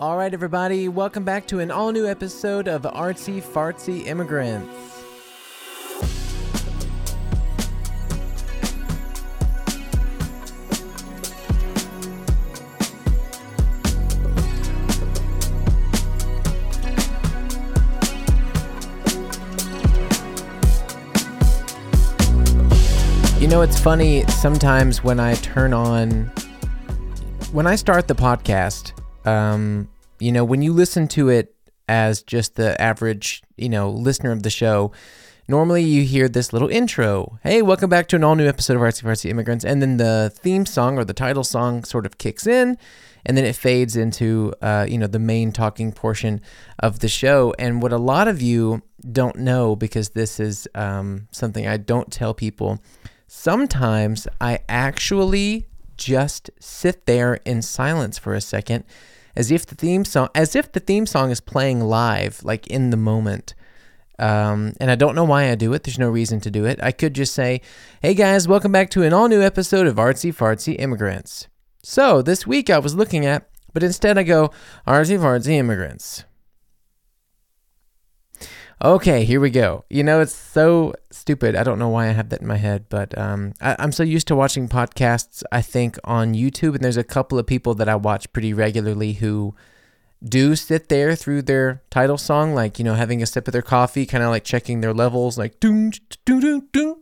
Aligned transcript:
All 0.00 0.16
right, 0.16 0.32
everybody, 0.32 0.88
welcome 0.88 1.24
back 1.24 1.46
to 1.48 1.58
an 1.58 1.70
all 1.70 1.92
new 1.92 2.06
episode 2.06 2.68
of 2.68 2.84
Artsy 2.84 3.42
Fartsy 3.42 4.06
Immigrants. 4.06 4.66
You 23.38 23.48
know, 23.48 23.60
it's 23.60 23.78
funny 23.78 24.22
sometimes 24.28 25.04
when 25.04 25.20
I 25.20 25.34
turn 25.34 25.74
on, 25.74 26.32
when 27.52 27.66
I 27.66 27.76
start 27.76 28.08
the 28.08 28.14
podcast, 28.14 28.89
um, 29.30 29.88
you 30.18 30.32
know, 30.32 30.44
when 30.44 30.62
you 30.62 30.72
listen 30.72 31.08
to 31.08 31.28
it 31.28 31.54
as 31.88 32.22
just 32.22 32.56
the 32.56 32.80
average, 32.80 33.42
you 33.56 33.68
know, 33.68 33.90
listener 33.90 34.32
of 34.32 34.42
the 34.42 34.50
show, 34.50 34.92
normally 35.48 35.82
you 35.82 36.04
hear 36.04 36.28
this 36.28 36.52
little 36.52 36.68
intro. 36.68 37.38
Hey, 37.42 37.62
welcome 37.62 37.88
back 37.88 38.08
to 38.08 38.16
an 38.16 38.24
all 38.24 38.34
new 38.34 38.46
episode 38.46 38.76
of 38.76 38.82
Artsy 38.82 39.04
Fartsy 39.04 39.30
Immigrants. 39.30 39.64
And 39.64 39.80
then 39.80 39.96
the 39.96 40.32
theme 40.34 40.66
song 40.66 40.98
or 40.98 41.04
the 41.04 41.14
title 41.14 41.44
song 41.44 41.84
sort 41.84 42.06
of 42.06 42.18
kicks 42.18 42.46
in 42.46 42.76
and 43.24 43.36
then 43.36 43.44
it 43.44 43.54
fades 43.54 43.96
into, 43.96 44.52
uh, 44.62 44.86
you 44.88 44.98
know, 44.98 45.06
the 45.06 45.18
main 45.18 45.52
talking 45.52 45.92
portion 45.92 46.40
of 46.78 47.00
the 47.00 47.08
show. 47.08 47.54
And 47.58 47.82
what 47.82 47.92
a 47.92 47.98
lot 47.98 48.28
of 48.28 48.42
you 48.42 48.82
don't 49.12 49.36
know, 49.36 49.76
because 49.76 50.10
this 50.10 50.40
is 50.40 50.68
um, 50.74 51.28
something 51.30 51.66
I 51.66 51.76
don't 51.76 52.10
tell 52.12 52.34
people, 52.34 52.82
sometimes 53.26 54.26
I 54.40 54.60
actually 54.68 55.66
just 55.96 56.50
sit 56.58 57.06
there 57.06 57.34
in 57.44 57.60
silence 57.60 58.18
for 58.18 58.34
a 58.34 58.40
second 58.40 58.84
as 59.36 59.50
if 59.50 59.66
the 59.66 59.74
theme 59.74 60.04
song 60.04 60.28
as 60.34 60.56
if 60.56 60.72
the 60.72 60.80
theme 60.80 61.06
song 61.06 61.30
is 61.30 61.40
playing 61.40 61.80
live 61.80 62.42
like 62.44 62.66
in 62.66 62.90
the 62.90 62.96
moment 62.96 63.54
um, 64.20 64.74
and 64.78 64.90
I 64.90 64.96
don't 64.96 65.14
know 65.14 65.24
why 65.24 65.50
I 65.50 65.54
do 65.54 65.72
it. 65.72 65.82
There's 65.82 65.98
no 65.98 66.10
reason 66.10 66.40
to 66.40 66.50
do 66.50 66.66
it. 66.66 66.78
I 66.82 66.92
could 66.92 67.14
just 67.14 67.34
say, 67.34 67.62
"Hey 68.02 68.12
guys, 68.12 68.46
welcome 68.46 68.70
back 68.70 68.90
to 68.90 69.02
an 69.02 69.14
all-new 69.14 69.40
episode 69.40 69.86
of 69.86 69.96
Artsy 69.96 70.30
Fartsy 70.30 70.78
Immigrants." 70.78 71.48
So 71.82 72.20
this 72.20 72.46
week 72.46 72.68
I 72.68 72.78
was 72.78 72.94
looking 72.94 73.24
at, 73.24 73.48
but 73.72 73.82
instead 73.82 74.18
I 74.18 74.22
go 74.24 74.50
Artsy 74.86 75.18
Fartsy 75.18 75.52
Immigrants. 75.52 76.24
Okay, 78.82 79.24
here 79.24 79.40
we 79.40 79.50
go. 79.50 79.84
You 79.90 80.02
know, 80.02 80.22
it's 80.22 80.34
so 80.34 80.94
stupid. 81.10 81.54
I 81.54 81.62
don't 81.64 81.78
know 81.78 81.90
why 81.90 82.08
I 82.08 82.12
have 82.12 82.30
that 82.30 82.40
in 82.40 82.46
my 82.46 82.56
head, 82.56 82.86
but 82.88 83.16
um, 83.18 83.52
I, 83.60 83.76
I'm 83.78 83.92
so 83.92 84.02
used 84.02 84.26
to 84.28 84.34
watching 84.34 84.70
podcasts, 84.70 85.42
I 85.52 85.60
think, 85.60 85.98
on 86.04 86.32
YouTube. 86.32 86.76
And 86.76 86.82
there's 86.82 86.96
a 86.96 87.04
couple 87.04 87.38
of 87.38 87.46
people 87.46 87.74
that 87.74 87.90
I 87.90 87.96
watch 87.96 88.32
pretty 88.32 88.54
regularly 88.54 89.12
who 89.14 89.54
do 90.24 90.56
sit 90.56 90.88
there 90.88 91.14
through 91.14 91.42
their 91.42 91.82
title 91.90 92.16
song, 92.16 92.54
like, 92.54 92.78
you 92.78 92.84
know, 92.86 92.94
having 92.94 93.22
a 93.22 93.26
sip 93.26 93.46
of 93.48 93.52
their 93.52 93.60
coffee, 93.60 94.06
kind 94.06 94.24
of 94.24 94.30
like 94.30 94.44
checking 94.44 94.80
their 94.80 94.94
levels, 94.94 95.36
like, 95.36 95.60
doom, 95.60 95.90
doom, 96.24 96.40
doom, 96.40 96.68
doom. 96.72 97.00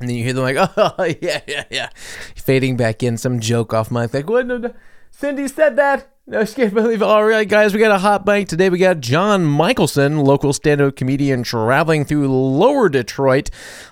And 0.00 0.08
then 0.08 0.16
you 0.16 0.22
hear 0.22 0.34
them 0.34 0.42
like, 0.44 0.56
oh, 0.76 1.14
yeah, 1.22 1.40
yeah, 1.46 1.64
yeah. 1.70 1.88
Fading 2.36 2.76
back 2.76 3.02
in, 3.02 3.16
some 3.16 3.40
joke 3.40 3.72
off 3.72 3.90
mic, 3.90 4.12
like, 4.12 4.28
what? 4.28 4.44
No, 4.46 4.58
no. 4.58 4.74
Cindy 5.10 5.48
said 5.48 5.76
that. 5.76 6.08
No, 6.30 6.46
can't 6.46 6.72
believe. 6.72 7.02
All 7.02 7.24
right, 7.24 7.48
guys, 7.48 7.74
we 7.74 7.80
got 7.80 7.90
a 7.90 7.98
hot 7.98 8.24
mic 8.24 8.46
today. 8.46 8.70
We 8.70 8.78
got 8.78 9.00
John 9.00 9.44
Michelson, 9.44 10.20
local 10.20 10.52
stand-up 10.52 10.94
comedian 10.94 11.42
traveling 11.42 12.04
through 12.04 12.28
Lower 12.28 12.88
Detroit. 12.88 13.50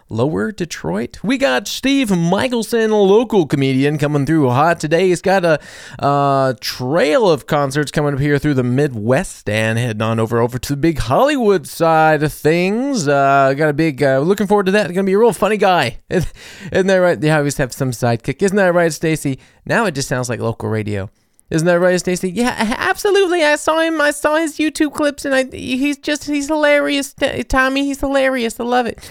Lower 0.08 0.52
Detroit? 0.52 1.18
We 1.24 1.36
got 1.36 1.66
Steve 1.66 2.16
Michelson, 2.16 2.92
local 2.92 3.44
comedian, 3.44 3.98
coming 3.98 4.24
through 4.24 4.50
hot 4.50 4.78
today. 4.78 5.08
He's 5.08 5.20
got 5.20 5.44
a 5.44 5.58
uh, 5.98 6.54
trail 6.60 7.28
of 7.28 7.48
concerts 7.48 7.90
coming 7.90 8.14
up 8.14 8.20
here 8.20 8.38
through 8.38 8.54
the 8.54 8.62
Midwest 8.62 9.48
and 9.48 9.76
heading 9.76 10.02
on 10.02 10.20
over 10.20 10.38
over 10.38 10.60
to 10.60 10.74
the 10.74 10.80
big 10.80 11.00
Hollywood 11.00 11.66
side 11.66 12.22
of 12.22 12.32
things. 12.32 13.08
Uh, 13.08 13.52
got 13.54 13.70
a 13.70 13.72
big, 13.72 14.00
uh, 14.00 14.20
looking 14.20 14.46
forward 14.46 14.66
to 14.66 14.72
that. 14.72 14.86
Gonna 14.94 15.02
be 15.02 15.14
a 15.14 15.18
real 15.18 15.32
funny 15.32 15.56
guy. 15.56 15.98
Isn't 16.08 16.86
that 16.86 16.98
right? 16.98 17.20
They 17.20 17.32
always 17.32 17.56
have 17.56 17.72
some 17.72 17.90
sidekick. 17.90 18.40
Isn't 18.42 18.58
that 18.58 18.72
right, 18.74 18.92
Stacy? 18.92 19.40
Now 19.66 19.86
it 19.86 19.96
just 19.96 20.06
sounds 20.06 20.28
like 20.28 20.38
local 20.38 20.68
radio. 20.68 21.10
Isn't 21.50 21.66
that 21.66 21.80
right, 21.80 21.98
Stacy? 21.98 22.30
Yeah, 22.30 22.54
absolutely. 22.78 23.42
I 23.42 23.56
saw 23.56 23.80
him. 23.80 24.00
I 24.00 24.10
saw 24.10 24.36
his 24.36 24.58
YouTube 24.58 24.92
clips, 24.92 25.24
and 25.24 25.34
I 25.34 25.44
he's 25.44 25.96
just 25.96 26.24
he's 26.24 26.48
hilarious. 26.48 27.14
Tommy, 27.48 27.84
he's 27.84 28.00
hilarious. 28.00 28.60
I 28.60 28.64
love 28.64 28.86
it. 28.86 29.10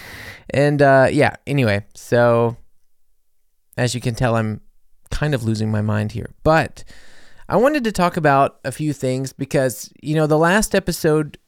And 0.50 0.80
uh, 0.80 1.08
yeah. 1.10 1.34
Anyway, 1.46 1.84
so 1.94 2.56
as 3.76 3.94
you 3.94 4.00
can 4.00 4.14
tell, 4.14 4.36
I'm 4.36 4.60
kind 5.10 5.34
of 5.34 5.42
losing 5.42 5.70
my 5.70 5.82
mind 5.82 6.12
here, 6.12 6.30
but 6.44 6.84
I 7.48 7.56
wanted 7.56 7.82
to 7.84 7.92
talk 7.92 8.16
about 8.16 8.58
a 8.64 8.70
few 8.70 8.92
things 8.92 9.32
because 9.32 9.92
you 10.00 10.14
know 10.14 10.26
the 10.26 10.38
last 10.38 10.74
episode. 10.74 11.38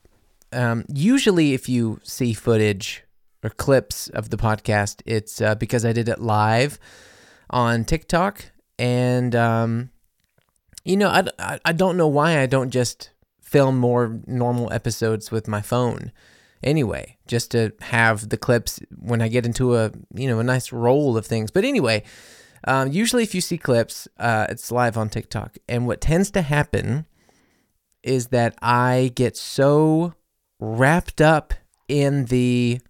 Um, 0.52 0.84
usually, 0.92 1.54
if 1.54 1.68
you 1.68 2.00
see 2.02 2.32
footage 2.32 3.04
or 3.44 3.50
clips 3.50 4.08
of 4.08 4.30
the 4.30 4.36
podcast, 4.36 5.02
it's 5.06 5.40
uh, 5.40 5.54
because 5.54 5.84
I 5.84 5.92
did 5.92 6.08
it 6.08 6.20
live 6.20 6.80
on 7.48 7.84
TikTok, 7.84 8.46
and 8.76 9.36
um, 9.36 9.90
you 10.84 10.96
know, 10.96 11.08
I, 11.08 11.58
I, 11.64 11.72
don't 11.72 11.96
know 11.96 12.08
why 12.08 12.38
I 12.38 12.46
don't 12.46 12.70
just 12.70 13.10
film 13.40 13.76
more 13.76 14.20
normal 14.26 14.72
episodes 14.72 15.30
with 15.30 15.48
my 15.48 15.60
phone 15.60 16.12
anyway, 16.62 17.18
just 17.26 17.50
to 17.50 17.72
have 17.80 18.28
the 18.28 18.36
clips 18.36 18.80
when 18.98 19.20
I 19.20 19.28
get 19.28 19.46
into 19.46 19.76
a, 19.76 19.92
you 20.14 20.28
know, 20.28 20.38
a 20.38 20.44
nice 20.44 20.72
roll 20.72 21.16
of 21.16 21.26
things. 21.26 21.50
But 21.50 21.64
anyway, 21.64 22.02
um, 22.64 22.92
usually 22.92 23.22
if 23.22 23.34
you 23.34 23.40
see 23.40 23.58
clips, 23.58 24.08
uh, 24.18 24.46
it's 24.48 24.70
live 24.70 24.96
on 24.96 25.08
TikTok. 25.08 25.56
And 25.68 25.86
what 25.86 26.00
tends 26.00 26.30
to 26.32 26.42
happen 26.42 27.06
is 28.02 28.28
that 28.28 28.54
I 28.62 29.12
get 29.14 29.36
so 29.36 30.14
wrapped 30.58 31.20
up 31.20 31.54
in 31.88 32.26
the, 32.26 32.80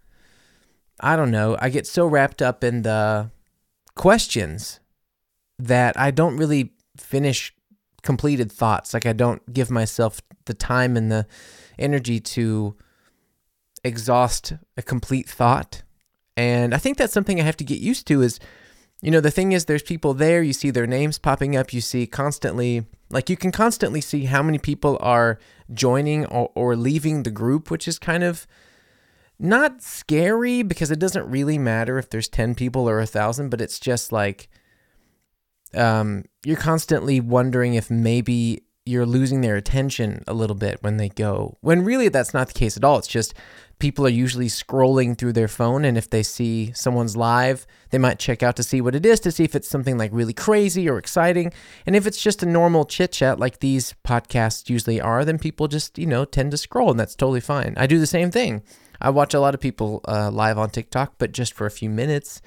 I 1.00 1.16
don't 1.16 1.30
know, 1.30 1.56
I 1.60 1.68
get 1.68 1.86
so 1.86 2.06
wrapped 2.06 2.42
up 2.42 2.62
in 2.62 2.82
the 2.82 3.30
questions 3.94 4.80
that 5.58 5.98
I 5.98 6.10
don't 6.10 6.36
really 6.36 6.72
finish 6.96 7.54
completed 8.02 8.50
thoughts. 8.50 8.94
Like 8.94 9.06
I 9.06 9.12
don't 9.12 9.52
give 9.52 9.70
myself 9.70 10.20
the 10.46 10.54
time 10.54 10.96
and 10.96 11.10
the 11.10 11.26
energy 11.78 12.20
to 12.20 12.76
exhaust 13.84 14.54
a 14.76 14.82
complete 14.82 15.28
thought. 15.28 15.82
And 16.36 16.74
I 16.74 16.78
think 16.78 16.96
that's 16.96 17.12
something 17.12 17.40
I 17.40 17.44
have 17.44 17.56
to 17.58 17.64
get 17.64 17.80
used 17.80 18.06
to 18.08 18.22
is 18.22 18.40
you 19.02 19.10
know 19.10 19.20
the 19.20 19.30
thing 19.30 19.52
is 19.52 19.64
there's 19.64 19.82
people 19.82 20.14
there 20.14 20.42
you 20.42 20.52
see 20.52 20.70
their 20.70 20.86
names 20.86 21.18
popping 21.18 21.56
up 21.56 21.72
you 21.72 21.80
see 21.80 22.06
constantly 22.06 22.84
like 23.10 23.30
you 23.30 23.36
can 23.36 23.50
constantly 23.50 24.00
see 24.00 24.26
how 24.26 24.42
many 24.42 24.58
people 24.58 24.98
are 25.00 25.38
joining 25.72 26.26
or, 26.26 26.50
or 26.54 26.76
leaving 26.76 27.22
the 27.22 27.30
group 27.30 27.70
which 27.70 27.88
is 27.88 27.98
kind 27.98 28.22
of 28.22 28.46
not 29.38 29.80
scary 29.82 30.62
because 30.62 30.90
it 30.90 30.98
doesn't 30.98 31.30
really 31.30 31.56
matter 31.56 31.98
if 31.98 32.10
there's 32.10 32.28
10 32.28 32.54
people 32.54 32.88
or 32.88 33.00
a 33.00 33.06
thousand 33.06 33.48
but 33.48 33.60
it's 33.60 33.80
just 33.80 34.12
like 34.12 34.50
um, 35.74 36.24
you're 36.44 36.56
constantly 36.56 37.20
wondering 37.20 37.74
if 37.74 37.90
maybe 37.90 38.62
you're 38.86 39.06
losing 39.06 39.40
their 39.40 39.56
attention 39.56 40.24
a 40.26 40.34
little 40.34 40.56
bit 40.56 40.82
when 40.82 40.96
they 40.96 41.08
go. 41.08 41.56
When 41.60 41.84
really 41.84 42.08
that's 42.08 42.34
not 42.34 42.48
the 42.48 42.54
case 42.54 42.76
at 42.76 42.84
all. 42.84 42.98
It's 42.98 43.06
just 43.06 43.34
people 43.78 44.06
are 44.06 44.10
usually 44.10 44.46
scrolling 44.46 45.16
through 45.16 45.34
their 45.34 45.48
phone 45.48 45.84
and 45.84 45.96
if 45.96 46.08
they 46.08 46.22
see 46.22 46.72
someone's 46.74 47.16
live, 47.16 47.66
they 47.90 47.98
might 47.98 48.18
check 48.18 48.42
out 48.42 48.56
to 48.56 48.62
see 48.62 48.80
what 48.80 48.94
it 48.94 49.06
is 49.06 49.20
to 49.20 49.30
see 49.30 49.44
if 49.44 49.54
it's 49.54 49.68
something 49.68 49.96
like 49.98 50.10
really 50.12 50.32
crazy 50.32 50.88
or 50.88 50.98
exciting. 50.98 51.52
And 51.86 51.94
if 51.94 52.06
it's 52.06 52.20
just 52.20 52.42
a 52.42 52.46
normal 52.46 52.84
chit 52.84 53.12
chat 53.12 53.38
like 53.38 53.60
these 53.60 53.94
podcasts 54.04 54.68
usually 54.68 55.00
are, 55.00 55.24
then 55.24 55.38
people 55.38 55.68
just, 55.68 55.98
you 55.98 56.06
know, 56.06 56.24
tend 56.24 56.50
to 56.50 56.56
scroll 56.56 56.90
and 56.90 56.98
that's 56.98 57.14
totally 57.14 57.40
fine. 57.40 57.74
I 57.76 57.86
do 57.86 57.98
the 57.98 58.06
same 58.06 58.30
thing. 58.30 58.62
I 59.00 59.10
watch 59.10 59.34
a 59.34 59.40
lot 59.40 59.54
of 59.54 59.60
people 59.60 60.00
uh, 60.08 60.30
live 60.30 60.58
on 60.58 60.70
TikTok, 60.70 61.14
but 61.18 61.32
just 61.32 61.52
for 61.52 61.66
a 61.66 61.70
few 61.70 61.88
minutes 61.90 62.42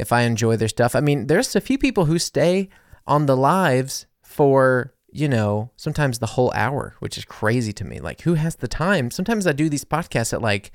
if 0.00 0.12
I 0.12 0.22
enjoy 0.22 0.56
their 0.56 0.68
stuff. 0.68 0.94
I 0.94 1.00
mean, 1.00 1.26
there's 1.26 1.54
a 1.54 1.60
few 1.60 1.78
people 1.78 2.06
who 2.06 2.18
stay 2.18 2.68
on 3.06 3.26
the 3.26 3.36
lives 3.36 4.06
for, 4.22 4.94
you 5.12 5.28
know, 5.28 5.70
sometimes 5.76 6.18
the 6.18 6.26
whole 6.26 6.52
hour, 6.54 6.94
which 6.98 7.18
is 7.18 7.24
crazy 7.24 7.72
to 7.74 7.84
me. 7.84 8.00
Like, 8.00 8.22
who 8.22 8.34
has 8.34 8.56
the 8.56 8.68
time? 8.68 9.10
Sometimes 9.10 9.46
I 9.46 9.52
do 9.52 9.68
these 9.68 9.84
podcasts 9.84 10.32
at 10.32 10.42
like, 10.42 10.72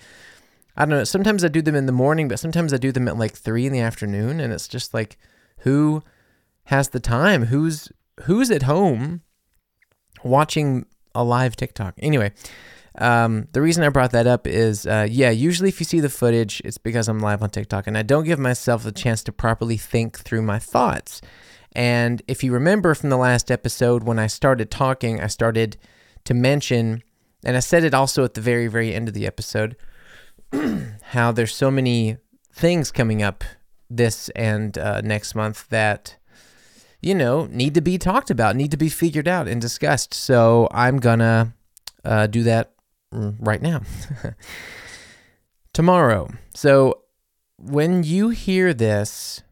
I 0.77 0.85
don't 0.85 0.89
know, 0.97 1.03
sometimes 1.03 1.43
I 1.43 1.47
do 1.47 1.61
them 1.61 1.75
in 1.75 1.85
the 1.85 1.91
morning, 1.91 2.27
but 2.27 2.39
sometimes 2.39 2.73
I 2.73 2.77
do 2.77 2.91
them 2.91 3.07
at 3.07 3.17
like 3.17 3.33
three 3.33 3.65
in 3.65 3.73
the 3.73 3.79
afternoon. 3.79 4.39
And 4.39 4.51
it's 4.53 4.67
just 4.67 4.93
like, 4.93 5.17
who 5.59 6.03
has 6.65 6.89
the 6.89 6.99
time? 6.99 7.45
Who's 7.45 7.91
who's 8.23 8.51
at 8.51 8.63
home 8.63 9.21
watching 10.23 10.85
a 11.13 11.23
live 11.23 11.55
TikTok? 11.55 11.95
Anyway, 11.99 12.33
um, 12.97 13.47
the 13.51 13.61
reason 13.61 13.83
I 13.83 13.89
brought 13.89 14.11
that 14.11 14.27
up 14.27 14.47
is, 14.47 14.85
uh, 14.85 15.07
yeah, 15.09 15.29
usually 15.29 15.69
if 15.69 15.79
you 15.79 15.85
see 15.85 15.99
the 15.99 16.09
footage, 16.09 16.61
it's 16.63 16.77
because 16.77 17.07
I'm 17.07 17.19
live 17.19 17.43
on 17.43 17.49
TikTok 17.49 17.87
and 17.87 17.97
I 17.97 18.03
don't 18.03 18.23
give 18.23 18.39
myself 18.39 18.83
the 18.83 18.91
chance 18.91 19.23
to 19.23 19.31
properly 19.31 19.77
think 19.77 20.19
through 20.19 20.41
my 20.41 20.59
thoughts. 20.59 21.21
And 21.73 22.21
if 22.27 22.43
you 22.43 22.53
remember 22.53 22.95
from 22.95 23.09
the 23.09 23.17
last 23.17 23.51
episode, 23.51 24.03
when 24.03 24.17
I 24.17 24.27
started 24.27 24.71
talking, 24.71 25.19
I 25.19 25.27
started 25.27 25.77
to 26.23 26.33
mention, 26.33 27.03
and 27.43 27.57
I 27.57 27.59
said 27.59 27.83
it 27.83 27.93
also 27.93 28.23
at 28.23 28.33
the 28.33 28.41
very, 28.41 28.67
very 28.67 28.93
end 28.93 29.09
of 29.09 29.13
the 29.13 29.27
episode, 29.27 29.75
how 31.01 31.33
there's 31.33 31.53
so 31.53 31.69
many 31.69 32.17
things 32.53 32.91
coming 32.91 33.21
up 33.21 33.43
this 33.89 34.29
and 34.29 34.77
uh, 34.77 35.01
next 35.01 35.35
month 35.35 35.67
that 35.69 36.15
you 37.01 37.13
know 37.13 37.45
need 37.47 37.73
to 37.73 37.81
be 37.81 37.97
talked 37.97 38.31
about, 38.31 38.55
need 38.55 38.71
to 38.71 38.77
be 38.77 38.89
figured 38.89 39.27
out 39.27 39.47
and 39.47 39.61
discussed. 39.61 40.13
So 40.13 40.69
I'm 40.71 40.97
gonna 40.97 41.53
uh, 42.03 42.27
do 42.27 42.43
that 42.43 42.71
right 43.11 43.61
now. 43.61 43.81
Tomorrow. 45.73 46.29
So 46.53 47.01
when 47.57 48.03
you 48.03 48.29
hear 48.29 48.73
this, 48.73 49.43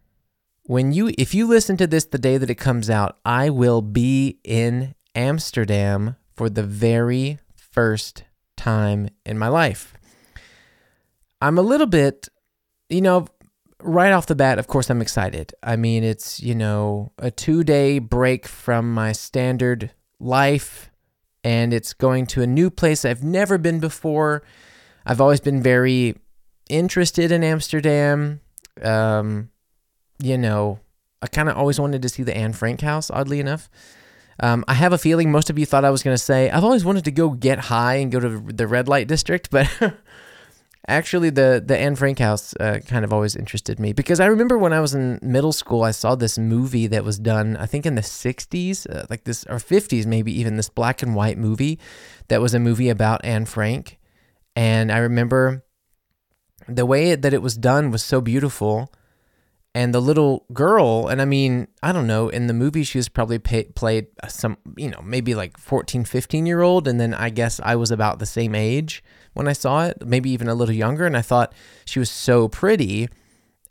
when 0.63 0.93
you 0.93 1.11
if 1.17 1.33
you 1.33 1.47
listen 1.47 1.75
to 1.77 1.87
this 1.87 2.05
the 2.05 2.17
day 2.17 2.37
that 2.37 2.49
it 2.49 2.55
comes 2.55 2.89
out, 2.89 3.17
I 3.25 3.49
will 3.49 3.81
be 3.81 4.39
in 4.43 4.95
Amsterdam 5.15 6.15
for 6.35 6.49
the 6.49 6.63
very 6.63 7.39
first 7.55 8.23
time 8.55 9.09
in 9.25 9.37
my 9.37 9.47
life. 9.47 9.93
I'm 11.41 11.57
a 11.57 11.61
little 11.61 11.87
bit, 11.87 12.29
you 12.89 13.01
know, 13.01 13.27
right 13.81 14.13
off 14.13 14.27
the 14.27 14.35
bat, 14.35 14.59
of 14.59 14.67
course, 14.67 14.89
I'm 14.89 15.01
excited. 15.01 15.53
I 15.61 15.75
mean, 15.75 16.03
it's, 16.03 16.39
you 16.39 16.55
know, 16.55 17.11
a 17.19 17.29
two 17.29 17.63
day 17.63 17.99
break 17.99 18.47
from 18.47 18.93
my 18.93 19.11
standard 19.11 19.91
life, 20.19 20.89
and 21.43 21.73
it's 21.73 21.93
going 21.93 22.25
to 22.27 22.41
a 22.41 22.47
new 22.47 22.69
place 22.69 23.05
I've 23.05 23.23
never 23.23 23.57
been 23.57 23.79
before. 23.79 24.43
I've 25.05 25.21
always 25.21 25.41
been 25.41 25.61
very 25.61 26.15
interested 26.69 27.31
in 27.31 27.43
Amsterdam. 27.43 28.39
Um, 28.81 29.49
you 30.19 30.37
know, 30.37 30.79
I 31.21 31.27
kind 31.27 31.49
of 31.49 31.57
always 31.57 31.79
wanted 31.79 32.01
to 32.01 32.09
see 32.09 32.23
the 32.23 32.35
Anne 32.35 32.53
Frank 32.53 32.81
house, 32.81 33.11
oddly 33.11 33.39
enough. 33.39 33.69
Um, 34.39 34.65
I 34.67 34.73
have 34.73 34.93
a 34.93 34.97
feeling 34.97 35.31
most 35.31 35.49
of 35.49 35.59
you 35.59 35.65
thought 35.65 35.85
I 35.85 35.91
was 35.91 36.01
going 36.01 36.15
to 36.15 36.23
say, 36.23 36.49
I've 36.49 36.63
always 36.63 36.83
wanted 36.83 37.05
to 37.05 37.11
go 37.11 37.29
get 37.29 37.59
high 37.59 37.95
and 37.95 38.11
go 38.11 38.19
to 38.19 38.39
the 38.39 38.67
red 38.67 38.87
light 38.87 39.07
district, 39.07 39.51
but 39.51 39.69
actually, 40.87 41.29
the, 41.29 41.63
the 41.65 41.77
Anne 41.77 41.95
Frank 41.95 42.19
house 42.19 42.53
uh, 42.59 42.79
kind 42.87 43.05
of 43.05 43.13
always 43.13 43.35
interested 43.35 43.79
me 43.79 43.93
because 43.93 44.19
I 44.19 44.25
remember 44.25 44.57
when 44.57 44.73
I 44.73 44.79
was 44.79 44.93
in 44.93 45.19
middle 45.21 45.53
school, 45.53 45.83
I 45.83 45.91
saw 45.91 46.15
this 46.15 46.37
movie 46.37 46.87
that 46.87 47.03
was 47.03 47.19
done, 47.19 47.57
I 47.57 47.65
think 47.65 47.85
in 47.85 47.95
the 47.95 48.01
60s, 48.01 48.89
uh, 48.93 49.05
like 49.09 49.23
this, 49.23 49.45
or 49.45 49.57
50s, 49.57 50.05
maybe 50.05 50.37
even 50.39 50.57
this 50.57 50.69
black 50.69 51.01
and 51.01 51.15
white 51.15 51.37
movie 51.37 51.79
that 52.27 52.41
was 52.41 52.53
a 52.53 52.59
movie 52.59 52.89
about 52.89 53.23
Anne 53.23 53.45
Frank. 53.45 53.99
And 54.55 54.91
I 54.91 54.97
remember 54.97 55.63
the 56.67 56.85
way 56.85 57.15
that 57.15 57.33
it 57.33 57.41
was 57.41 57.57
done 57.57 57.91
was 57.91 58.03
so 58.03 58.21
beautiful 58.21 58.91
and 59.75 59.93
the 59.93 59.99
little 59.99 60.45
girl 60.53 61.07
and 61.07 61.21
i 61.21 61.25
mean 61.25 61.67
i 61.81 61.91
don't 61.91 62.07
know 62.07 62.29
in 62.29 62.47
the 62.47 62.53
movie 62.53 62.83
she 62.83 62.97
was 62.97 63.09
probably 63.09 63.39
pay, 63.39 63.63
played 63.63 64.07
some 64.27 64.57
you 64.77 64.89
know 64.89 65.01
maybe 65.03 65.33
like 65.35 65.57
14 65.57 66.05
15 66.05 66.45
year 66.45 66.61
old 66.61 66.87
and 66.87 66.99
then 66.99 67.13
i 67.13 67.29
guess 67.29 67.59
i 67.63 67.75
was 67.75 67.91
about 67.91 68.19
the 68.19 68.25
same 68.25 68.55
age 68.55 69.03
when 69.33 69.47
i 69.47 69.53
saw 69.53 69.85
it 69.85 69.97
maybe 70.05 70.29
even 70.29 70.47
a 70.47 70.55
little 70.55 70.75
younger 70.75 71.05
and 71.05 71.17
i 71.17 71.21
thought 71.21 71.53
she 71.85 71.99
was 71.99 72.09
so 72.09 72.47
pretty 72.47 73.07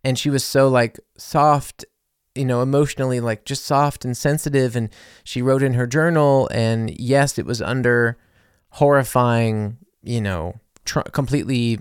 and 0.05 0.19
she 0.19 0.31
was 0.31 0.45
so 0.45 0.69
like 0.69 0.99
soft 1.17 1.85
you 2.35 2.45
know 2.45 2.63
emotionally 2.63 3.21
like 3.21 3.45
just 3.45 3.65
soft 3.65 4.05
and 4.05 4.17
sensitive 4.17 4.75
and 4.75 4.89
she 5.25 5.43
wrote 5.43 5.63
in 5.63 5.75
her 5.75 5.87
journal 5.87 6.49
and 6.53 6.91
yes 6.99 7.39
it 7.39 7.47
was 7.47 7.61
under 7.63 8.17
horrifying 8.71 9.77
you 10.03 10.21
know 10.21 10.55
completely 10.85 11.79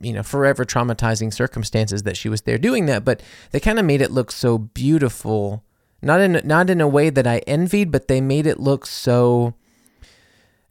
you 0.00 0.12
know 0.12 0.22
forever 0.22 0.64
traumatizing 0.64 1.32
circumstances 1.32 2.02
that 2.04 2.16
she 2.16 2.28
was 2.28 2.42
there 2.42 2.58
doing 2.58 2.86
that 2.86 3.04
but 3.04 3.22
they 3.50 3.60
kind 3.60 3.78
of 3.78 3.84
made 3.84 4.00
it 4.00 4.10
look 4.10 4.30
so 4.30 4.58
beautiful. 4.58 5.64
Not 6.00 6.20
in 6.20 6.40
not 6.44 6.70
in 6.70 6.80
a 6.80 6.88
way 6.88 7.10
that 7.10 7.26
I 7.26 7.38
envied 7.38 7.90
but 7.90 8.08
they 8.08 8.20
made 8.20 8.46
it 8.46 8.60
look 8.60 8.86
so 8.86 9.54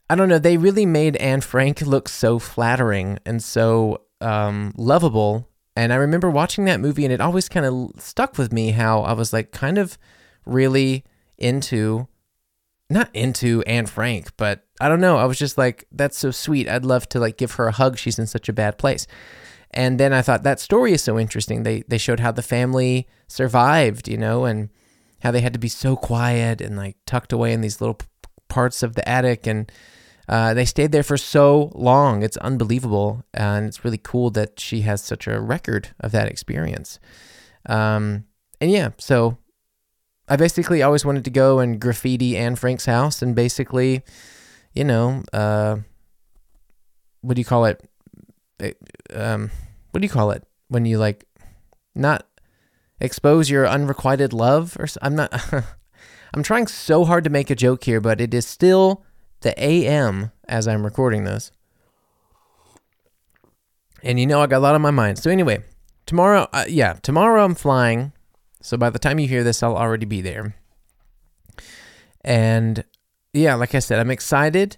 I 0.10 0.16
don't 0.16 0.30
know 0.30 0.40
they 0.40 0.58
really 0.58 0.86
made 0.86 1.18
Anne 1.18 1.42
Frank 1.42 1.82
look 1.82 2.08
so 2.08 2.40
flattering 2.40 3.20
and 3.26 3.44
so 3.44 4.02
um, 4.22 4.74
lovable. 4.78 5.50
And 5.76 5.94
I 5.94 5.98
remember 5.98 6.30
watching 6.30 6.66
that 6.66 6.80
movie 6.80 7.04
and 7.04 7.14
it 7.14 7.22
always 7.22 7.50
kind 7.50 7.66
of 7.66 7.92
stuck 8.02 8.38
with 8.38 8.52
me 8.52 8.72
how 8.72 9.02
I 9.02 9.14
was 9.14 9.32
like 9.34 9.52
kind 9.52 9.78
of 9.78 9.98
really 10.46 11.04
into 11.38 12.08
not 12.90 13.10
into 13.14 13.64
Anne 13.64 13.86
Frank, 13.86 14.32
but 14.38 14.66
I 14.80 14.88
don't 14.88 15.02
know. 15.02 15.18
I 15.18 15.26
was 15.26 15.38
just 15.38 15.58
like, 15.58 15.86
that's 15.92 16.18
so 16.18 16.32
sweet. 16.32 16.70
I'd 16.70 16.86
love 16.86 17.10
to 17.10 17.20
like 17.20 17.38
give 17.38 17.54
her 17.54 17.68
a 17.68 17.72
hug. 17.72 17.98
She's 17.98 18.20
in 18.20 18.28
such 18.28 18.48
a 18.48 18.54
bad 18.54 18.78
place. 18.78 19.08
And 19.72 20.00
then 20.00 20.14
I 20.14 20.22
thought 20.22 20.44
that 20.44 20.60
story 20.60 20.94
is 20.94 21.04
so 21.04 21.20
interesting. 21.20 21.64
They 21.64 21.84
they 21.88 21.98
showed 21.98 22.22
how 22.22 22.32
the 22.32 22.42
family 22.42 23.08
survived, 23.28 24.08
you 24.08 24.18
know, 24.18 24.46
and 24.46 24.70
how 25.22 25.32
they 25.32 25.42
had 25.42 25.54
to 25.54 25.60
be 25.60 25.68
so 25.68 25.96
quiet 25.96 26.62
and 26.62 26.78
like 26.78 26.96
tucked 27.06 27.34
away 27.34 27.52
in 27.52 27.62
these 27.62 27.82
little 27.82 27.96
p- 27.96 28.06
parts 28.48 28.82
of 28.82 28.96
the 28.96 29.08
attic, 29.08 29.46
and 29.46 29.70
uh, 30.30 30.54
they 30.54 30.64
stayed 30.64 30.94
there 30.94 31.04
for 31.04 31.18
so 31.18 31.72
long. 31.76 32.24
It's 32.24 32.38
unbelievable, 32.38 33.26
and 33.34 33.66
it's 33.66 33.84
really 33.84 34.00
cool 34.02 34.30
that 34.32 34.60
she 34.60 34.82
has 34.82 35.04
such 35.04 35.28
a 35.28 35.42
record 35.42 35.90
of 36.00 36.12
that 36.14 36.30
experience. 36.30 37.00
Um, 37.68 38.26
and 38.62 38.72
yeah, 38.72 38.92
so 38.98 39.38
I 40.28 40.36
basically 40.36 40.82
always 40.82 41.06
wanted 41.06 41.24
to 41.26 41.32
go 41.32 41.60
and 41.60 41.80
graffiti 41.80 42.36
Anne 42.36 42.56
Frank's 42.56 42.86
house 42.86 43.22
and 43.22 43.36
basically, 43.36 44.04
you 44.74 44.84
know, 44.84 45.24
uh, 45.32 45.78
what 47.22 47.36
do 47.36 47.42
you 47.42 47.46
call 47.46 47.66
it? 47.66 47.82
Um, 49.14 49.52
what 49.92 50.02
do 50.02 50.06
you 50.06 50.12
call 50.12 50.32
it 50.32 50.44
when 50.68 50.86
you 50.86 50.98
like 50.98 51.26
not 51.96 52.28
expose 53.00 53.50
your 53.50 53.68
unrequited 53.68 54.34
love 54.34 54.76
or 54.80 54.88
I'm 55.02 55.16
not 55.16 55.32
I'm 56.34 56.44
trying 56.44 56.68
so 56.68 57.06
hard 57.06 57.24
to 57.24 57.30
make 57.30 57.50
a 57.50 57.56
joke 57.56 57.86
here, 57.86 58.02
but 58.02 58.20
it 58.20 58.34
is 58.34 58.46
still 58.46 59.06
the 59.42 59.58
AM 59.64 60.32
as 60.48 60.68
I'm 60.68 60.84
recording 60.84 61.24
this. 61.24 61.52
And 64.04 64.20
you 64.20 64.28
know 64.28 64.42
I 64.42 64.48
got 64.48 64.58
a 64.58 64.60
lot 64.60 64.76
on 64.76 64.82
my 64.82 64.92
mind. 64.92 65.20
So 65.20 65.32
anyway, 65.32 65.64
tomorrow 66.06 66.50
uh, 66.52 66.66
yeah, 66.68 66.94
tomorrow 67.02 67.46
I'm 67.46 67.56
flying 67.56 68.12
so 68.68 68.76
by 68.76 68.90
the 68.90 69.00
time 69.00 69.18
you 69.18 69.30
hear 69.30 69.46
this, 69.46 69.64
I'll 69.64 69.78
already 69.78 70.06
be 70.06 70.20
there. 70.20 70.54
And 72.20 72.84
yeah, 73.32 73.56
like 73.56 73.74
I 73.74 73.80
said, 73.80 73.98
I'm 73.98 74.12
excited, 74.12 74.76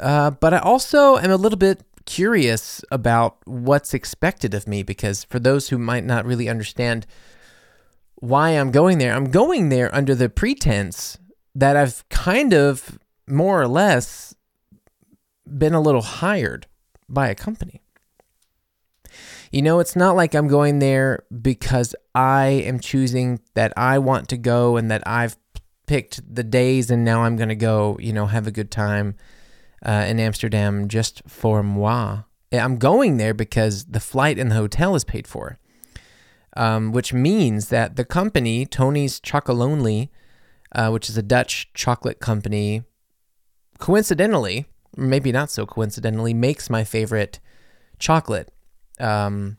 uh, 0.00 0.32
but 0.32 0.52
I 0.52 0.58
also 0.58 1.16
am 1.18 1.30
a 1.30 1.36
little 1.36 1.56
bit 1.56 1.84
curious 2.06 2.84
about 2.90 3.36
what's 3.44 3.94
expected 3.94 4.52
of 4.52 4.66
me 4.66 4.82
because 4.82 5.22
for 5.22 5.38
those 5.38 5.68
who 5.68 5.78
might 5.78 6.04
not 6.04 6.24
really 6.24 6.48
understand 6.48 7.06
why 8.16 8.50
I'm 8.50 8.72
going 8.72 8.98
there, 8.98 9.14
I'm 9.14 9.30
going 9.30 9.68
there 9.68 9.94
under 9.94 10.16
the 10.16 10.28
pretense 10.28 11.16
that 11.54 11.76
I've 11.76 12.04
kind 12.08 12.52
of 12.52 12.98
more 13.28 13.62
or 13.62 13.68
less 13.68 14.34
been 15.46 15.72
a 15.72 15.80
little 15.80 16.02
hired 16.02 16.66
by 17.08 17.28
a 17.28 17.36
company. 17.36 17.83
You 19.54 19.62
know, 19.62 19.78
it's 19.78 19.94
not 19.94 20.16
like 20.16 20.34
I'm 20.34 20.48
going 20.48 20.80
there 20.80 21.22
because 21.40 21.94
I 22.12 22.46
am 22.66 22.80
choosing 22.80 23.38
that 23.54 23.72
I 23.76 24.00
want 24.00 24.28
to 24.30 24.36
go 24.36 24.76
and 24.76 24.90
that 24.90 25.06
I've 25.06 25.36
picked 25.86 26.34
the 26.34 26.42
days 26.42 26.90
and 26.90 27.04
now 27.04 27.22
I'm 27.22 27.36
going 27.36 27.50
to 27.50 27.54
go, 27.54 27.96
you 28.00 28.12
know, 28.12 28.26
have 28.26 28.48
a 28.48 28.50
good 28.50 28.72
time 28.72 29.14
uh, 29.86 30.06
in 30.08 30.18
Amsterdam 30.18 30.88
just 30.88 31.22
for 31.28 31.62
moi. 31.62 32.22
I'm 32.50 32.78
going 32.78 33.16
there 33.16 33.32
because 33.32 33.84
the 33.84 34.00
flight 34.00 34.40
and 34.40 34.50
the 34.50 34.56
hotel 34.56 34.96
is 34.96 35.04
paid 35.04 35.28
for, 35.28 35.60
um, 36.56 36.90
which 36.90 37.12
means 37.12 37.68
that 37.68 37.94
the 37.94 38.04
company, 38.04 38.66
Tony's 38.66 39.20
Chocolonely, 39.20 40.08
uh, 40.72 40.90
which 40.90 41.08
is 41.08 41.16
a 41.16 41.22
Dutch 41.22 41.72
chocolate 41.74 42.18
company, 42.18 42.82
coincidentally, 43.78 44.66
maybe 44.96 45.30
not 45.30 45.48
so 45.48 45.64
coincidentally, 45.64 46.34
makes 46.34 46.68
my 46.68 46.82
favorite 46.82 47.38
chocolate 48.00 48.50
um, 49.00 49.56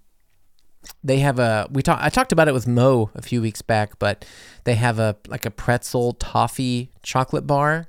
they 1.04 1.20
have 1.20 1.40
a 1.40 1.68
we 1.72 1.82
talked 1.82 2.04
I 2.04 2.10
talked 2.10 2.32
about 2.32 2.48
it 2.48 2.54
with 2.54 2.68
Mo 2.68 3.10
a 3.16 3.22
few 3.22 3.42
weeks 3.42 3.62
back, 3.62 3.98
but 4.00 4.26
they 4.64 4.76
have 4.76 5.00
a 5.00 5.18
like 5.28 5.46
a 5.46 5.52
pretzel 5.52 6.14
toffee 6.14 6.92
chocolate 7.04 7.48
bar 7.48 7.88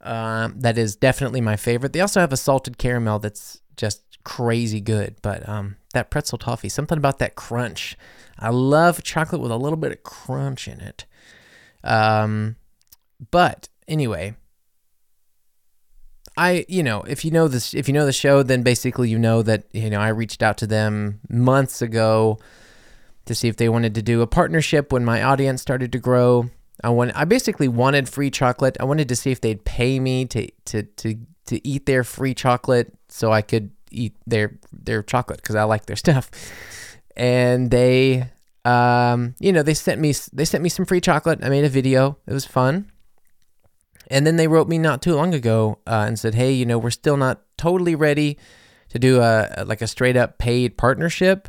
um, 0.00 0.54
that 0.58 0.78
is 0.78 0.96
definitely 0.96 1.40
my 1.40 1.56
favorite. 1.56 1.92
They 1.92 2.00
also 2.00 2.20
have 2.20 2.32
a 2.32 2.36
salted 2.36 2.78
caramel 2.78 3.18
that's 3.18 3.60
just 3.76 4.02
crazy 4.24 4.80
good, 4.80 5.16
but 5.22 5.48
um, 5.48 5.76
that 5.94 6.10
pretzel 6.10 6.38
toffee, 6.38 6.68
something 6.68 6.98
about 6.98 7.18
that 7.18 7.34
crunch. 7.34 7.96
I 8.38 8.50
love 8.50 9.02
chocolate 9.02 9.40
with 9.40 9.50
a 9.50 9.56
little 9.56 9.76
bit 9.76 9.92
of 9.92 10.02
crunch 10.02 10.66
in 10.68 10.80
it. 10.80 11.04
Um, 11.84 12.56
but 13.30 13.68
anyway, 13.86 14.34
I, 16.40 16.64
you 16.68 16.82
know, 16.82 17.02
if 17.02 17.22
you 17.22 17.30
know 17.30 17.48
this, 17.48 17.74
if 17.74 17.86
you 17.86 17.92
know 17.92 18.06
the 18.06 18.14
show, 18.14 18.42
then 18.42 18.62
basically 18.62 19.10
you 19.10 19.18
know 19.18 19.42
that 19.42 19.64
you 19.72 19.90
know 19.90 20.00
I 20.00 20.08
reached 20.08 20.42
out 20.42 20.56
to 20.58 20.66
them 20.66 21.20
months 21.28 21.82
ago 21.82 22.38
to 23.26 23.34
see 23.34 23.46
if 23.48 23.56
they 23.56 23.68
wanted 23.68 23.94
to 23.96 24.02
do 24.02 24.22
a 24.22 24.26
partnership 24.26 24.90
when 24.90 25.04
my 25.04 25.22
audience 25.22 25.60
started 25.60 25.92
to 25.92 25.98
grow. 25.98 26.48
I 26.82 26.88
want, 26.88 27.14
I 27.14 27.26
basically 27.26 27.68
wanted 27.68 28.08
free 28.08 28.30
chocolate. 28.30 28.78
I 28.80 28.84
wanted 28.84 29.06
to 29.10 29.16
see 29.16 29.30
if 29.30 29.42
they'd 29.42 29.62
pay 29.66 30.00
me 30.00 30.24
to 30.26 30.50
to 30.64 30.82
to 30.84 31.16
to 31.44 31.68
eat 31.68 31.84
their 31.84 32.04
free 32.04 32.32
chocolate 32.32 32.94
so 33.10 33.30
I 33.30 33.42
could 33.42 33.70
eat 33.90 34.14
their 34.26 34.58
their 34.72 35.02
chocolate 35.02 35.42
because 35.42 35.56
I 35.56 35.64
like 35.64 35.84
their 35.84 35.96
stuff. 36.06 36.30
And 37.18 37.70
they, 37.70 38.30
um, 38.64 39.34
you 39.40 39.52
know, 39.52 39.62
they 39.62 39.74
sent 39.74 40.00
me 40.00 40.14
they 40.32 40.46
sent 40.46 40.62
me 40.62 40.70
some 40.70 40.86
free 40.86 41.02
chocolate. 41.02 41.40
I 41.44 41.50
made 41.50 41.64
a 41.64 41.68
video. 41.68 42.16
It 42.26 42.32
was 42.32 42.46
fun. 42.46 42.89
And 44.10 44.26
then 44.26 44.36
they 44.36 44.48
wrote 44.48 44.68
me 44.68 44.76
not 44.76 45.00
too 45.00 45.14
long 45.14 45.32
ago 45.32 45.78
uh, 45.86 46.04
and 46.06 46.18
said, 46.18 46.34
"Hey, 46.34 46.52
you 46.52 46.66
know, 46.66 46.78
we're 46.78 46.90
still 46.90 47.16
not 47.16 47.42
totally 47.56 47.94
ready 47.94 48.36
to 48.90 48.98
do 48.98 49.20
a 49.20 49.64
like 49.66 49.80
a 49.80 49.86
straight 49.86 50.16
up 50.16 50.38
paid 50.38 50.76
partnership, 50.76 51.48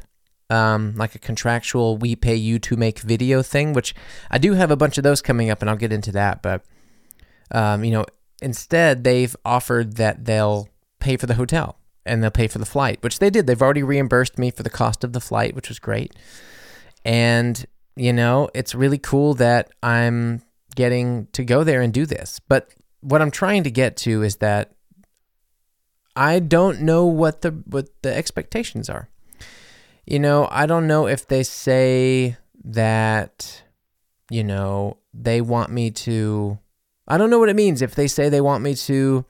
um, 0.49 0.93
like 0.95 1.15
a 1.15 1.19
contractual 1.19 1.97
we 1.97 2.15
pay 2.15 2.35
you 2.35 2.59
to 2.59 2.77
make 2.77 2.99
video 2.99 3.41
thing, 3.41 3.73
which 3.73 3.95
I 4.29 4.37
do 4.37 4.53
have 4.53 4.71
a 4.71 4.75
bunch 4.75 4.97
of 4.97 5.03
those 5.03 5.21
coming 5.21 5.49
up, 5.49 5.61
and 5.61 5.69
I'll 5.69 5.75
get 5.75 5.91
into 5.91 6.11
that. 6.13 6.41
But 6.41 6.63
um, 7.51 7.83
you 7.83 7.91
know, 7.91 8.05
instead 8.41 9.03
they've 9.03 9.35
offered 9.43 9.95
that 9.97 10.25
they'll 10.25 10.69
pay 10.99 11.17
for 11.17 11.25
the 11.25 11.33
hotel 11.33 11.77
and 12.05 12.23
they'll 12.23 12.31
pay 12.31 12.47
for 12.47 12.59
the 12.59 12.65
flight, 12.65 13.01
which 13.01 13.19
they 13.19 13.29
did. 13.29 13.47
They've 13.47 13.61
already 13.61 13.83
reimbursed 13.83 14.37
me 14.37 14.51
for 14.51 14.63
the 14.63 14.69
cost 14.69 15.03
of 15.03 15.13
the 15.13 15.19
flight, 15.19 15.55
which 15.55 15.69
was 15.69 15.79
great. 15.79 16.13
And 17.03 17.65
you 17.95 18.13
know, 18.13 18.49
it's 18.53 18.75
really 18.75 18.97
cool 18.99 19.33
that 19.35 19.71
I'm 19.81 20.41
getting 20.75 21.27
to 21.33 21.43
go 21.43 21.63
there 21.63 21.81
and 21.81 21.93
do 21.93 22.05
this. 22.05 22.39
But 22.39 22.69
what 23.01 23.21
I'm 23.21 23.31
trying 23.31 23.63
to 23.63 23.71
get 23.71 23.97
to 23.97 24.23
is 24.23 24.37
that 24.37 24.73
I 26.15 26.39
don't 26.39 26.81
know 26.81 27.05
what 27.05 27.41
the 27.41 27.51
what 27.51 27.89
the 28.01 28.13
expectations 28.15 28.89
are. 28.89 29.09
You 30.05 30.19
know, 30.19 30.47
I 30.51 30.65
don't 30.65 30.87
know 30.87 31.07
if 31.07 31.27
they 31.27 31.43
say 31.43 32.37
that 32.63 33.63
you 34.29 34.45
know, 34.45 34.97
they 35.13 35.41
want 35.41 35.71
me 35.71 35.91
to 35.91 36.57
I 37.07 37.17
don't 37.17 37.29
know 37.29 37.39
what 37.39 37.49
it 37.49 37.55
means 37.55 37.81
if 37.81 37.95
they 37.95 38.07
say 38.07 38.29
they 38.29 38.41
want 38.41 38.63
me 38.63 38.75
to 38.75 39.25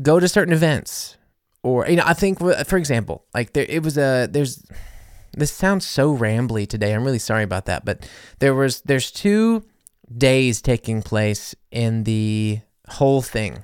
go 0.00 0.18
to 0.18 0.26
certain 0.26 0.52
events 0.52 1.16
or 1.62 1.88
you 1.88 1.96
know, 1.96 2.02
I 2.04 2.14
think 2.14 2.38
for 2.40 2.76
example, 2.76 3.24
like 3.34 3.52
there 3.52 3.66
it 3.68 3.82
was 3.82 3.96
a 3.96 4.28
there's 4.30 4.64
this 5.32 5.50
sounds 5.50 5.86
so 5.86 6.16
rambly 6.16 6.66
today. 6.66 6.94
I'm 6.94 7.04
really 7.04 7.18
sorry 7.18 7.44
about 7.44 7.66
that, 7.66 7.84
but 7.84 8.08
there 8.38 8.54
was 8.54 8.82
there's 8.82 9.10
two 9.10 9.64
days 10.16 10.60
taking 10.60 11.02
place 11.02 11.54
in 11.70 12.04
the 12.04 12.60
whole 12.88 13.22
thing. 13.22 13.62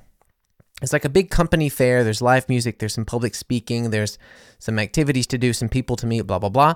It's 0.80 0.92
like 0.92 1.04
a 1.04 1.10
big 1.10 1.28
company 1.30 1.68
fair. 1.68 2.04
There's 2.04 2.22
live 2.22 2.48
music, 2.48 2.78
there's 2.78 2.94
some 2.94 3.04
public 3.04 3.34
speaking, 3.34 3.90
there's 3.90 4.16
some 4.60 4.78
activities 4.78 5.26
to 5.28 5.38
do, 5.38 5.52
some 5.52 5.68
people 5.68 5.96
to 5.96 6.06
meet, 6.06 6.22
blah 6.22 6.38
blah 6.38 6.48
blah. 6.48 6.74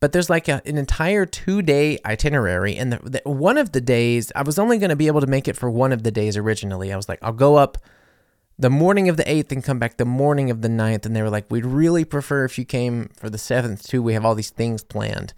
But 0.00 0.12
there's 0.12 0.28
like 0.28 0.48
a, 0.48 0.60
an 0.66 0.76
entire 0.76 1.24
two 1.24 1.62
day 1.62 1.98
itinerary, 2.04 2.76
and 2.76 2.92
the, 2.92 2.98
the, 3.10 3.30
one 3.30 3.56
of 3.56 3.72
the 3.72 3.80
days 3.80 4.32
I 4.34 4.42
was 4.42 4.58
only 4.58 4.78
going 4.78 4.90
to 4.90 4.96
be 4.96 5.06
able 5.06 5.20
to 5.20 5.26
make 5.26 5.48
it 5.48 5.56
for 5.56 5.70
one 5.70 5.92
of 5.92 6.02
the 6.02 6.10
days 6.10 6.36
originally. 6.36 6.92
I 6.92 6.96
was 6.96 7.08
like, 7.08 7.20
I'll 7.22 7.32
go 7.32 7.56
up 7.56 7.78
the 8.58 8.70
morning 8.70 9.08
of 9.08 9.16
the 9.16 9.24
8th 9.24 9.52
and 9.52 9.64
come 9.64 9.78
back 9.78 9.96
the 9.96 10.04
morning 10.04 10.50
of 10.50 10.62
the 10.62 10.68
9th. 10.68 11.06
And 11.06 11.14
they 11.14 11.22
were 11.22 11.30
like, 11.30 11.50
we'd 11.50 11.66
really 11.66 12.04
prefer 12.04 12.44
if 12.44 12.58
you 12.58 12.64
came 12.64 13.10
for 13.16 13.28
the 13.28 13.38
7th 13.38 13.86
too. 13.86 14.02
We 14.02 14.14
have 14.14 14.24
all 14.24 14.34
these 14.34 14.50
things 14.50 14.84
planned. 14.84 15.34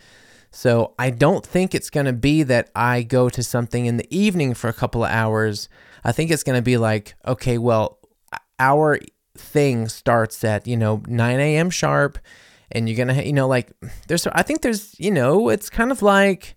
So 0.50 0.94
I 0.99 1.11
don't 1.11 1.44
think 1.44 1.75
it's 1.75 1.90
going 1.90 2.06
to 2.06 2.12
be 2.12 2.42
that 2.44 2.70
I 2.75 3.02
go 3.02 3.28
to 3.28 3.42
something 3.42 3.87
in 3.87 3.96
the 3.96 4.16
evening 4.16 4.54
for 4.54 4.68
a 4.68 4.73
couple 4.73 5.04
of 5.04 5.11
hours. 5.11 5.68
I 6.04 6.12
think 6.12 6.30
it's 6.30 6.42
going 6.42 6.58
to 6.58 6.62
be 6.62 6.78
like, 6.78 7.14
okay, 7.26 7.58
well, 7.58 7.99
our 8.58 8.99
thing 9.37 9.88
starts 9.88 10.42
at, 10.44 10.66
you 10.66 10.76
know, 10.76 11.02
9 11.06 11.40
a.m. 11.40 11.70
sharp. 11.70 12.18
And 12.73 12.88
you're 12.88 12.96
going 12.96 13.16
to, 13.16 13.25
you 13.25 13.32
know, 13.32 13.46
like, 13.46 13.73
there's, 14.08 14.26
I 14.26 14.42
think 14.42 14.62
there's, 14.62 14.99
you 14.99 15.11
know, 15.11 15.50
it's 15.50 15.70
kind 15.70 15.92
of 15.92 16.02
like, 16.02 16.54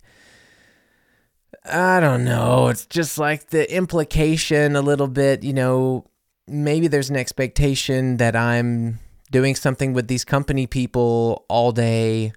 I 1.64 2.00
don't 2.00 2.24
know. 2.24 2.68
It's 2.68 2.86
just 2.86 3.18
like 3.18 3.50
the 3.50 3.72
implication 3.72 4.76
a 4.76 4.82
little 4.82 5.08
bit, 5.08 5.44
you 5.44 5.52
know, 5.52 6.06
maybe 6.50 6.88
there's 6.88 7.10
an 7.10 7.16
expectation 7.16 8.16
that 8.18 8.34
I'm 8.34 8.98
doing 9.30 9.54
something 9.54 9.92
with 9.92 10.08
these 10.08 10.24
company 10.24 10.66
people 10.66 11.44
all 11.48 11.72
day, 11.72 12.32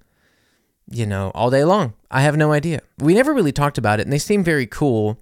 you 0.90 1.06
know, 1.06 1.32
all 1.34 1.50
day 1.50 1.64
long. 1.64 1.94
I 2.12 2.22
have 2.22 2.38
no 2.38 2.52
idea. 2.52 2.82
We 3.00 3.14
never 3.14 3.34
really 3.34 3.52
talked 3.52 3.78
about 3.78 4.00
it, 4.00 4.04
and 4.04 4.14
they 4.14 4.20
seem 4.20 4.44
very 4.44 4.68
cool, 4.68 5.20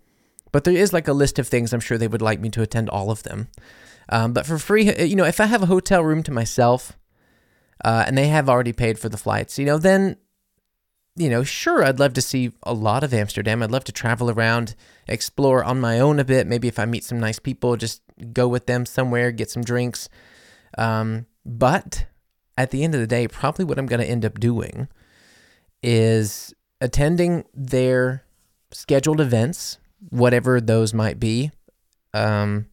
but 0.51 0.65
there 0.65 0.73
is 0.73 0.93
like 0.93 1.07
a 1.07 1.13
list 1.13 1.39
of 1.39 1.47
things 1.47 1.73
I'm 1.73 1.79
sure 1.79 1.97
they 1.97 2.07
would 2.07 2.21
like 2.21 2.39
me 2.39 2.49
to 2.49 2.61
attend 2.61 2.89
all 2.89 3.09
of 3.09 3.23
them. 3.23 3.47
Um, 4.09 4.33
but 4.33 4.45
for 4.45 4.57
free, 4.57 4.93
you 5.03 5.15
know, 5.15 5.25
if 5.25 5.39
I 5.39 5.45
have 5.45 5.63
a 5.63 5.67
hotel 5.67 6.03
room 6.03 6.21
to 6.23 6.31
myself 6.31 6.97
uh, 7.85 8.03
and 8.05 8.17
they 8.17 8.27
have 8.27 8.49
already 8.49 8.73
paid 8.73 8.99
for 8.99 9.07
the 9.07 9.17
flights, 9.17 9.57
you 9.57 9.65
know, 9.65 9.77
then 9.77 10.17
you 11.15 11.29
know, 11.29 11.43
sure, 11.43 11.83
I'd 11.83 11.99
love 11.99 12.13
to 12.13 12.21
see 12.21 12.51
a 12.63 12.73
lot 12.73 13.03
of 13.03 13.13
Amsterdam. 13.13 13.61
I'd 13.61 13.71
love 13.71 13.83
to 13.85 13.91
travel 13.91 14.29
around, 14.29 14.75
explore 15.07 15.63
on 15.63 15.81
my 15.81 15.99
own 15.99 16.19
a 16.19 16.23
bit. 16.23 16.47
Maybe 16.47 16.69
if 16.69 16.79
I 16.79 16.85
meet 16.85 17.03
some 17.03 17.19
nice 17.19 17.37
people, 17.37 17.75
just 17.75 18.01
go 18.33 18.47
with 18.47 18.65
them 18.65 18.85
somewhere, 18.85 19.31
get 19.31 19.49
some 19.49 19.63
drinks. 19.63 20.09
Um, 20.77 21.25
but 21.45 22.05
at 22.57 22.71
the 22.71 22.83
end 22.83 22.93
of 22.93 23.01
the 23.01 23.07
day, 23.07 23.27
probably 23.27 23.65
what 23.65 23.77
I'm 23.77 23.85
going 23.85 24.01
to 24.01 24.09
end 24.09 24.25
up 24.25 24.39
doing 24.39 24.87
is 25.83 26.53
attending 26.79 27.45
their 27.53 28.23
scheduled 28.71 29.19
events, 29.19 29.79
whatever 30.09 30.61
those 30.61 30.93
might 30.93 31.19
be. 31.19 31.51
Um, 32.13 32.67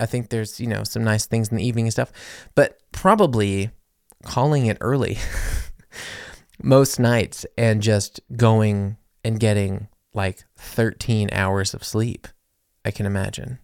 I 0.00 0.06
think 0.06 0.28
there's, 0.30 0.60
you 0.60 0.66
know, 0.66 0.84
some 0.84 1.04
nice 1.04 1.26
things 1.26 1.48
in 1.48 1.56
the 1.56 1.66
evening 1.66 1.86
and 1.86 1.92
stuff, 1.92 2.12
but 2.54 2.78
probably 2.92 3.70
calling 4.24 4.66
it 4.66 4.78
early. 4.80 5.18
most 6.62 6.98
nights 6.98 7.46
and 7.56 7.82
just 7.82 8.20
going 8.36 8.96
and 9.24 9.38
getting 9.38 9.88
like 10.14 10.44
13 10.56 11.28
hours 11.32 11.74
of 11.74 11.84
sleep. 11.84 12.28
I 12.84 12.90
can 12.90 13.06
imagine. 13.06 13.58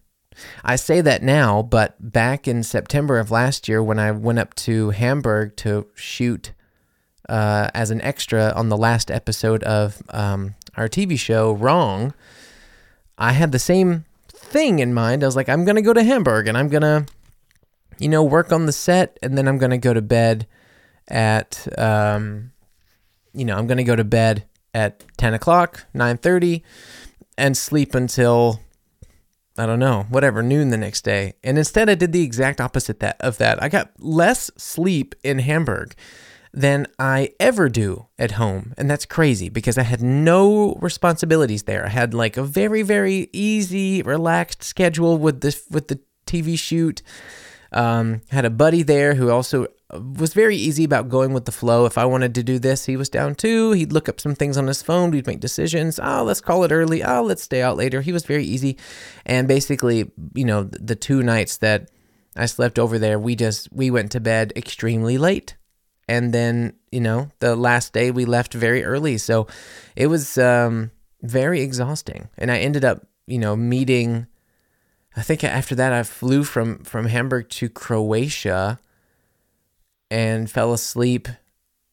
I 0.63 0.75
say 0.75 1.01
that 1.01 1.23
now, 1.23 1.61
but 1.61 1.95
back 2.11 2.47
in 2.47 2.63
September 2.63 3.19
of 3.19 3.31
last 3.31 3.67
year, 3.67 3.81
when 3.81 3.99
I 3.99 4.11
went 4.11 4.39
up 4.39 4.53
to 4.55 4.91
Hamburg 4.91 5.55
to 5.57 5.87
shoot 5.95 6.53
uh, 7.29 7.69
as 7.73 7.91
an 7.91 8.01
extra 8.01 8.51
on 8.55 8.69
the 8.69 8.77
last 8.77 9.09
episode 9.09 9.63
of 9.63 10.01
um, 10.09 10.55
our 10.77 10.87
TV 10.87 11.17
show, 11.17 11.51
Wrong, 11.51 12.13
I 13.17 13.31
had 13.33 13.51
the 13.51 13.59
same 13.59 14.05
thing 14.27 14.79
in 14.79 14.93
mind. 14.93 15.23
I 15.23 15.25
was 15.25 15.35
like, 15.35 15.49
I'm 15.49 15.65
going 15.65 15.77
to 15.77 15.81
go 15.81 15.93
to 15.93 16.03
Hamburg 16.03 16.47
and 16.47 16.57
I'm 16.57 16.69
going 16.69 16.81
to, 16.81 17.05
you 17.97 18.09
know, 18.09 18.23
work 18.23 18.51
on 18.51 18.65
the 18.65 18.71
set 18.71 19.17
and 19.21 19.37
then 19.37 19.47
I'm 19.47 19.57
going 19.57 19.71
to 19.71 19.77
go 19.77 19.93
to 19.93 20.01
bed 20.01 20.47
at 21.07 21.67
um, 21.77 22.51
you 23.35 23.45
know, 23.45 23.57
I'm 23.57 23.67
going 23.67 23.77
to 23.77 23.83
go 23.83 23.95
to 23.95 24.03
bed 24.03 24.45
at 24.73 25.03
10 25.17 25.33
o'clock, 25.33 25.85
9.30, 25.93 26.61
and 27.37 27.57
sleep 27.57 27.93
until, 27.93 28.61
I 29.57 29.65
don't 29.65 29.79
know, 29.79 30.05
whatever, 30.09 30.43
noon 30.43 30.69
the 30.69 30.77
next 30.77 31.03
day. 31.03 31.33
And 31.43 31.57
instead, 31.57 31.89
I 31.89 31.95
did 31.95 32.11
the 32.11 32.23
exact 32.23 32.59
opposite 32.59 32.99
that, 32.99 33.15
of 33.21 33.37
that. 33.37 33.61
I 33.63 33.69
got 33.69 33.91
less 33.99 34.51
sleep 34.57 35.15
in 35.23 35.39
Hamburg 35.39 35.95
than 36.53 36.87
I 36.97 37.33
ever 37.39 37.67
do 37.67 38.07
at 38.17 38.31
home. 38.31 38.73
And 38.77 38.89
that's 38.89 39.05
crazy 39.05 39.49
because 39.49 39.77
I 39.77 39.83
had 39.83 40.01
no 40.01 40.73
responsibilities 40.81 41.63
there. 41.63 41.85
I 41.85 41.89
had 41.89 42.13
like 42.13 42.37
a 42.37 42.43
very, 42.43 42.81
very 42.81 43.29
easy, 43.33 44.01
relaxed 44.01 44.63
schedule 44.63 45.17
with 45.17 45.41
this 45.41 45.65
with 45.69 45.89
the 45.89 45.99
TV 46.25 46.57
shoot. 46.57 47.01
Um, 47.71 48.21
had 48.31 48.45
a 48.45 48.49
buddy 48.49 48.83
there 48.83 49.15
who 49.15 49.29
also 49.29 49.67
was 49.99 50.33
very 50.33 50.55
easy 50.55 50.83
about 50.83 51.09
going 51.09 51.33
with 51.33 51.45
the 51.45 51.51
flow. 51.51 51.85
If 51.85 51.97
I 51.97 52.05
wanted 52.05 52.35
to 52.35 52.43
do 52.43 52.59
this, 52.59 52.85
he 52.85 52.97
was 52.97 53.09
down 53.09 53.35
too. 53.35 53.71
He'd 53.71 53.91
look 53.91 54.09
up 54.09 54.19
some 54.19 54.35
things 54.35 54.57
on 54.57 54.67
his 54.67 54.81
phone. 54.81 55.11
We'd 55.11 55.27
make 55.27 55.39
decisions. 55.39 55.99
Oh, 56.01 56.23
let's 56.23 56.41
call 56.41 56.63
it 56.63 56.71
early. 56.71 57.03
Oh, 57.03 57.23
let's 57.23 57.43
stay 57.43 57.61
out 57.61 57.77
later. 57.77 58.01
He 58.01 58.11
was 58.11 58.25
very 58.25 58.43
easy. 58.43 58.77
And 59.25 59.47
basically, 59.47 60.11
you 60.33 60.45
know, 60.45 60.63
the 60.63 60.95
two 60.95 61.23
nights 61.23 61.57
that 61.57 61.89
I 62.35 62.45
slept 62.45 62.79
over 62.79 62.99
there, 62.99 63.19
we 63.19 63.35
just 63.35 63.71
we 63.71 63.91
went 63.91 64.11
to 64.11 64.19
bed 64.19 64.53
extremely 64.55 65.17
late. 65.17 65.55
And 66.07 66.33
then, 66.33 66.73
you 66.91 67.01
know, 67.01 67.29
the 67.39 67.55
last 67.55 67.93
day 67.93 68.11
we 68.11 68.25
left 68.25 68.53
very 68.53 68.83
early. 68.83 69.17
So 69.17 69.47
it 69.95 70.07
was 70.07 70.37
um, 70.37 70.91
very 71.21 71.61
exhausting. 71.61 72.29
And 72.37 72.51
I 72.51 72.59
ended 72.59 72.85
up, 72.85 73.07
you 73.25 73.39
know, 73.39 73.55
meeting 73.55 74.27
I 75.17 75.21
think 75.21 75.43
after 75.43 75.75
that 75.75 75.93
I 75.93 76.03
flew 76.03 76.43
from 76.43 76.79
from 76.83 77.05
Hamburg 77.05 77.49
to 77.51 77.69
Croatia 77.69 78.79
and 80.15 80.49
fell 80.49 80.71
asleep 80.71 81.27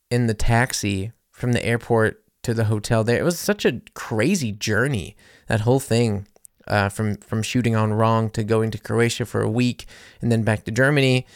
in 0.09 0.29
the 0.29 0.35
taxi 0.35 1.11
from 1.33 1.51
the 1.51 1.67
airport 1.67 2.23
to 2.45 2.55
the 2.55 2.67
hotel 2.67 3.03
there. 3.03 3.19
It 3.19 3.25
was 3.25 3.37
such 3.37 3.65
a 3.65 3.81
crazy 3.95 4.53
journey, 4.53 5.17
that 5.49 5.63
whole 5.63 5.81
thing. 5.81 6.29
Uh, 6.69 6.89
from 6.89 7.17
from 7.17 7.43
shooting 7.43 7.75
on 7.75 7.93
wrong 7.93 8.31
to 8.31 8.45
going 8.45 8.71
to 8.71 8.79
Croatia 8.79 9.27
for 9.27 9.43
a 9.43 9.51
week 9.51 9.85
and 10.21 10.31
then 10.31 10.45
back 10.45 10.63
to 10.63 10.71
Germany. 10.71 11.27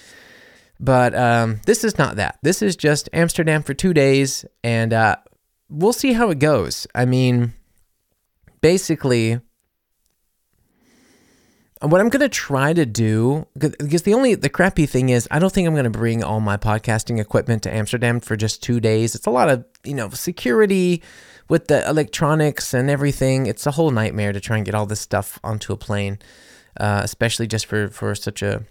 But 0.78 1.16
um, 1.16 1.60
this 1.66 1.82
is 1.82 1.98
not 1.98 2.14
that. 2.14 2.38
This 2.42 2.62
is 2.62 2.76
just 2.76 3.08
Amsterdam 3.12 3.64
for 3.64 3.74
two 3.74 3.92
days, 3.92 4.44
and 4.62 4.92
uh, 4.92 5.16
we'll 5.68 5.92
see 5.92 6.12
how 6.12 6.30
it 6.30 6.38
goes. 6.38 6.86
I 6.94 7.06
mean, 7.06 7.54
basically, 8.60 9.40
what 11.80 12.00
I'm 12.00 12.08
going 12.08 12.20
to 12.20 12.28
try 12.28 12.72
to 12.72 12.86
do, 12.86 13.46
because 13.58 14.02
the 14.02 14.14
only, 14.14 14.34
the 14.34 14.48
crappy 14.48 14.86
thing 14.86 15.10
is, 15.10 15.28
I 15.30 15.38
don't 15.38 15.52
think 15.52 15.68
I'm 15.68 15.74
going 15.74 15.84
to 15.84 15.90
bring 15.90 16.24
all 16.24 16.40
my 16.40 16.56
podcasting 16.56 17.20
equipment 17.20 17.62
to 17.64 17.74
Amsterdam 17.74 18.20
for 18.20 18.34
just 18.34 18.62
two 18.62 18.80
days. 18.80 19.14
It's 19.14 19.26
a 19.26 19.30
lot 19.30 19.50
of, 19.50 19.64
you 19.84 19.94
know, 19.94 20.08
security 20.08 21.02
with 21.48 21.68
the 21.68 21.86
electronics 21.88 22.72
and 22.72 22.88
everything. 22.88 23.46
It's 23.46 23.66
a 23.66 23.72
whole 23.72 23.90
nightmare 23.90 24.32
to 24.32 24.40
try 24.40 24.56
and 24.56 24.64
get 24.64 24.74
all 24.74 24.86
this 24.86 25.00
stuff 25.00 25.38
onto 25.44 25.72
a 25.72 25.76
plane, 25.76 26.18
uh, 26.80 27.02
especially 27.04 27.46
just 27.46 27.66
for, 27.66 27.88
for 27.88 28.14
such 28.14 28.42
a, 28.42 28.64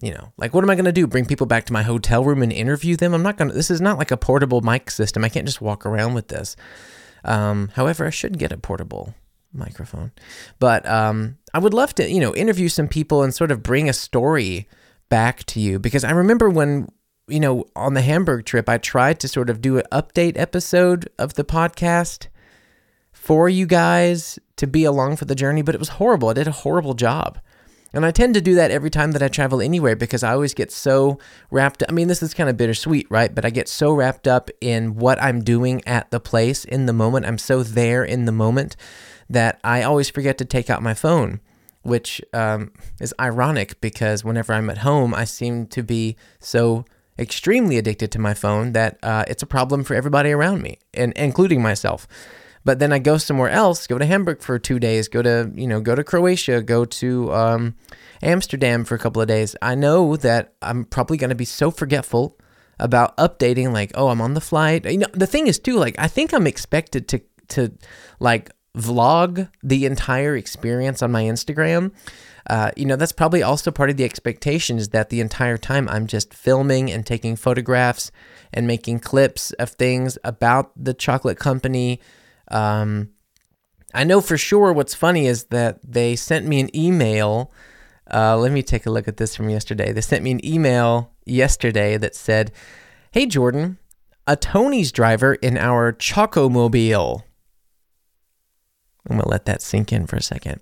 you 0.00 0.12
know, 0.12 0.32
like 0.36 0.54
what 0.54 0.62
am 0.62 0.70
I 0.70 0.76
going 0.76 0.84
to 0.84 0.92
do? 0.92 1.08
Bring 1.08 1.26
people 1.26 1.46
back 1.48 1.66
to 1.66 1.72
my 1.72 1.82
hotel 1.82 2.24
room 2.24 2.42
and 2.42 2.52
interview 2.52 2.96
them? 2.96 3.12
I'm 3.12 3.24
not 3.24 3.38
to, 3.38 3.46
this 3.46 3.70
is 3.72 3.80
not 3.80 3.98
like 3.98 4.12
a 4.12 4.16
portable 4.16 4.60
mic 4.60 4.90
system. 4.90 5.24
I 5.24 5.28
can't 5.28 5.46
just 5.46 5.60
walk 5.60 5.84
around 5.84 6.14
with 6.14 6.28
this. 6.28 6.56
Um, 7.24 7.70
however, 7.74 8.06
I 8.06 8.10
should 8.10 8.38
get 8.38 8.52
a 8.52 8.56
portable 8.56 9.14
microphone. 9.52 10.12
But 10.58 10.86
um, 10.88 11.38
I 11.54 11.58
would 11.58 11.74
love 11.74 11.94
to, 11.96 12.10
you 12.10 12.20
know, 12.20 12.34
interview 12.34 12.68
some 12.68 12.88
people 12.88 13.22
and 13.22 13.34
sort 13.34 13.50
of 13.50 13.62
bring 13.62 13.88
a 13.88 13.92
story 13.92 14.68
back 15.08 15.44
to 15.44 15.60
you 15.60 15.78
because 15.78 16.04
I 16.04 16.10
remember 16.12 16.48
when 16.48 16.88
you 17.28 17.40
know, 17.40 17.64
on 17.76 17.94
the 17.94 18.02
Hamburg 18.02 18.44
trip, 18.44 18.68
I 18.68 18.78
tried 18.78 19.20
to 19.20 19.28
sort 19.28 19.48
of 19.48 19.60
do 19.60 19.78
an 19.78 19.84
update 19.92 20.36
episode 20.36 21.08
of 21.18 21.34
the 21.34 21.44
podcast 21.44 22.26
for 23.12 23.48
you 23.48 23.66
guys 23.66 24.38
to 24.56 24.66
be 24.66 24.84
along 24.84 25.16
for 25.16 25.24
the 25.24 25.34
journey, 25.34 25.62
but 25.62 25.74
it 25.74 25.78
was 25.78 25.90
horrible. 25.90 26.28
I 26.28 26.34
did 26.34 26.48
a 26.48 26.52
horrible 26.52 26.94
job. 26.94 27.38
And 27.94 28.06
I 28.06 28.10
tend 28.10 28.34
to 28.34 28.40
do 28.40 28.54
that 28.54 28.70
every 28.70 28.88
time 28.88 29.12
that 29.12 29.22
I 29.22 29.28
travel 29.28 29.60
anywhere 29.60 29.94
because 29.94 30.22
I 30.22 30.32
always 30.32 30.54
get 30.54 30.72
so 30.72 31.18
wrapped 31.50 31.82
up 31.82 31.90
I 31.90 31.92
mean, 31.92 32.08
this 32.08 32.22
is 32.22 32.32
kind 32.32 32.48
of 32.48 32.56
bittersweet, 32.56 33.06
right? 33.10 33.34
But 33.34 33.44
I 33.44 33.50
get 33.50 33.68
so 33.68 33.92
wrapped 33.92 34.26
up 34.26 34.50
in 34.60 34.96
what 34.96 35.22
I'm 35.22 35.44
doing 35.44 35.82
at 35.86 36.10
the 36.10 36.20
place 36.20 36.64
in 36.64 36.86
the 36.86 36.94
moment. 36.94 37.26
I'm 37.26 37.38
so 37.38 37.62
there 37.62 38.02
in 38.02 38.24
the 38.24 38.32
moment 38.32 38.76
that 39.32 39.60
I 39.64 39.82
always 39.82 40.10
forget 40.10 40.38
to 40.38 40.44
take 40.44 40.70
out 40.70 40.82
my 40.82 40.94
phone, 40.94 41.40
which 41.82 42.20
um, 42.32 42.72
is 43.00 43.14
ironic 43.20 43.80
because 43.80 44.24
whenever 44.24 44.52
I'm 44.52 44.70
at 44.70 44.78
home, 44.78 45.14
I 45.14 45.24
seem 45.24 45.66
to 45.68 45.82
be 45.82 46.16
so 46.38 46.84
extremely 47.18 47.78
addicted 47.78 48.10
to 48.12 48.18
my 48.18 48.34
phone 48.34 48.72
that 48.72 48.98
uh, 49.02 49.24
it's 49.28 49.42
a 49.42 49.46
problem 49.46 49.84
for 49.84 49.94
everybody 49.94 50.30
around 50.30 50.62
me, 50.62 50.78
and 50.94 51.12
including 51.14 51.62
myself. 51.62 52.06
But 52.64 52.78
then 52.78 52.92
I 52.92 53.00
go 53.00 53.18
somewhere 53.18 53.50
else, 53.50 53.86
go 53.86 53.98
to 53.98 54.06
Hamburg 54.06 54.40
for 54.40 54.58
two 54.58 54.78
days, 54.78 55.08
go 55.08 55.22
to 55.22 55.50
you 55.54 55.66
know 55.66 55.80
go 55.80 55.94
to 55.94 56.04
Croatia, 56.04 56.62
go 56.62 56.84
to 56.84 57.32
um, 57.32 57.74
Amsterdam 58.22 58.84
for 58.84 58.94
a 58.94 58.98
couple 58.98 59.20
of 59.20 59.28
days. 59.28 59.56
I 59.62 59.74
know 59.74 60.16
that 60.16 60.54
I'm 60.62 60.84
probably 60.84 61.16
going 61.16 61.30
to 61.30 61.36
be 61.36 61.44
so 61.44 61.70
forgetful 61.70 62.38
about 62.78 63.16
updating, 63.16 63.72
like 63.72 63.92
oh 63.94 64.08
I'm 64.08 64.20
on 64.20 64.34
the 64.34 64.40
flight. 64.40 64.84
You 64.84 64.98
know 64.98 65.08
the 65.12 65.26
thing 65.26 65.46
is 65.46 65.58
too, 65.58 65.76
like 65.76 65.96
I 65.98 66.06
think 66.06 66.32
I'm 66.32 66.46
expected 66.46 67.08
to 67.08 67.22
to 67.48 67.72
like 68.20 68.50
vlog 68.76 69.48
the 69.62 69.84
entire 69.84 70.36
experience 70.36 71.02
on 71.02 71.12
my 71.12 71.24
Instagram. 71.24 71.92
Uh, 72.48 72.70
you 72.76 72.84
know, 72.84 72.96
that's 72.96 73.12
probably 73.12 73.42
also 73.42 73.70
part 73.70 73.90
of 73.90 73.96
the 73.96 74.04
expectation 74.04 74.78
is 74.78 74.88
that 74.88 75.10
the 75.10 75.20
entire 75.20 75.58
time 75.58 75.88
I'm 75.88 76.06
just 76.06 76.34
filming 76.34 76.90
and 76.90 77.06
taking 77.06 77.36
photographs 77.36 78.10
and 78.52 78.66
making 78.66 79.00
clips 79.00 79.52
of 79.52 79.70
things 79.70 80.18
about 80.24 80.72
the 80.76 80.94
chocolate 80.94 81.38
company, 81.38 82.00
um, 82.48 83.10
I 83.94 84.04
know 84.04 84.20
for 84.20 84.36
sure 84.36 84.72
what's 84.72 84.94
funny 84.94 85.26
is 85.26 85.44
that 85.44 85.78
they 85.84 86.16
sent 86.16 86.46
me 86.46 86.60
an 86.60 86.74
email. 86.74 87.52
Uh, 88.12 88.36
let 88.36 88.50
me 88.50 88.62
take 88.62 88.86
a 88.86 88.90
look 88.90 89.06
at 89.06 89.18
this 89.18 89.36
from 89.36 89.50
yesterday. 89.50 89.92
They 89.92 90.00
sent 90.00 90.24
me 90.24 90.32
an 90.32 90.44
email 90.44 91.12
yesterday 91.24 91.96
that 91.98 92.16
said, 92.16 92.52
Hey, 93.12 93.26
Jordan, 93.26 93.78
a 94.26 94.34
Tony's 94.34 94.92
driver 94.92 95.34
in 95.34 95.58
our 95.58 95.92
Chocomobile. 95.92 97.22
I'm 99.08 99.16
going 99.16 99.24
to 99.24 99.28
let 99.28 99.46
that 99.46 99.62
sink 99.62 99.92
in 99.92 100.06
for 100.06 100.16
a 100.16 100.22
second. 100.22 100.60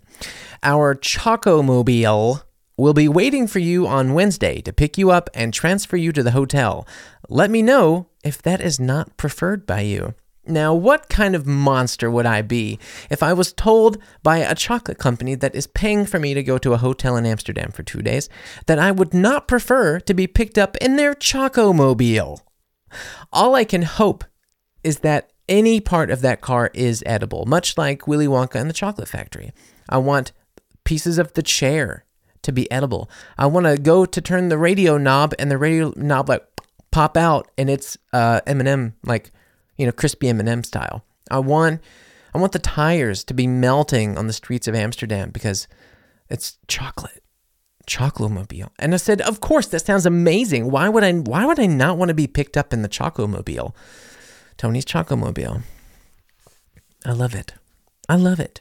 Our 0.62 0.94
Chocomobile 0.94 2.42
will 2.76 2.94
be 2.94 3.08
waiting 3.08 3.46
for 3.46 3.58
you 3.58 3.86
on 3.86 4.14
Wednesday 4.14 4.60
to 4.62 4.72
pick 4.72 4.96
you 4.96 5.10
up 5.10 5.28
and 5.34 5.52
transfer 5.52 5.96
you 5.96 6.12
to 6.12 6.22
the 6.22 6.30
hotel. 6.30 6.86
Let 7.28 7.50
me 7.50 7.60
know 7.60 8.08
if 8.24 8.40
that 8.42 8.60
is 8.60 8.80
not 8.80 9.16
preferred 9.16 9.66
by 9.66 9.80
you. 9.80 10.14
Now, 10.46 10.74
what 10.74 11.10
kind 11.10 11.36
of 11.36 11.46
monster 11.46 12.10
would 12.10 12.24
I 12.24 12.40
be 12.40 12.78
if 13.10 13.22
I 13.22 13.34
was 13.34 13.52
told 13.52 13.98
by 14.22 14.38
a 14.38 14.54
chocolate 14.54 14.98
company 14.98 15.34
that 15.34 15.54
is 15.54 15.66
paying 15.66 16.06
for 16.06 16.18
me 16.18 16.32
to 16.32 16.42
go 16.42 16.56
to 16.58 16.72
a 16.72 16.78
hotel 16.78 17.16
in 17.16 17.26
Amsterdam 17.26 17.70
for 17.70 17.82
two 17.82 18.00
days 18.00 18.28
that 18.66 18.78
I 18.78 18.90
would 18.90 19.12
not 19.12 19.46
prefer 19.46 20.00
to 20.00 20.14
be 20.14 20.26
picked 20.26 20.56
up 20.56 20.76
in 20.78 20.96
their 20.96 21.14
Chocomobile? 21.14 22.40
All 23.32 23.54
I 23.54 23.64
can 23.64 23.82
hope 23.82 24.24
is 24.82 25.00
that 25.00 25.30
any 25.50 25.80
part 25.80 26.10
of 26.10 26.22
that 26.22 26.40
car 26.40 26.70
is 26.72 27.02
edible, 27.04 27.44
much 27.44 27.76
like 27.76 28.06
Willy 28.06 28.26
Wonka 28.26 28.54
and 28.54 28.70
the 28.70 28.74
Chocolate 28.74 29.08
Factory. 29.08 29.52
I 29.88 29.98
want 29.98 30.32
pieces 30.84 31.18
of 31.18 31.34
the 31.34 31.42
chair 31.42 32.04
to 32.42 32.52
be 32.52 32.70
edible. 32.70 33.10
I 33.36 33.46
want 33.46 33.66
to 33.66 33.76
go 33.76 34.06
to 34.06 34.20
turn 34.20 34.48
the 34.48 34.56
radio 34.56 34.96
knob 34.96 35.34
and 35.38 35.50
the 35.50 35.58
radio 35.58 35.92
knob 35.96 36.28
like 36.30 36.46
pop 36.90 37.16
out 37.16 37.50
and 37.58 37.68
it's 37.68 37.98
uh, 38.12 38.40
M&M 38.46 38.94
like 39.04 39.32
you 39.76 39.86
know, 39.86 39.92
crispy 39.92 40.28
M&M 40.28 40.62
style. 40.62 41.04
I 41.30 41.38
want 41.38 41.80
I 42.34 42.38
want 42.38 42.52
the 42.52 42.58
tires 42.58 43.24
to 43.24 43.34
be 43.34 43.46
melting 43.46 44.18
on 44.18 44.26
the 44.26 44.32
streets 44.32 44.68
of 44.68 44.74
Amsterdam 44.74 45.30
because 45.30 45.66
it's 46.28 46.58
chocolate. 46.68 47.22
Chocomobile. 47.86 48.68
And 48.78 48.94
I 48.94 48.98
said, 48.98 49.20
"Of 49.22 49.40
course, 49.40 49.66
that 49.68 49.84
sounds 49.84 50.06
amazing. 50.06 50.70
Why 50.70 50.88
would 50.88 51.02
I 51.02 51.12
why 51.12 51.46
would 51.46 51.58
I 51.58 51.66
not 51.66 51.96
want 51.96 52.10
to 52.10 52.14
be 52.14 52.26
picked 52.26 52.56
up 52.56 52.72
in 52.72 52.82
the 52.82 52.88
Chocomobile?" 52.88 53.74
Tony's 54.60 54.84
Chocomobile. 54.84 55.62
I 57.06 57.12
love 57.12 57.34
it. 57.34 57.54
I 58.10 58.16
love 58.16 58.38
it. 58.38 58.60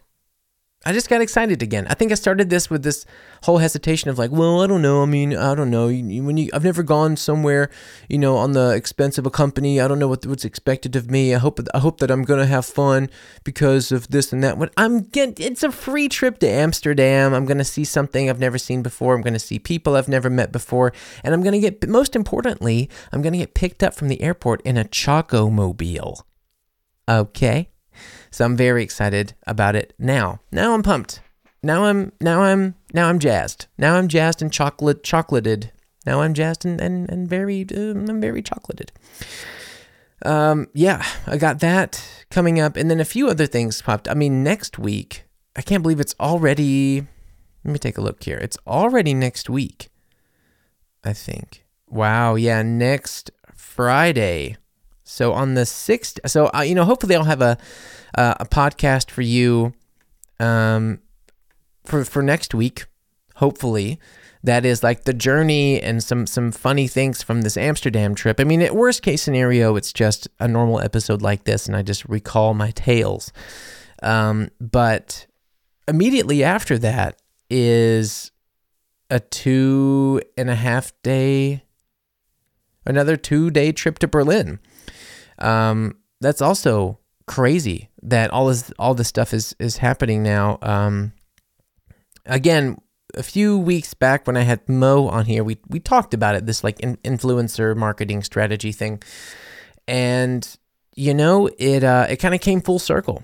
I 0.86 0.94
just 0.94 1.10
got 1.10 1.20
excited 1.20 1.62
again. 1.62 1.88
I 1.89 1.94
think 1.94 2.13
I 2.13 2.15
started 2.15 2.50
this 2.50 2.70
with 2.70 2.84
this 2.84 3.06
whole 3.44 3.58
hesitation 3.58 4.10
of 4.10 4.18
like, 4.18 4.32
well, 4.32 4.62
I 4.62 4.68
don't 4.68 4.82
know. 4.82 5.04
I 5.04 5.06
mean, 5.06 5.36
I 5.36 5.54
don't 5.54 5.70
know. 5.70 5.88
When 5.88 6.38
you, 6.38 6.50
I've 6.54 6.63
never 6.63 6.84
gone 6.84 7.18
somewhere, 7.18 7.70
you 8.08 8.18
know, 8.18 8.38
on 8.38 8.54
the 8.54 8.70
expense 8.70 9.18
of 9.18 9.26
a 9.26 9.30
company. 9.30 9.82
I 9.82 9.89
don't 9.89 10.00
know 10.00 10.08
what 10.08 10.26
what's 10.26 10.46
expected 10.46 10.96
of 10.96 11.12
me. 11.12 11.36
I 11.36 11.38
hope 11.39 11.60
I 11.74 11.80
hope 11.80 12.00
that 12.00 12.10
I'm 12.10 12.24
gonna 12.24 12.46
have 12.46 12.65
fun 12.65 13.10
because 13.44 13.92
of 13.92 14.08
this 14.08 14.32
and 14.32 14.42
that. 14.42 14.58
When 14.58 14.70
I'm 14.78 15.02
getting, 15.02 15.46
it's 15.46 15.63
a 15.63 15.72
free 15.72 16.08
trip 16.08 16.39
to 16.39 16.48
Amsterdam. 16.48 17.34
I'm 17.34 17.46
gonna 17.46 17.65
see 17.65 17.84
something 17.84 18.30
I've 18.30 18.39
never 18.39 18.58
seen 18.58 18.82
before. 18.82 19.15
I'm 19.15 19.22
gonna 19.22 19.38
see 19.38 19.60
people 19.60 19.98
I've 19.98 20.08
never 20.08 20.30
met 20.30 20.54
before, 20.54 20.94
and 21.26 21.34
I'm 21.34 21.44
gonna 21.44 21.60
get. 21.60 21.86
Most 21.89 22.15
importantly, 22.15 22.89
I'm 23.12 23.22
gonna 23.22 23.38
get 23.38 23.54
picked 23.54 23.84
up 23.84 23.94
from 23.94 24.08
the 24.08 24.22
airport 24.22 24.62
in 24.62 24.78
a 24.78 24.86
Choco 24.86 25.50
mobile. 25.50 26.26
Okay. 27.10 27.70
So 28.32 28.46
I'm 28.46 28.56
very 28.56 28.84
excited 28.84 29.34
about 29.48 29.76
it 29.76 29.94
now. 29.98 30.40
Now 30.52 30.74
I'm 30.74 30.84
pumped. 30.84 31.22
Now 31.62 31.86
I'm 31.86 32.12
now 32.22 32.42
I'm 32.42 32.76
now 32.94 33.10
I'm 33.10 33.20
jazzed. 33.20 33.68
Now 33.78 33.96
I'm 33.96 34.08
jazzed 34.08 34.42
and 34.42 34.52
chocolate 34.52 35.04
chocolated. 35.04 35.72
Now 36.06 36.22
I'm 36.22 36.34
jazzed 36.34 36.66
and 36.66 36.80
and, 36.80 37.10
and 37.10 37.28
very 37.28 37.66
uh, 37.76 37.92
I'm 37.92 38.22
very 38.22 38.42
chocolated. 38.42 38.92
Um 40.24 40.68
yeah, 40.74 41.06
I 41.28 41.38
got 41.38 41.60
that 41.60 42.06
coming 42.30 42.60
up 42.60 42.76
and 42.76 42.90
then 42.90 43.00
a 43.00 43.06
few 43.06 43.28
other 43.28 43.46
things 43.46 43.82
popped. 43.82 44.08
I 44.08 44.14
mean 44.14 44.44
next 44.44 44.80
week, 44.80 45.24
I 45.56 45.62
can't 45.62 45.84
believe 45.84 46.00
it's 46.00 46.16
already 46.20 47.08
let 47.64 47.74
me 47.74 47.80
take 47.80 47.98
a 47.98 48.02
look 48.02 48.24
here. 48.24 48.38
It's 48.38 48.58
already 48.66 49.14
next 49.14 49.50
week. 49.50 49.90
I 51.04 51.14
think. 51.14 51.66
Wow, 51.88 52.36
yeah, 52.36 52.62
next 52.62 53.32
Friday. 53.54 54.58
So 55.10 55.34
on 55.34 55.56
the 55.56 55.62
6th, 55.62 56.19
so 56.30 56.52
uh, 56.54 56.62
you 56.62 56.76
know, 56.76 56.86
hopefully 56.86 57.15
I'll 57.15 57.24
have 57.24 57.41
a 57.41 57.58
uh, 58.15 58.36
a 58.39 58.45
podcast 58.45 59.10
for 59.10 59.24
you 59.24 59.74
um, 60.39 61.00
for 61.84 62.06
for 62.06 62.22
next 62.22 62.54
week. 62.54 62.86
Hopefully, 63.38 64.00
that 64.43 64.65
is 64.65 64.84
like 64.84 65.06
the 65.06 65.13
journey 65.13 65.82
and 65.82 66.04
some 66.04 66.28
some 66.28 66.52
funny 66.52 66.88
things 66.88 67.24
from 67.24 67.41
this 67.41 67.58
Amsterdam 67.58 68.13
trip. 68.13 68.39
I 68.39 68.43
mean, 68.43 68.62
at 68.62 68.76
worst 68.76 69.02
case 69.02 69.24
scenario, 69.24 69.76
it's 69.76 69.91
just 69.91 70.28
a 70.39 70.48
normal 70.48 70.80
episode 70.80 71.24
like 71.24 71.43
this, 71.43 71.65
and 71.65 71.76
I 71.76 71.82
just 71.82 72.06
recall 72.06 72.54
my 72.54 72.69
tales. 72.72 73.34
Um, 74.04 74.50
but 74.62 75.26
immediately 75.88 76.43
after 76.43 76.78
that 76.78 77.19
is 77.50 78.32
a 79.10 79.19
two 79.19 80.22
and 80.38 80.52
a 80.52 80.56
half 80.56 80.93
day, 81.02 81.63
another 82.86 83.17
two 83.17 83.50
day 83.50 83.72
trip 83.72 83.98
to 84.00 84.08
Berlin. 84.08 84.60
Um, 85.39 85.97
that's 86.21 86.41
also 86.41 86.99
crazy 87.28 87.89
that 88.02 88.32
all 88.32 88.47
this 88.47 88.71
all 88.80 88.93
this 88.93 89.08
stuff 89.08 89.34
is 89.34 89.56
is 89.60 89.78
happening 89.78 90.23
now. 90.23 90.58
Um, 90.62 91.13
again, 92.25 92.78
a 93.15 93.23
few 93.23 93.58
weeks 93.58 93.93
back 93.93 94.28
when 94.28 94.38
I 94.38 94.41
had 94.41 94.67
Mo 94.67 95.08
on 95.08 95.25
here, 95.25 95.43
we 95.43 95.58
we 95.67 95.80
talked 95.80 96.13
about 96.13 96.36
it. 96.36 96.45
This 96.45 96.63
like 96.63 96.80
in, 96.80 96.97
influencer 96.97 97.75
marketing 97.75 98.23
strategy 98.23 98.71
thing, 98.71 99.02
and 99.88 100.47
you 100.95 101.13
know 101.13 101.49
it 101.58 101.84
uh, 101.84 102.08
it 102.10 102.17
kind 102.17 102.36
of 102.36 102.41
came 102.41 102.62
full 102.62 102.80
circle 102.80 103.23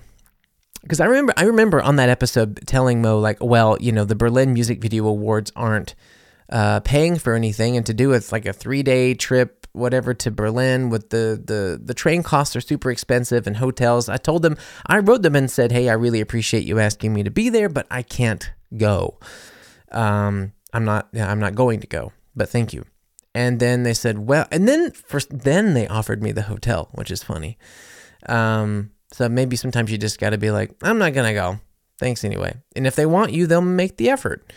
because 0.82 1.00
I 1.00 1.06
remember 1.06 1.34
I 1.36 1.44
remember 1.44 1.82
on 1.82 1.96
that 1.96 2.08
episode 2.08 2.60
telling 2.66 3.02
Mo 3.02 3.18
like, 3.18 3.38
well, 3.42 3.76
you 3.80 3.92
know, 3.92 4.04
the 4.04 4.14
Berlin 4.14 4.54
Music 4.54 4.80
Video 4.80 5.06
Awards 5.06 5.52
aren't 5.56 5.94
uh, 6.48 6.80
paying 6.80 7.16
for 7.18 7.34
anything, 7.34 7.76
and 7.76 7.84
to 7.86 7.94
do 7.94 8.12
it's 8.12 8.30
like 8.30 8.46
a 8.46 8.52
three 8.52 8.82
day 8.82 9.14
trip 9.14 9.65
whatever 9.76 10.14
to 10.14 10.30
Berlin 10.30 10.90
with 10.90 11.10
the, 11.10 11.40
the 11.44 11.80
the 11.82 11.94
train 11.94 12.22
costs 12.22 12.56
are 12.56 12.60
super 12.60 12.90
expensive 12.90 13.46
and 13.46 13.56
hotels. 13.56 14.08
I 14.08 14.16
told 14.16 14.42
them 14.42 14.56
I 14.86 14.98
wrote 14.98 15.22
them 15.22 15.36
and 15.36 15.50
said, 15.50 15.72
"Hey, 15.72 15.88
I 15.88 15.94
really 15.94 16.20
appreciate 16.20 16.64
you 16.64 16.78
asking 16.78 17.12
me 17.12 17.22
to 17.22 17.30
be 17.30 17.48
there, 17.48 17.68
but 17.68 17.86
I 17.90 18.02
can't 18.02 18.50
go. 18.76 19.18
Um, 19.92 20.52
I'm 20.72 20.84
not 20.84 21.08
I'm 21.16 21.40
not 21.40 21.54
going 21.54 21.80
to 21.80 21.86
go, 21.86 22.12
but 22.34 22.48
thank 22.48 22.72
you." 22.72 22.84
And 23.34 23.60
then 23.60 23.82
they 23.82 23.94
said, 23.94 24.18
"Well," 24.18 24.46
and 24.50 24.66
then 24.66 24.90
first 24.92 25.28
then 25.30 25.74
they 25.74 25.86
offered 25.86 26.22
me 26.22 26.32
the 26.32 26.42
hotel, 26.42 26.88
which 26.92 27.10
is 27.10 27.22
funny. 27.22 27.58
Um, 28.28 28.92
so 29.12 29.28
maybe 29.28 29.56
sometimes 29.56 29.92
you 29.92 29.98
just 29.98 30.18
got 30.18 30.30
to 30.30 30.38
be 30.38 30.50
like, 30.50 30.72
"I'm 30.82 30.98
not 30.98 31.12
gonna 31.12 31.34
go. 31.34 31.60
Thanks 31.98 32.24
anyway." 32.24 32.56
And 32.74 32.86
if 32.86 32.96
they 32.96 33.06
want 33.06 33.32
you, 33.32 33.46
they'll 33.46 33.60
make 33.60 33.98
the 33.98 34.10
effort. 34.10 34.52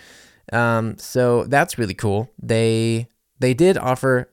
Um, 0.51 0.97
so 0.97 1.43
that's 1.43 1.77
really 1.77 1.93
cool. 1.93 2.31
They 2.41 3.07
they 3.39 3.53
did 3.53 3.77
offer 3.77 4.31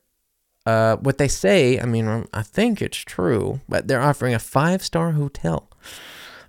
uh, 0.66 0.96
what 0.96 1.18
they 1.18 1.29
say, 1.29 1.81
I 1.81 1.87
mean, 1.87 2.26
I 2.35 2.42
think 2.42 2.83
it's 2.83 2.98
true, 2.98 3.61
but 3.68 3.87
they're 3.87 4.02
offering 4.02 4.35
a 4.35 4.40
five 4.40 4.83
star 4.83 5.12
hotel 5.12 5.70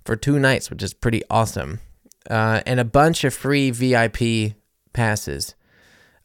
for 0.04 0.16
two 0.16 0.40
nights, 0.40 0.70
which 0.70 0.82
is 0.82 0.94
pretty 0.94 1.22
awesome, 1.30 1.80
uh, 2.30 2.62
and 2.66 2.80
a 2.80 2.86
bunch 2.86 3.24
of 3.24 3.34
free 3.34 3.70
VIP 3.70 4.56
passes. 4.92 5.54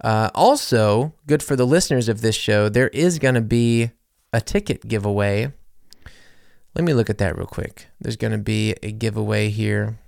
Uh, 0.03 0.31
also, 0.35 1.15
good 1.27 1.43
for 1.43 1.55
the 1.55 1.67
listeners 1.67 2.09
of 2.09 2.23
this 2.23 2.35
show, 2.35 2.69
there 2.69 2.89
is 2.89 3.19
going 3.19 3.35
to 3.35 3.41
be 3.43 3.91
a 4.33 4.41
ticket 4.41 4.89
giveaway. 4.89 5.53
Let 6.75 6.85
me 6.85 6.95
look 6.95 7.11
at 7.11 7.19
that 7.19 7.37
real 7.37 7.47
quick. 7.47 7.89
There's 8.01 8.17
going 8.17 8.33
to 8.33 8.39
be 8.39 8.75
a 8.83 8.91
giveaway 8.91 9.51
here. 9.51 9.99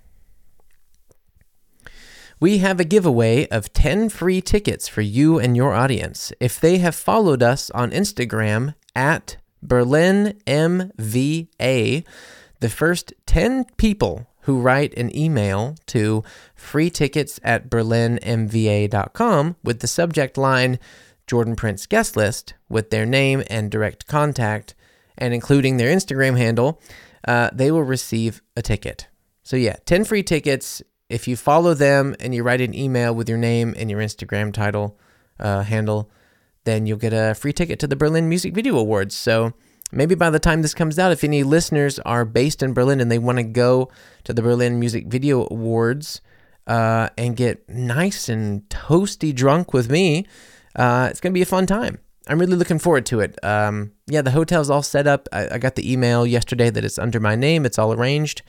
We 2.44 2.58
have 2.58 2.78
a 2.78 2.84
giveaway 2.84 3.48
of 3.48 3.72
10 3.72 4.10
free 4.10 4.42
tickets 4.42 4.86
for 4.86 5.00
you 5.00 5.38
and 5.38 5.56
your 5.56 5.72
audience. 5.72 6.30
If 6.40 6.60
they 6.60 6.76
have 6.76 6.94
followed 6.94 7.42
us 7.42 7.70
on 7.70 7.90
Instagram 7.90 8.74
at 8.94 9.38
Berlin 9.62 10.38
MVA, 10.46 12.04
the 12.60 12.68
first 12.68 13.14
10 13.24 13.64
people 13.78 14.26
who 14.40 14.60
write 14.60 14.92
an 14.98 15.16
email 15.16 15.76
to 15.86 16.22
free 16.54 16.90
tickets 16.90 17.40
at 17.42 17.70
berlinmva.com 17.70 19.56
with 19.64 19.80
the 19.80 19.86
subject 19.86 20.36
line 20.36 20.78
Jordan 21.26 21.56
Prince 21.56 21.86
guest 21.86 22.14
list 22.14 22.52
with 22.68 22.90
their 22.90 23.06
name 23.06 23.42
and 23.48 23.70
direct 23.70 24.06
contact 24.06 24.74
and 25.16 25.32
including 25.32 25.78
their 25.78 25.90
Instagram 25.90 26.36
handle, 26.36 26.78
uh, 27.26 27.48
they 27.54 27.70
will 27.70 27.84
receive 27.84 28.42
a 28.54 28.60
ticket. 28.60 29.08
So, 29.42 29.56
yeah, 29.56 29.76
10 29.86 30.04
free 30.04 30.22
tickets. 30.22 30.82
If 31.14 31.28
you 31.28 31.36
follow 31.36 31.74
them 31.74 32.16
and 32.18 32.34
you 32.34 32.42
write 32.42 32.60
an 32.60 32.74
email 32.74 33.14
with 33.14 33.28
your 33.28 33.38
name 33.38 33.72
and 33.78 33.88
your 33.88 34.00
Instagram 34.00 34.52
title 34.52 34.98
uh, 35.38 35.62
handle, 35.62 36.10
then 36.64 36.86
you'll 36.86 36.98
get 36.98 37.12
a 37.12 37.36
free 37.36 37.52
ticket 37.52 37.78
to 37.78 37.86
the 37.86 37.94
Berlin 37.94 38.28
Music 38.28 38.52
Video 38.52 38.76
Awards. 38.76 39.14
So, 39.14 39.52
maybe 39.92 40.16
by 40.16 40.30
the 40.30 40.40
time 40.40 40.62
this 40.62 40.74
comes 40.74 40.98
out, 40.98 41.12
if 41.12 41.22
any 41.22 41.44
listeners 41.44 42.00
are 42.00 42.24
based 42.24 42.64
in 42.64 42.74
Berlin 42.74 43.00
and 43.00 43.12
they 43.12 43.20
want 43.20 43.38
to 43.38 43.44
go 43.44 43.92
to 44.24 44.32
the 44.32 44.42
Berlin 44.42 44.80
Music 44.80 45.06
Video 45.06 45.46
Awards 45.52 46.20
uh, 46.66 47.10
and 47.16 47.36
get 47.36 47.68
nice 47.68 48.28
and 48.28 48.68
toasty 48.68 49.32
drunk 49.32 49.72
with 49.72 49.88
me, 49.88 50.26
uh, 50.74 51.06
it's 51.08 51.20
going 51.20 51.32
to 51.32 51.38
be 51.38 51.42
a 51.42 51.46
fun 51.46 51.64
time. 51.64 52.00
I'm 52.26 52.40
really 52.40 52.56
looking 52.56 52.80
forward 52.80 53.06
to 53.06 53.20
it. 53.20 53.38
Um, 53.44 53.92
yeah, 54.08 54.22
the 54.22 54.32
hotel's 54.32 54.68
all 54.68 54.82
set 54.82 55.06
up. 55.06 55.28
I, 55.32 55.48
I 55.52 55.58
got 55.58 55.76
the 55.76 55.92
email 55.92 56.26
yesterday 56.26 56.70
that 56.70 56.84
it's 56.84 56.98
under 56.98 57.20
my 57.20 57.36
name, 57.36 57.64
it's 57.64 57.78
all 57.78 57.92
arranged. 57.92 58.42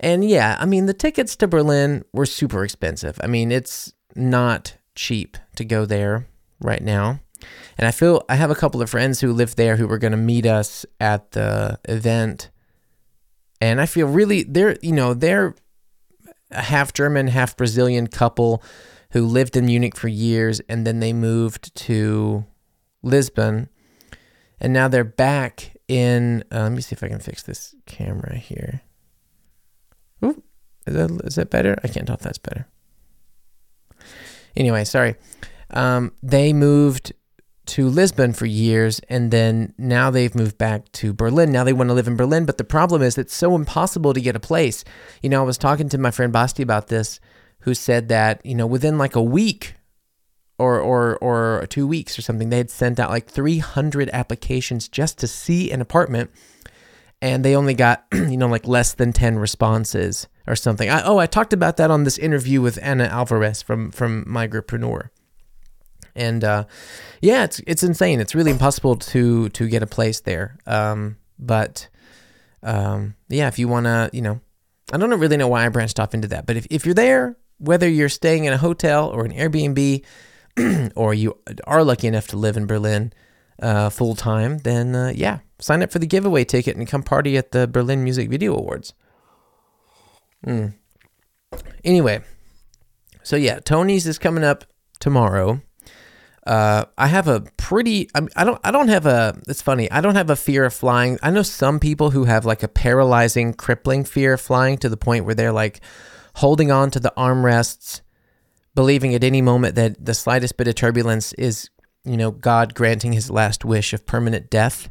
And 0.00 0.28
yeah, 0.28 0.56
I 0.60 0.66
mean, 0.66 0.86
the 0.86 0.94
tickets 0.94 1.36
to 1.36 1.48
Berlin 1.48 2.04
were 2.12 2.26
super 2.26 2.64
expensive. 2.64 3.18
I 3.22 3.26
mean, 3.26 3.50
it's 3.50 3.92
not 4.14 4.76
cheap 4.94 5.36
to 5.56 5.64
go 5.64 5.84
there 5.84 6.26
right 6.60 6.82
now. 6.82 7.20
And 7.76 7.86
I 7.86 7.90
feel 7.90 8.24
I 8.28 8.34
have 8.34 8.50
a 8.50 8.56
couple 8.56 8.82
of 8.82 8.90
friends 8.90 9.20
who 9.20 9.32
live 9.32 9.56
there 9.56 9.76
who 9.76 9.86
were 9.86 9.98
going 9.98 10.12
to 10.12 10.16
meet 10.16 10.46
us 10.46 10.84
at 11.00 11.32
the 11.32 11.78
event. 11.88 12.50
And 13.60 13.80
I 13.80 13.86
feel 13.86 14.06
really 14.06 14.42
they're, 14.42 14.76
you 14.82 14.92
know, 14.92 15.14
they're 15.14 15.54
a 16.50 16.62
half 16.62 16.92
German, 16.92 17.28
half 17.28 17.56
Brazilian 17.56 18.06
couple 18.06 18.62
who 19.10 19.24
lived 19.24 19.56
in 19.56 19.66
Munich 19.66 19.96
for 19.96 20.08
years 20.08 20.60
and 20.68 20.86
then 20.86 21.00
they 21.00 21.12
moved 21.12 21.74
to 21.74 22.44
Lisbon. 23.02 23.68
And 24.60 24.72
now 24.72 24.88
they're 24.88 25.04
back 25.04 25.76
in 25.86 26.44
uh, 26.52 26.62
let 26.62 26.72
me 26.72 26.82
see 26.82 26.94
if 26.94 27.02
I 27.02 27.08
can 27.08 27.20
fix 27.20 27.42
this 27.42 27.74
camera 27.86 28.36
here. 28.36 28.82
Is 30.88 30.94
that 30.94 31.26
is 31.26 31.34
that 31.36 31.50
better? 31.50 31.78
I 31.84 31.88
can't 31.88 32.06
tell 32.06 32.16
if 32.16 32.22
that's 32.22 32.38
better. 32.38 32.66
Anyway, 34.56 34.84
sorry. 34.84 35.14
Um, 35.70 36.12
they 36.22 36.52
moved 36.52 37.12
to 37.66 37.88
Lisbon 37.88 38.32
for 38.32 38.46
years, 38.46 38.98
and 39.08 39.30
then 39.30 39.74
now 39.76 40.10
they've 40.10 40.34
moved 40.34 40.56
back 40.56 40.90
to 40.92 41.12
Berlin. 41.12 41.52
Now 41.52 41.64
they 41.64 41.72
want 41.72 41.90
to 41.90 41.94
live 41.94 42.08
in 42.08 42.16
Berlin, 42.16 42.46
but 42.46 42.58
the 42.58 42.64
problem 42.64 43.02
is 43.02 43.18
it's 43.18 43.34
so 43.34 43.54
impossible 43.54 44.14
to 44.14 44.20
get 44.20 44.34
a 44.34 44.40
place. 44.40 44.84
You 45.22 45.28
know, 45.28 45.40
I 45.42 45.46
was 45.46 45.58
talking 45.58 45.88
to 45.90 45.98
my 45.98 46.10
friend 46.10 46.32
Basti 46.32 46.62
about 46.62 46.88
this, 46.88 47.20
who 47.60 47.74
said 47.74 48.08
that 48.08 48.44
you 48.44 48.54
know 48.54 48.66
within 48.66 48.98
like 48.98 49.14
a 49.14 49.22
week 49.22 49.74
or 50.58 50.80
or 50.80 51.18
or 51.18 51.66
two 51.68 51.86
weeks 51.86 52.18
or 52.18 52.22
something, 52.22 52.48
they 52.48 52.56
had 52.58 52.70
sent 52.70 52.98
out 52.98 53.10
like 53.10 53.28
300 53.28 54.08
applications 54.12 54.88
just 54.88 55.18
to 55.18 55.28
see 55.28 55.70
an 55.70 55.82
apartment, 55.82 56.30
and 57.20 57.44
they 57.44 57.54
only 57.54 57.74
got 57.74 58.06
you 58.12 58.38
know 58.38 58.48
like 58.48 58.66
less 58.66 58.94
than 58.94 59.12
10 59.12 59.38
responses 59.38 60.26
or 60.48 60.56
something. 60.56 60.90
I, 60.90 61.02
oh, 61.02 61.18
I 61.18 61.26
talked 61.26 61.52
about 61.52 61.76
that 61.76 61.90
on 61.90 62.04
this 62.04 62.18
interview 62.18 62.60
with 62.60 62.78
Anna 62.82 63.04
Alvarez 63.04 63.62
from 63.62 63.90
from 63.90 64.24
Migrapreneur 64.24 65.10
and 66.18 66.44
uh, 66.44 66.64
yeah, 67.22 67.44
it's 67.44 67.60
it's 67.66 67.82
insane. 67.82 68.20
It's 68.20 68.34
really 68.34 68.50
impossible 68.50 68.96
to 68.96 69.48
to 69.50 69.68
get 69.68 69.82
a 69.82 69.86
place 69.86 70.20
there. 70.20 70.58
Um, 70.66 71.16
but 71.38 71.88
um, 72.62 73.14
yeah, 73.28 73.48
if 73.48 73.58
you 73.58 73.68
want 73.68 73.86
to, 73.86 74.10
you 74.12 74.20
know, 74.20 74.40
I 74.92 74.98
don't 74.98 75.18
really 75.18 75.36
know 75.36 75.48
why 75.48 75.64
I 75.64 75.68
branched 75.68 76.00
off 76.00 76.12
into 76.12 76.28
that, 76.28 76.44
but 76.44 76.56
if 76.56 76.66
if 76.70 76.84
you're 76.84 76.94
there, 76.94 77.36
whether 77.58 77.88
you're 77.88 78.08
staying 78.08 78.44
in 78.44 78.52
a 78.52 78.58
hotel 78.58 79.08
or 79.08 79.24
an 79.24 79.32
Airbnb, 79.32 80.04
or 80.96 81.14
you 81.14 81.38
are 81.64 81.84
lucky 81.84 82.08
enough 82.08 82.26
to 82.28 82.36
live 82.36 82.56
in 82.56 82.66
Berlin 82.66 83.12
uh, 83.62 83.88
full 83.88 84.16
time, 84.16 84.58
then 84.58 84.94
uh, 84.94 85.12
yeah, 85.14 85.38
sign 85.60 85.82
up 85.82 85.92
for 85.92 86.00
the 86.00 86.06
giveaway 86.06 86.44
ticket 86.44 86.76
and 86.76 86.88
come 86.88 87.04
party 87.04 87.36
at 87.36 87.52
the 87.52 87.68
Berlin 87.68 88.02
Music 88.02 88.28
Video 88.28 88.56
Awards. 88.56 88.92
Mm. 90.46 90.74
Anyway, 91.84 92.20
so 93.22 93.36
yeah, 93.36 93.60
Tony's 93.60 94.06
is 94.06 94.18
coming 94.18 94.44
up 94.44 94.64
tomorrow. 95.00 95.60
Uh, 96.46 96.86
I 96.96 97.08
have 97.08 97.28
a 97.28 97.40
pretty. 97.58 98.08
I, 98.14 98.26
I 98.34 98.44
don't. 98.44 98.58
I 98.64 98.70
don't 98.70 98.88
have 98.88 99.04
a. 99.04 99.38
It's 99.46 99.60
funny. 99.60 99.90
I 99.90 100.00
don't 100.00 100.14
have 100.14 100.30
a 100.30 100.36
fear 100.36 100.64
of 100.64 100.72
flying. 100.72 101.18
I 101.22 101.30
know 101.30 101.42
some 101.42 101.78
people 101.78 102.10
who 102.10 102.24
have 102.24 102.46
like 102.46 102.62
a 102.62 102.68
paralyzing, 102.68 103.52
crippling 103.52 104.04
fear 104.04 104.32
of 104.34 104.40
flying 104.40 104.78
to 104.78 104.88
the 104.88 104.96
point 104.96 105.26
where 105.26 105.34
they're 105.34 105.52
like 105.52 105.80
holding 106.36 106.70
on 106.70 106.90
to 106.92 107.00
the 107.00 107.12
armrests, 107.18 108.00
believing 108.74 109.14
at 109.14 109.24
any 109.24 109.42
moment 109.42 109.74
that 109.74 110.02
the 110.02 110.14
slightest 110.14 110.56
bit 110.56 110.68
of 110.68 110.74
turbulence 110.74 111.34
is, 111.34 111.68
you 112.04 112.16
know, 112.16 112.30
God 112.30 112.74
granting 112.74 113.12
His 113.12 113.30
last 113.30 113.62
wish 113.62 113.92
of 113.92 114.06
permanent 114.06 114.48
death. 114.48 114.88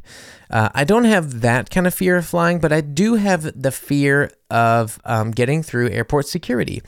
Uh, 0.50 0.68
I 0.74 0.84
don't 0.84 1.04
have 1.04 1.40
that 1.40 1.70
kind 1.70 1.86
of 1.86 1.94
fear 1.94 2.16
of 2.16 2.26
flying, 2.26 2.58
but 2.58 2.72
I 2.72 2.80
do 2.80 3.14
have 3.14 3.60
the 3.60 3.70
fear 3.70 4.30
of 4.50 4.98
um, 5.04 5.30
getting 5.30 5.62
through 5.62 5.90
airport 5.90 6.26
security. 6.26 6.82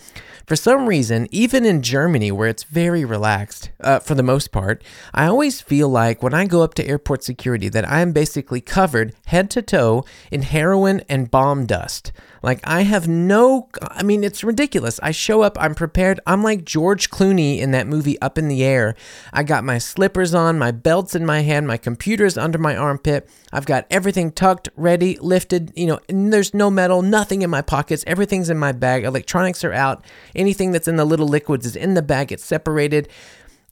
For 0.47 0.57
some 0.57 0.87
reason, 0.87 1.29
even 1.31 1.65
in 1.65 1.83
Germany, 1.83 2.33
where 2.33 2.49
it's 2.49 2.65
very 2.65 3.05
relaxed 3.05 3.71
uh, 3.81 4.01
for 4.01 4.15
the 4.15 4.23
most 4.23 4.51
part, 4.51 4.83
I 5.15 5.27
always 5.27 5.61
feel 5.61 5.89
like 5.89 6.23
when 6.23 6.35
I 6.35 6.47
go 6.47 6.63
up 6.63 6.75
to 6.75 6.87
airport 6.87 7.23
security 7.23 7.69
that 7.69 7.89
I 7.89 8.01
am 8.01 8.13
basically 8.13 8.61
covered 8.61 9.15
head 9.27 9.51
to 9.51 9.63
toe 9.63 10.05
in 10.31 10.43
heroin 10.43 11.03
and 11.09 11.31
bomb 11.31 11.67
dust. 11.67 12.13
Like 12.43 12.61
I 12.65 12.83
have 12.83 13.07
no 13.07 13.69
I 13.83 14.03
mean 14.03 14.25
it's 14.25 14.43
ridiculous. 14.43 14.99
I 15.03 15.11
show 15.11 15.43
up, 15.43 15.57
I'm 15.61 15.75
prepared. 15.75 16.19
I'm 16.27 16.43
like 16.43 16.65
George 16.65 17.11
Clooney 17.11 17.59
in 17.59 17.71
that 17.73 17.87
movie 17.87 18.21
Up 18.21 18.39
in 18.39 18.49
the 18.49 18.65
Air. 18.65 18.97
I 19.33 19.43
got 19.43 19.63
my 19.63 19.79
slippers 19.79 20.35
on, 20.35 20.59
my 20.59 20.71
belts 20.71 21.15
in 21.15 21.27
my 21.27 21.43
hand, 21.43 21.69
my 21.69 21.77
computer's 21.77 22.39
under 22.39 22.59
my 22.59 22.75
armpit. 22.75 23.29
I've 23.53 23.67
got 23.67 23.87
everything 23.91 24.31
tucked, 24.31 24.69
ready, 24.77 25.17
lifted, 25.19 25.73
you 25.75 25.87
know, 25.87 26.01
there's 26.09 26.55
no 26.55 26.71
metal, 26.71 27.03
nothing 27.03 27.43
in 27.43 27.51
my 27.51 27.63
pockets. 27.63 28.05
Everything's 28.07 28.51
in 28.51 28.59
my 28.59 28.73
bag. 28.73 29.05
Electronics 29.05 29.65
are 29.65 29.73
out. 29.73 30.05
Anything 30.35 30.73
that's 30.73 30.89
in 30.89 30.97
the 30.97 31.05
little 31.05 31.27
liquids 31.27 31.67
is 31.67 31.77
in 31.77 31.95
the 31.95 32.03
bag. 32.03 32.31
It's 32.31 32.45
separated. 32.45 33.09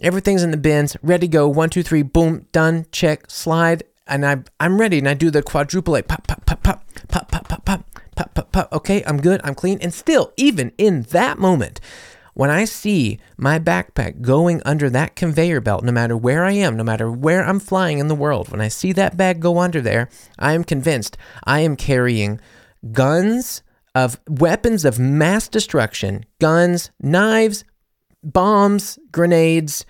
Everything's 0.00 0.42
in 0.42 0.50
the 0.50 0.56
bins, 0.56 0.96
ready 1.02 1.26
to 1.26 1.32
go. 1.32 1.48
One, 1.48 1.70
two, 1.70 1.82
three, 1.82 2.02
boom, 2.02 2.46
done, 2.52 2.86
check, 2.92 3.30
slide. 3.30 3.84
And 4.06 4.26
I, 4.26 4.38
I'm 4.58 4.80
ready. 4.80 4.98
And 4.98 5.08
I 5.08 5.14
do 5.14 5.30
the 5.30 5.42
quadruple 5.42 5.96
A 5.96 6.02
pop, 6.02 6.26
pop, 6.26 6.44
pop, 6.46 6.62
pop, 6.62 6.84
pop, 7.08 7.30
pop, 7.30 7.48
pop, 7.48 7.64
pop 7.64 7.84
pop, 8.18 8.34
pop, 8.34 8.52
pop. 8.52 8.72
Okay, 8.72 9.02
I'm 9.06 9.20
good. 9.20 9.40
I'm 9.44 9.54
clean. 9.54 9.78
And 9.80 9.94
still, 9.94 10.32
even 10.36 10.72
in 10.76 11.02
that 11.10 11.38
moment, 11.38 11.80
when 12.38 12.50
I 12.50 12.66
see 12.66 13.18
my 13.36 13.58
backpack 13.58 14.20
going 14.20 14.62
under 14.64 14.88
that 14.90 15.16
conveyor 15.16 15.60
belt, 15.60 15.82
no 15.82 15.90
matter 15.90 16.16
where 16.16 16.44
I 16.44 16.52
am, 16.52 16.76
no 16.76 16.84
matter 16.84 17.10
where 17.10 17.44
I'm 17.44 17.58
flying 17.58 17.98
in 17.98 18.06
the 18.06 18.14
world, 18.14 18.48
when 18.52 18.60
I 18.60 18.68
see 18.68 18.92
that 18.92 19.16
bag 19.16 19.40
go 19.40 19.58
under 19.58 19.80
there, 19.80 20.08
I 20.38 20.52
am 20.52 20.62
convinced 20.62 21.16
I 21.42 21.58
am 21.62 21.74
carrying 21.74 22.38
guns 22.92 23.64
of 23.92 24.20
weapons 24.28 24.84
of 24.84 25.00
mass 25.00 25.48
destruction, 25.48 26.26
guns, 26.40 26.92
knives, 27.00 27.64
bombs, 28.22 29.00
grenades, 29.10 29.84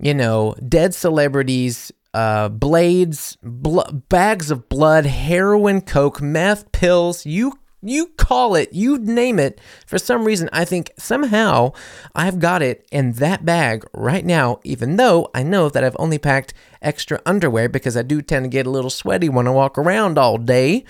you 0.00 0.14
know, 0.14 0.54
dead 0.66 0.94
celebrities, 0.94 1.92
uh, 2.14 2.48
blades, 2.48 3.36
bl- 3.42 3.82
bags 4.08 4.50
of 4.50 4.70
blood, 4.70 5.04
heroin, 5.04 5.82
coke, 5.82 6.22
meth, 6.22 6.72
pills, 6.72 7.26
you 7.26 7.58
you 7.82 8.06
call 8.16 8.54
it, 8.54 8.72
you 8.72 8.98
name 8.98 9.38
it. 9.38 9.60
For 9.86 9.98
some 9.98 10.24
reason, 10.24 10.48
I 10.52 10.64
think 10.64 10.92
somehow 10.96 11.72
I've 12.14 12.38
got 12.38 12.62
it 12.62 12.86
in 12.92 13.12
that 13.14 13.44
bag 13.44 13.84
right 13.92 14.24
now, 14.24 14.60
even 14.62 14.96
though 14.96 15.28
I 15.34 15.42
know 15.42 15.68
that 15.68 15.82
I've 15.82 15.96
only 15.98 16.18
packed 16.18 16.54
extra 16.80 17.20
underwear 17.26 17.68
because 17.68 17.96
I 17.96 18.02
do 18.02 18.22
tend 18.22 18.44
to 18.44 18.48
get 18.48 18.66
a 18.66 18.70
little 18.70 18.90
sweaty 18.90 19.28
when 19.28 19.48
I 19.48 19.50
walk 19.50 19.76
around 19.76 20.16
all 20.16 20.38
day. 20.38 20.84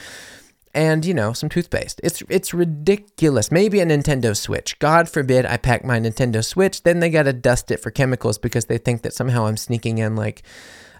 And 0.75 1.05
you 1.05 1.13
know, 1.13 1.35
some 1.35 1.51
toothpaste. 1.51 2.01
It's 2.03 2.23
it's 2.31 2.55
ridiculous. 2.55 3.53
Maybe 3.53 3.81
a 3.81 3.87
Nintendo 3.87 4.35
Switch. 4.35 4.79
God 4.79 5.07
forbid 5.07 5.45
I 5.45 5.59
pack 5.59 5.85
my 5.85 6.01
Nintendo 6.01 6.43
Switch. 6.43 6.83
Then 6.83 7.01
they 7.01 7.11
gotta 7.11 7.35
dust 7.35 7.71
it 7.71 7.77
for 7.77 7.91
chemicals 7.91 8.39
because 8.39 8.65
they 8.67 8.79
think 8.79 9.03
that 9.03 9.13
somehow 9.13 9.45
I'm 9.45 9.59
sneaking 9.59 9.99
in 9.99 10.17
like, 10.17 10.43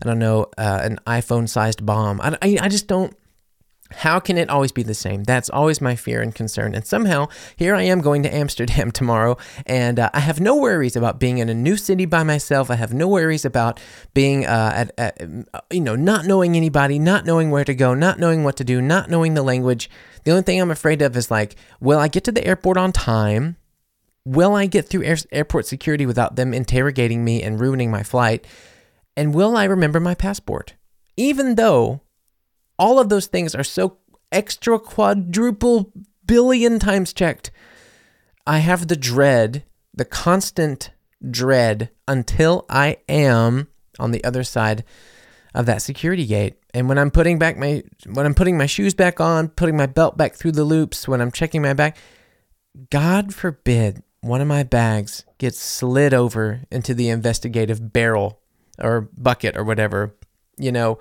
I 0.03 0.07
don't 0.07 0.19
know, 0.19 0.49
uh, 0.59 0.81
an 0.83 0.99
iPhone-sized 1.07 1.87
bomb. 1.87 2.21
I, 2.21 2.37
I, 2.43 2.59
I 2.63 2.69
just 2.69 2.87
don't 2.87 3.17
How 3.97 4.21
can 4.21 4.39
it 4.39 4.51
always 4.51 4.73
be 4.73 4.83
the 4.83 4.95
same? 4.95 5.25
That's 5.25 5.51
always 5.51 5.81
my 5.81 5.97
fear 5.97 6.21
and 6.21 6.35
concern. 6.35 6.75
And 6.75 6.87
somehow, 6.87 7.29
here 7.57 7.75
I 7.75 7.83
am 7.83 8.01
going 8.01 8.23
to 8.25 8.35
Amsterdam 8.35 8.91
tomorrow, 8.93 9.37
and 9.67 9.99
uh, 9.99 10.11
I 10.13 10.21
have 10.21 10.41
no 10.41 10.57
worries 10.57 10.97
about 10.97 11.19
being 11.19 11.39
in 11.39 11.49
a 11.49 11.55
new 11.55 11.77
city 11.77 12.07
by 12.07 12.23
myself. 12.23 12.71
I 12.71 12.77
have 12.77 12.93
no 12.93 13.09
worries 13.09 13.45
about 13.45 13.81
being, 14.15 14.47
uh, 14.47 14.73
at, 14.75 14.93
at, 14.99 15.21
you 15.71 15.81
know, 15.81 15.97
not 15.97 16.27
knowing 16.27 16.57
anybody, 16.57 16.99
not 16.99 17.25
knowing 17.25 17.51
where 17.51 17.65
to 17.65 17.75
go, 17.75 17.95
not 17.95 18.19
knowing 18.19 18.45
what 18.45 18.57
to 18.57 18.65
do, 18.65 18.81
not 18.81 19.11
knowing 19.11 19.35
the 19.35 19.43
language. 19.43 19.91
The 20.25 20.31
only 20.31 20.43
thing 20.43 20.61
I'm 20.61 20.71
afraid 20.71 21.03
of 21.03 21.17
is 21.17 21.31
like, 21.31 21.57
will 21.81 21.99
I 21.99 22.09
get 22.09 22.25
to 22.25 22.33
the 22.33 22.47
airport 22.47 22.77
on 22.77 22.93
time? 22.93 23.57
Will 24.25 24.55
I 24.55 24.67
get 24.67 24.89
through 24.89 25.05
air- 25.05 25.17
airport 25.33 25.67
security 25.67 26.07
without 26.07 26.37
them 26.37 26.55
interrogating 26.55 27.25
me 27.25 27.43
and 27.43 27.61
ruining 27.61 27.91
my 27.91 28.03
flight? 28.03 28.47
And 29.17 29.35
will 29.35 29.57
I 29.57 29.65
remember 29.65 30.01
my 30.01 30.15
passport? 30.15 30.75
Even 31.17 31.57
though 31.57 32.01
all 32.79 32.99
of 32.99 33.09
those 33.09 33.27
things 33.27 33.55
are 33.55 33.65
so 33.65 33.99
extra 34.31 34.79
quadruple 34.79 35.93
billion 36.27 36.79
times 36.79 37.13
checked. 37.13 37.51
I 38.47 38.59
have 38.59 38.89
the 38.89 38.97
dread, 38.97 39.65
the 39.95 40.05
constant 40.05 40.91
dread 41.31 41.91
until 42.09 42.65
I 42.69 42.99
am 43.09 43.69
on 43.99 44.11
the 44.11 44.25
other 44.25 44.43
side 44.43 44.85
of 45.55 45.67
that 45.67 45.83
security 45.83 46.27
gate. 46.27 46.57
And 46.75 46.89
when 46.89 46.99
I'm 46.99 47.11
putting 47.11 47.39
back 47.39 47.57
my 47.57 47.83
when 48.07 48.25
I'm 48.25 48.35
putting 48.35 48.57
my 48.57 48.67
shoes 48.67 48.95
back 48.95 49.21
on, 49.21 49.49
putting 49.49 49.77
my 49.77 49.87
belt 49.87 50.17
back 50.17 50.35
through 50.35 50.53
the 50.53 50.65
loops, 50.65 51.07
when 51.07 51.21
I'm 51.21 51.31
checking 51.31 51.63
my 51.63 51.75
bag, 51.75 51.97
God 52.91 53.35
forbid 53.35 54.03
one 54.23 54.41
of 54.41 54.49
my 54.49 54.63
bags 54.63 55.25
gets 55.39 55.59
slid 55.59 56.15
over 56.15 56.63
into 56.71 56.95
the 56.95 57.09
investigative 57.09 57.93
barrel 57.93 58.41
or 58.81 59.03
bucket 59.17 59.57
or 59.57 59.65
whatever. 59.65 60.15
You 60.57 60.73
know, 60.73 60.99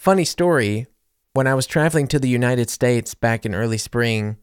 funny 0.00 0.24
story 0.24 0.86
when 1.34 1.46
I 1.46 1.54
was 1.54 1.66
traveling 1.66 2.08
to 2.08 2.18
the 2.18 2.28
United 2.28 2.70
States 2.70 3.14
back 3.14 3.44
in 3.44 3.54
early 3.54 3.76
spring, 3.76 4.38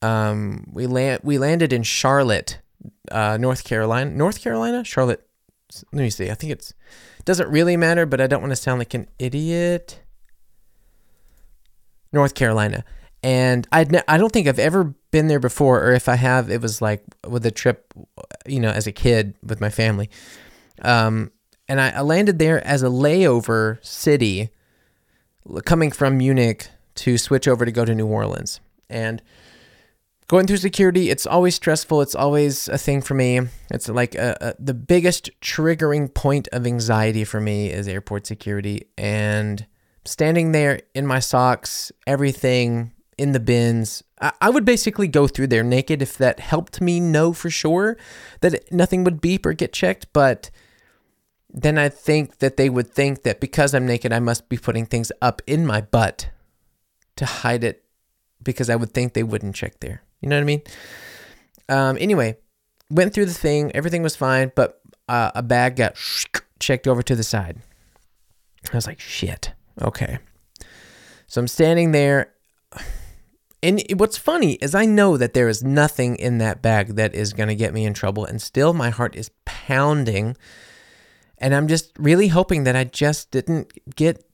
um, 0.00 0.64
we 0.72 0.86
land 0.86 1.20
we 1.22 1.36
landed 1.36 1.74
in 1.74 1.82
Charlotte, 1.82 2.60
uh, 3.10 3.36
North 3.38 3.64
Carolina. 3.64 4.10
North 4.10 4.40
Carolina, 4.40 4.82
Charlotte. 4.84 5.28
Let 5.92 6.02
me 6.02 6.08
see. 6.08 6.30
I 6.30 6.34
think 6.34 6.52
it's 6.52 6.72
doesn't 7.26 7.50
really 7.50 7.76
matter, 7.76 8.06
but 8.06 8.22
I 8.22 8.26
don't 8.26 8.40
want 8.40 8.52
to 8.52 8.56
sound 8.56 8.78
like 8.78 8.94
an 8.94 9.06
idiot. 9.18 10.00
North 12.10 12.34
Carolina, 12.34 12.82
and 13.22 13.68
I 13.70 13.84
ne- 13.84 14.08
I 14.08 14.16
don't 14.16 14.32
think 14.32 14.48
I've 14.48 14.58
ever 14.58 14.94
been 15.10 15.28
there 15.28 15.40
before, 15.40 15.84
or 15.84 15.92
if 15.92 16.08
I 16.08 16.16
have, 16.16 16.50
it 16.50 16.62
was 16.62 16.80
like 16.80 17.04
with 17.28 17.44
a 17.44 17.50
trip, 17.50 17.92
you 18.46 18.60
know, 18.60 18.70
as 18.70 18.86
a 18.86 18.92
kid 18.92 19.34
with 19.42 19.60
my 19.60 19.68
family. 19.68 20.08
Um, 20.80 21.30
and 21.68 21.78
I, 21.78 21.90
I 21.90 22.00
landed 22.00 22.38
there 22.38 22.66
as 22.66 22.82
a 22.82 22.86
layover 22.86 23.84
city 23.84 24.48
coming 25.64 25.90
from 25.90 26.18
Munich 26.18 26.68
to 26.96 27.18
switch 27.18 27.46
over 27.46 27.64
to 27.64 27.72
go 27.72 27.84
to 27.84 27.94
New 27.94 28.06
Orleans. 28.06 28.60
And 28.90 29.22
going 30.28 30.46
through 30.46 30.58
security, 30.58 31.10
it's 31.10 31.26
always 31.26 31.54
stressful. 31.54 32.02
It's 32.02 32.14
always 32.14 32.68
a 32.68 32.78
thing 32.78 33.00
for 33.02 33.14
me. 33.14 33.40
It's 33.70 33.88
like 33.88 34.14
a, 34.14 34.36
a, 34.40 34.54
the 34.58 34.74
biggest 34.74 35.30
triggering 35.40 36.12
point 36.12 36.48
of 36.52 36.66
anxiety 36.66 37.24
for 37.24 37.40
me 37.40 37.70
is 37.70 37.88
airport 37.88 38.26
security. 38.26 38.88
And 38.96 39.66
standing 40.04 40.52
there 40.52 40.80
in 40.94 41.06
my 41.06 41.20
socks, 41.20 41.92
everything 42.06 42.92
in 43.16 43.32
the 43.32 43.40
bins, 43.40 44.02
I, 44.20 44.32
I 44.40 44.50
would 44.50 44.64
basically 44.64 45.08
go 45.08 45.26
through 45.26 45.48
there 45.48 45.64
naked 45.64 46.02
if 46.02 46.18
that 46.18 46.40
helped 46.40 46.80
me 46.80 47.00
know 47.00 47.32
for 47.32 47.50
sure 47.50 47.96
that 48.40 48.72
nothing 48.72 49.04
would 49.04 49.20
beep 49.20 49.46
or 49.46 49.52
get 49.52 49.72
checked. 49.72 50.06
But 50.12 50.50
then 51.50 51.78
I 51.78 51.88
think 51.88 52.38
that 52.38 52.56
they 52.56 52.68
would 52.68 52.90
think 52.90 53.22
that 53.22 53.40
because 53.40 53.74
I'm 53.74 53.86
naked, 53.86 54.12
I 54.12 54.20
must 54.20 54.48
be 54.48 54.58
putting 54.58 54.86
things 54.86 55.10
up 55.22 55.40
in 55.46 55.66
my 55.66 55.80
butt 55.80 56.28
to 57.16 57.24
hide 57.24 57.64
it 57.64 57.84
because 58.42 58.68
I 58.70 58.76
would 58.76 58.92
think 58.92 59.14
they 59.14 59.22
wouldn't 59.22 59.54
check 59.54 59.80
there. 59.80 60.02
You 60.20 60.28
know 60.28 60.36
what 60.36 60.42
I 60.42 60.44
mean? 60.44 60.62
Um, 61.68 61.98
anyway, 62.00 62.36
went 62.90 63.14
through 63.14 63.26
the 63.26 63.34
thing, 63.34 63.72
everything 63.74 64.02
was 64.02 64.16
fine, 64.16 64.52
but 64.54 64.80
uh, 65.08 65.30
a 65.34 65.42
bag 65.42 65.76
got 65.76 65.96
checked 66.60 66.86
over 66.86 67.02
to 67.02 67.16
the 67.16 67.24
side. 67.24 67.58
I 68.72 68.76
was 68.76 68.86
like, 68.86 69.00
shit, 69.00 69.52
okay. 69.80 70.18
So 71.26 71.40
I'm 71.40 71.48
standing 71.48 71.92
there. 71.92 72.32
And 73.60 73.82
what's 73.96 74.16
funny 74.16 74.52
is 74.60 74.72
I 74.72 74.84
know 74.84 75.16
that 75.16 75.34
there 75.34 75.48
is 75.48 75.64
nothing 75.64 76.14
in 76.14 76.38
that 76.38 76.62
bag 76.62 76.94
that 76.94 77.12
is 77.12 77.32
going 77.32 77.48
to 77.48 77.56
get 77.56 77.74
me 77.74 77.84
in 77.84 77.92
trouble. 77.92 78.24
And 78.24 78.40
still, 78.40 78.72
my 78.72 78.90
heart 78.90 79.16
is 79.16 79.32
pounding 79.46 80.36
and 81.40 81.54
I'm 81.54 81.68
just 81.68 81.92
really 81.98 82.28
hoping 82.28 82.64
that 82.64 82.76
I 82.76 82.84
just 82.84 83.30
didn't 83.30 83.72
get 83.94 84.24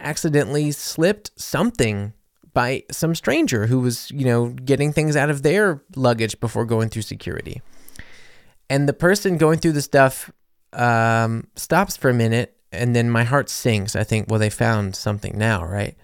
accidentally 0.00 0.72
slipped 0.72 1.30
something 1.36 2.12
by 2.52 2.82
some 2.90 3.14
stranger 3.14 3.66
who 3.66 3.80
was, 3.80 4.10
you 4.10 4.24
know, 4.24 4.48
getting 4.48 4.92
things 4.92 5.16
out 5.16 5.30
of 5.30 5.42
their 5.42 5.82
luggage 5.94 6.40
before 6.40 6.64
going 6.64 6.88
through 6.88 7.02
security. 7.02 7.62
And 8.68 8.88
the 8.88 8.92
person 8.92 9.38
going 9.38 9.60
through 9.60 9.72
the 9.72 9.82
stuff 9.82 10.30
um, 10.72 11.46
stops 11.54 11.96
for 11.96 12.10
a 12.10 12.14
minute, 12.14 12.56
and 12.72 12.94
then 12.94 13.08
my 13.08 13.24
heart 13.24 13.48
sinks. 13.48 13.94
I 13.94 14.04
think, 14.04 14.26
well, 14.28 14.40
they 14.40 14.50
found 14.50 14.96
something 14.96 15.38
now, 15.38 15.64
right? 15.64 15.96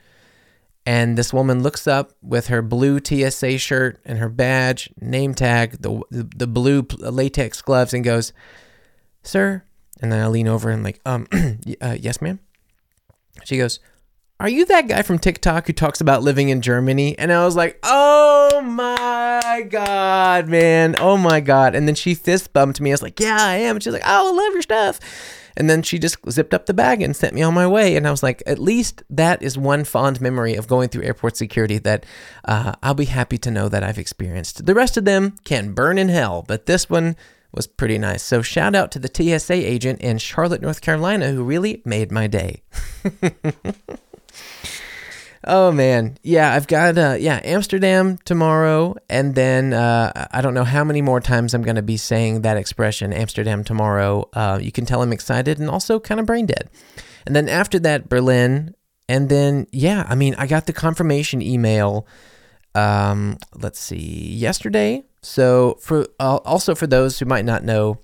And 0.87 1.19
this 1.19 1.33
woman 1.33 1.63
looks 1.63 1.87
up 1.87 2.13
with 2.23 2.47
her 2.49 2.63
blue 2.63 3.01
TSA 3.01 3.59
shirt 3.59 4.01
and 4.05 4.19
her 4.19 4.29
badge, 4.29 4.91
name 5.01 5.35
tag, 5.35 5.79
the 5.81 6.03
the, 6.11 6.29
the 6.37 6.47
blue 6.47 6.87
latex 6.99 7.63
gloves, 7.63 7.95
and 7.95 8.05
goes, 8.05 8.33
"Sir, 9.23 9.65
and 10.01 10.13
then 10.13 10.23
I 10.23 10.27
lean 10.29 10.49
over 10.49 10.71
and 10.71 10.83
like, 10.83 11.01
um, 11.07 11.27
uh, 11.81 11.97
yes, 11.99 12.21
ma'am. 12.21 12.41
She 13.45 13.57
goes, 13.57 13.81
are 14.41 14.49
you 14.49 14.65
that 14.67 14.89
guy 14.89 15.03
from 15.03 15.19
TikTok 15.19 15.67
who 15.67 15.73
talks 15.73 16.01
about 16.01 16.23
living 16.23 16.49
in 16.49 16.61
Germany? 16.61 17.17
And 17.19 17.33
I 17.33 17.45
was 17.45 17.55
like, 17.55 17.79
oh 17.83 18.61
my 18.63 19.67
God, 19.71 20.49
man. 20.49 20.97
Oh 20.99 21.17
my 21.17 21.41
God. 21.41 21.75
And 21.75 21.87
then 21.87 21.95
she 21.95 22.15
fist 22.15 22.53
bumped 22.53 22.81
me. 22.81 22.91
I 22.91 22.95
was 22.95 23.03
like, 23.03 23.21
yeah, 23.21 23.39
I 23.39 23.57
am. 23.57 23.79
She's 23.79 23.93
like, 23.93 24.03
oh, 24.05 24.29
I 24.29 24.45
love 24.45 24.53
your 24.53 24.63
stuff. 24.63 24.99
And 25.57 25.71
then 25.71 25.83
she 25.83 26.01
just 26.01 26.17
zipped 26.29 26.53
up 26.53 26.67
the 26.67 26.75
bag 26.75 27.01
and 27.01 27.15
sent 27.15 27.33
me 27.33 27.43
on 27.43 27.55
my 27.55 27.67
way. 27.67 27.95
And 27.95 28.09
I 28.09 28.11
was 28.11 28.25
like, 28.25 28.43
at 28.45 28.59
least 28.59 29.05
that 29.09 29.41
is 29.41 29.57
one 29.57 29.85
fond 29.85 30.21
memory 30.21 30.57
of 30.57 30.67
going 30.67 30.89
through 30.89 31.05
airport 31.05 31.37
security 31.37 31.79
that 31.79 32.05
uh, 32.45 32.75
I'll 32.83 32.95
be 32.95 33.05
happy 33.05 33.39
to 33.39 33.53
know 33.53 33.69
that 33.69 33.85
I've 33.85 33.99
experienced. 33.99 34.67
The 34.67 34.75
rest 34.75 34.97
of 34.97 35.05
them 35.05 35.37
can 35.45 35.73
burn 35.73 35.97
in 35.97 36.09
hell, 36.09 36.45
but 36.47 36.67
this 36.67 36.91
one 36.91 37.15
was 37.55 37.67
pretty 37.67 37.99
nice. 37.99 38.23
So 38.23 38.43
shout 38.43 38.75
out 38.75 38.91
to 38.93 38.99
the 38.99 39.11
TSA 39.13 39.55
agent 39.55 40.01
in 40.01 40.19
Charlotte, 40.19 40.63
North 40.63 40.81
Carolina, 40.81 41.31
who 41.31 41.45
really 41.45 41.83
made 41.85 42.11
my 42.11 42.27
day. 42.27 42.63
oh 45.45 45.71
man, 45.71 46.19
yeah, 46.23 46.53
I've 46.53 46.67
got 46.67 46.99
uh, 46.99 47.17
yeah 47.19 47.41
Amsterdam 47.45 48.19
tomorrow, 48.25 48.97
and 49.09 49.35
then 49.35 49.73
uh, 49.73 50.27
I 50.33 50.41
don't 50.41 50.55
know 50.55 50.65
how 50.65 50.85
many 50.85 51.03
more 51.03 51.21
times 51.21 51.55
I'm 51.55 51.63
going 51.63 51.77
to 51.77 51.83
be 51.83 51.97
saying 51.97 52.43
that 52.43 52.57
expression, 52.57 53.13
Amsterdam 53.13 53.65
tomorrow. 53.65 54.29
Uh, 54.33 54.59
you 54.61 54.73
can 54.73 54.85
tell 54.85 55.03
I'm 55.03 55.13
excited 55.13 55.59
and 55.59 55.71
also 55.71 56.01
kind 56.01 56.21
of 56.21 56.27
brain 56.27 56.47
dead. 56.47 56.71
And 57.27 57.35
then 57.35 57.49
after 57.49 57.79
that, 57.81 58.09
Berlin, 58.09 58.75
and 59.09 59.29
then 59.29 59.67
yeah, 59.71 60.05
I 60.09 60.15
mean, 60.15 60.35
I 60.37 60.47
got 60.47 60.67
the 60.67 60.73
confirmation 60.73 61.41
email. 61.41 62.07
Um, 62.77 63.39
let's 63.55 63.79
see, 63.79 64.33
yesterday 64.33 65.05
so, 65.25 65.79
for 65.81 66.07
uh, 66.21 66.37
also 66.45 66.75
for 66.75 66.87
those 66.87 67.19
who 67.19 67.25
might 67.25 67.47
not 67.47 67.65
know, 67.65 67.99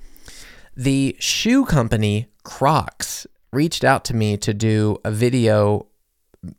the 0.74 1.14
shoe 1.20 1.66
company 1.66 2.28
Crocs 2.44 3.26
reached 3.52 3.85
out 3.85 4.04
to 4.06 4.16
me 4.16 4.38
to 4.38 4.54
do 4.54 4.96
a 5.04 5.11
video. 5.11 5.87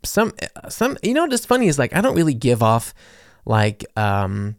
Some 0.04 0.34
some 0.69 0.97
you 1.02 1.15
know 1.15 1.26
what's 1.26 1.45
funny 1.47 1.67
is 1.67 1.80
like 1.80 1.95
I 1.95 2.02
don't 2.02 2.15
really 2.15 2.36
give 2.36 2.62
off 2.62 2.93
like 3.43 3.84
um 3.97 4.56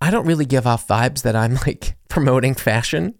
I 0.00 0.12
don't 0.12 0.26
really 0.26 0.44
give 0.44 0.68
off 0.68 0.86
vibes 0.86 1.22
that 1.22 1.34
I'm 1.34 1.54
like 1.66 1.96
promoting 2.08 2.54
fashion 2.54 3.14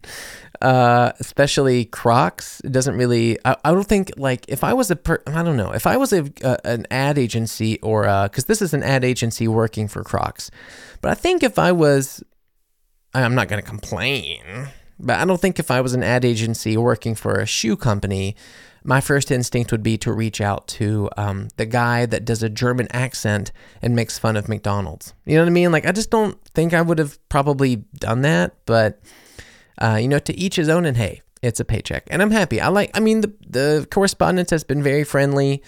uh, 0.63 1.13
especially 1.19 1.87
Crocs. 1.87 2.61
It 2.61 2.71
doesn't 2.71 2.97
really. 2.97 3.37
I, 3.45 3.57
I 3.65 3.73
don't 3.73 3.87
think 3.87 4.13
like 4.17 4.45
if 4.49 4.63
I 4.63 4.73
was 4.73 4.93
a 4.93 4.97
per, 4.97 5.21
I 5.27 5.43
don't 5.43 5.57
know 5.57 5.73
if 5.73 5.89
I 5.89 5.97
was 5.97 6.13
a, 6.13 6.31
an 6.65 6.87
ad 6.91 7.19
agency 7.19 7.81
or 7.81 8.05
because 8.25 8.45
this 8.45 8.63
is 8.63 8.73
an 8.73 8.85
ad 8.85 9.05
agency 9.05 9.49
working 9.49 9.89
for 9.89 10.05
Crocs, 10.05 10.51
but 11.01 11.11
I 11.11 11.15
think 11.15 11.43
if 11.43 11.59
I 11.59 11.73
was, 11.73 12.23
I'm 13.13 13.35
not 13.35 13.49
gonna 13.49 13.61
complain, 13.61 14.69
but 15.01 15.19
I 15.19 15.25
don't 15.25 15.41
think 15.41 15.59
if 15.59 15.71
I 15.71 15.81
was 15.81 15.95
an 15.95 16.05
ad 16.05 16.25
agency 16.25 16.77
working 16.77 17.17
for 17.17 17.35
a 17.35 17.47
shoe 17.47 17.77
company. 17.77 18.37
My 18.85 19.01
first 19.01 19.31
instinct 19.31 19.71
would 19.71 19.85
be 19.85 19.97
to 19.99 20.13
reach 20.13 20.41
out 20.41 20.67
to 20.69 21.09
um, 21.17 21.51
the 21.57 21.67
guy 21.67 22.05
that 22.05 22.25
does 22.25 22.43
a 22.43 22.49
German 22.49 22.89
accent 22.91 23.53
and 23.81 23.95
makes 23.95 24.19
fun 24.19 24.37
of 24.37 24.49
McDonald's. 24.49 25.15
You 25.25 25.37
know 25.37 25.43
what 25.43 25.47
I 25.47 25.53
mean? 25.53 25.71
Like, 25.71 25.87
I 25.87 25.93
just 25.93 26.11
don't 26.11 26.37
think 26.47 26.75
I 26.75 26.83
would 26.83 26.99
have 26.99 27.17
probably 27.29 27.77
done 28.01 28.23
that, 28.23 28.57
but 28.67 29.01
uh, 29.79 29.99
you 30.01 30.09
know, 30.09 30.19
to 30.21 30.37
each 30.37 30.57
his 30.57 30.69
own, 30.69 30.85
and 30.85 30.97
hey, 30.97 31.23
it's 31.43 31.61
a 31.61 31.65
paycheck, 31.65 32.07
and 32.11 32.23
I'm 32.23 32.31
happy. 32.31 32.61
I 32.61 32.69
like. 32.69 32.91
I 32.95 33.01
mean, 33.01 33.21
the 33.21 33.33
the 33.49 33.87
correspondence 33.91 34.51
has 34.51 34.65
been 34.65 34.83
very 34.83 35.05
friendly. 35.05 35.63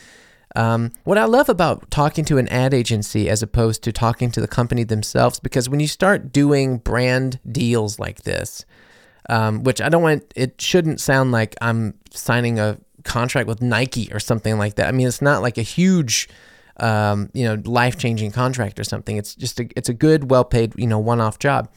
Um, 0.56 0.92
what 1.02 1.18
I 1.18 1.24
love 1.24 1.48
about 1.48 1.90
talking 1.90 2.24
to 2.26 2.38
an 2.38 2.46
ad 2.48 2.72
agency 2.72 3.28
as 3.28 3.42
opposed 3.42 3.82
to 3.82 3.92
talking 3.92 4.30
to 4.30 4.40
the 4.40 4.46
company 4.46 4.84
themselves, 4.84 5.40
because 5.40 5.68
when 5.68 5.80
you 5.80 5.88
start 5.88 6.32
doing 6.32 6.78
brand 6.78 7.40
deals 7.50 7.98
like 7.98 8.22
this, 8.22 8.64
um, 9.28 9.64
which 9.64 9.80
I 9.80 9.88
don't 9.88 10.02
want, 10.02 10.32
it 10.36 10.60
shouldn't 10.60 11.00
sound 11.00 11.32
like 11.32 11.56
I'm 11.60 11.94
signing 12.12 12.60
a 12.60 12.78
contract 13.02 13.48
with 13.48 13.62
Nike 13.62 14.08
or 14.12 14.20
something 14.20 14.56
like 14.56 14.76
that. 14.76 14.86
I 14.86 14.92
mean, 14.92 15.08
it's 15.08 15.20
not 15.20 15.42
like 15.42 15.58
a 15.58 15.62
huge 15.62 16.28
um, 16.78 17.30
you 17.32 17.44
know, 17.44 17.60
life 17.64 17.98
changing 17.98 18.32
contract 18.32 18.78
or 18.78 18.84
something. 18.84 19.16
It's 19.16 19.34
just 19.34 19.60
a, 19.60 19.68
it's 19.76 19.88
a 19.88 19.94
good, 19.94 20.30
well 20.30 20.44
paid, 20.44 20.74
you 20.76 20.86
know, 20.86 20.98
one 20.98 21.20
off 21.20 21.38
job. 21.38 21.68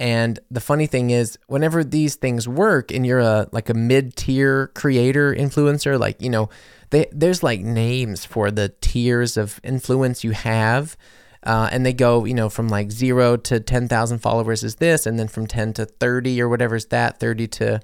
And 0.00 0.40
the 0.50 0.62
funny 0.62 0.86
thing 0.86 1.10
is, 1.10 1.38
whenever 1.46 1.84
these 1.84 2.14
things 2.14 2.48
work, 2.48 2.90
and 2.90 3.06
you're 3.06 3.20
a 3.20 3.48
like 3.52 3.68
a 3.68 3.74
mid 3.74 4.16
tier 4.16 4.68
creator 4.68 5.34
influencer, 5.34 6.00
like 6.00 6.22
you 6.22 6.30
know, 6.30 6.48
they, 6.88 7.06
there's 7.12 7.42
like 7.42 7.60
names 7.60 8.24
for 8.24 8.50
the 8.50 8.70
tiers 8.80 9.36
of 9.36 9.60
influence 9.62 10.24
you 10.24 10.30
have. 10.32 10.96
Uh, 11.42 11.68
and 11.72 11.86
they 11.86 11.92
go, 11.92 12.26
you 12.26 12.34
know, 12.34 12.50
from 12.50 12.68
like 12.68 12.90
zero 12.90 13.34
to 13.34 13.60
10,000 13.60 14.18
followers 14.18 14.62
is 14.62 14.74
this, 14.76 15.06
and 15.06 15.18
then 15.18 15.26
from 15.26 15.46
10 15.46 15.72
to 15.72 15.86
30 15.86 16.42
or 16.42 16.50
whatever 16.50 16.76
is 16.76 16.84
that, 16.86 17.18
30 17.18 17.48
to, 17.48 17.80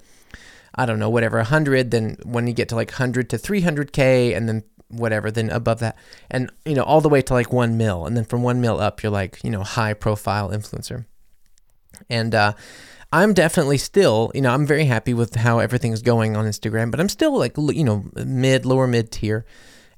I 0.75 0.85
don't 0.85 0.99
know, 0.99 1.09
whatever, 1.09 1.37
100. 1.37 1.89
Then 1.89 2.17
when 2.23 2.45
you 2.45 2.53
get 2.53 2.69
to 2.69 2.75
like 2.75 2.91
100 2.91 3.31
to 3.31 3.37
300K, 3.37 4.37
and 4.37 4.47
then 4.47 4.63
whatever, 4.89 5.31
then 5.31 5.49
above 5.49 5.79
that, 5.79 5.97
and, 6.29 6.51
you 6.65 6.75
know, 6.75 6.83
all 6.83 7.01
the 7.01 7.09
way 7.09 7.23
to 7.23 7.33
like 7.33 7.51
one 7.51 7.77
mil. 7.77 8.05
And 8.05 8.15
then 8.15 8.25
from 8.25 8.43
one 8.43 8.61
mil 8.61 8.79
up, 8.79 9.01
you're 9.01 9.11
like, 9.11 9.43
you 9.43 9.49
know, 9.49 9.63
high 9.63 9.95
profile 9.95 10.51
influencer. 10.51 11.05
And, 12.09 12.35
uh, 12.35 12.53
I'm 13.11 13.33
definitely 13.33 13.77
still, 13.77 14.31
you 14.35 14.41
know, 14.41 14.53
I'm 14.53 14.67
very 14.67 14.85
happy 14.85 15.13
with 15.13 15.35
how 15.35 15.59
everything's 15.59 16.01
going 16.01 16.35
on 16.35 16.45
Instagram, 16.45 16.91
but 16.91 16.99
I'm 16.99 17.07
still 17.07 17.37
like, 17.37 17.55
you 17.57 17.83
know, 17.83 18.03
mid, 18.15 18.65
lower 18.65 18.85
mid 18.85 19.11
tier. 19.11 19.45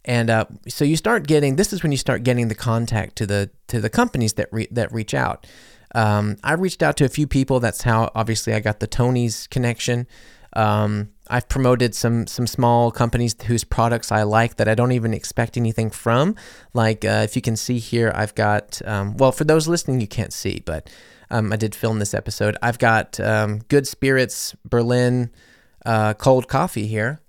And 0.05 0.29
uh, 0.29 0.45
so 0.67 0.85
you 0.85 0.95
start 0.95 1.27
getting 1.27 1.55
this 1.55 1.73
is 1.73 1.83
when 1.83 1.91
you 1.91 1.97
start 1.97 2.23
getting 2.23 2.47
the 2.47 2.55
contact 2.55 3.15
to 3.17 3.25
the 3.25 3.49
to 3.67 3.81
the 3.81 3.89
companies 3.89 4.33
that 4.33 4.47
re- 4.51 4.67
that 4.71 4.91
reach 4.91 5.13
out. 5.13 5.45
Um, 5.95 6.37
I 6.43 6.53
reached 6.53 6.83
out 6.83 6.97
to 6.97 7.05
a 7.05 7.09
few 7.09 7.27
people. 7.27 7.59
That's 7.59 7.81
how 7.81 8.11
obviously 8.15 8.53
I 8.53 8.59
got 8.59 8.79
the 8.79 8.87
Tony's 8.87 9.47
connection. 9.47 10.07
Um, 10.53 11.09
I've 11.29 11.49
promoted 11.49 11.93
some 11.95 12.27
some 12.27 12.47
small 12.47 12.91
companies 12.91 13.35
whose 13.43 13.63
products 13.63 14.11
I 14.11 14.23
like 14.23 14.55
that 14.55 14.67
I 14.67 14.75
don't 14.75 14.93
even 14.93 15.13
expect 15.13 15.57
anything 15.57 15.89
from. 15.89 16.35
Like 16.73 17.03
uh, 17.03 17.21
if 17.23 17.35
you 17.35 17.41
can 17.41 17.55
see 17.55 17.79
here, 17.79 18.11
I've 18.15 18.35
got 18.35 18.81
um, 18.85 19.17
well 19.17 19.31
for 19.31 19.43
those 19.43 19.67
listening 19.67 19.99
you 19.99 20.07
can't 20.07 20.33
see, 20.33 20.61
but 20.65 20.89
um, 21.31 21.53
I 21.53 21.55
did 21.55 21.75
film 21.75 21.99
this 21.99 22.13
episode. 22.13 22.57
I've 22.61 22.79
got 22.79 23.19
um, 23.19 23.59
Good 23.67 23.87
Spirits 23.87 24.55
Berlin 24.65 25.31
uh, 25.85 26.13
cold 26.15 26.47
coffee 26.47 26.87
here. 26.87 27.21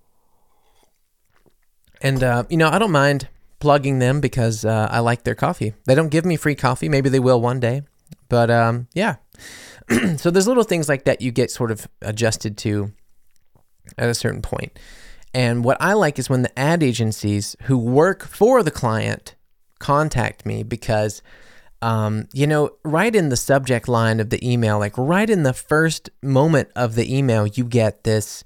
And, 2.01 2.23
uh, 2.23 2.45
you 2.49 2.57
know, 2.57 2.69
I 2.69 2.79
don't 2.79 2.93
mind 2.93 3.29
plugging 3.59 3.99
them 3.99 4.21
because 4.21 4.65
uh, 4.65 4.89
I 4.91 5.01
like 5.01 5.25
their 5.25 5.35
coffee. 5.35 5.75
They 5.85 5.95
don't 5.95 6.09
give 6.09 6.25
me 6.25 6.37
free 6.37 6.55
coffee. 6.55 6.89
Maybe 6.89 7.11
they 7.11 7.21
will 7.21 7.41
one 7.41 7.61
day. 7.61 7.83
But 8.29 8.51
um, 8.51 8.89
yeah. 8.95 9.17
so 10.17 10.31
there's 10.31 10.49
little 10.49 10.65
things 10.65 10.89
like 10.89 11.05
that 11.05 11.21
you 11.21 11.31
get 11.31 11.51
sort 11.51 11.71
of 11.71 11.87
adjusted 12.01 12.57
to 12.59 12.93
at 13.99 14.09
a 14.09 14.15
certain 14.15 14.41
point. 14.41 14.79
And 15.35 15.63
what 15.63 15.77
I 15.81 15.93
like 15.93 16.19
is 16.19 16.31
when 16.31 16.43
the 16.43 16.59
ad 16.59 16.83
agencies 16.83 17.55
who 17.63 17.79
work 17.79 18.27
for 18.27 18.63
the 18.63 18.71
client 18.71 19.37
contact 19.79 20.45
me 20.45 20.63
because 20.63 21.23
um, 21.83 22.29
you 22.33 22.47
know, 22.47 22.71
right 22.85 23.14
in 23.14 23.31
the 23.31 23.37
subject 23.37 23.88
line 23.88 24.21
of 24.21 24.31
the 24.31 24.47
email, 24.47 24.79
like 24.79 24.97
right 24.99 25.29
in 25.29 25.45
the 25.45 25.55
first 25.55 26.11
moment 26.23 26.69
of 26.77 26.95
the 26.95 27.16
email, 27.16 27.47
you 27.47 27.64
get 27.64 28.05
this. 28.05 28.45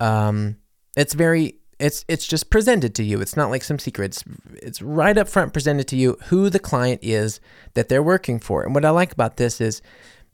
Um, 0.00 0.56
it's 0.96 1.14
very, 1.14 1.58
it's 1.78 2.04
it's 2.08 2.26
just 2.26 2.50
presented 2.50 2.94
to 2.96 3.04
you. 3.04 3.20
It's 3.20 3.36
not 3.36 3.50
like 3.50 3.62
some 3.62 3.78
secrets. 3.78 4.22
It's, 4.52 4.62
it's 4.62 4.82
right 4.82 5.16
up 5.16 5.28
front 5.28 5.52
presented 5.52 5.88
to 5.88 5.96
you 5.96 6.18
who 6.26 6.50
the 6.50 6.58
client 6.58 7.00
is 7.02 7.40
that 7.74 7.88
they're 7.88 8.02
working 8.02 8.38
for. 8.38 8.64
And 8.64 8.74
what 8.74 8.84
I 8.84 8.90
like 8.90 9.12
about 9.12 9.36
this 9.36 9.60
is, 9.60 9.80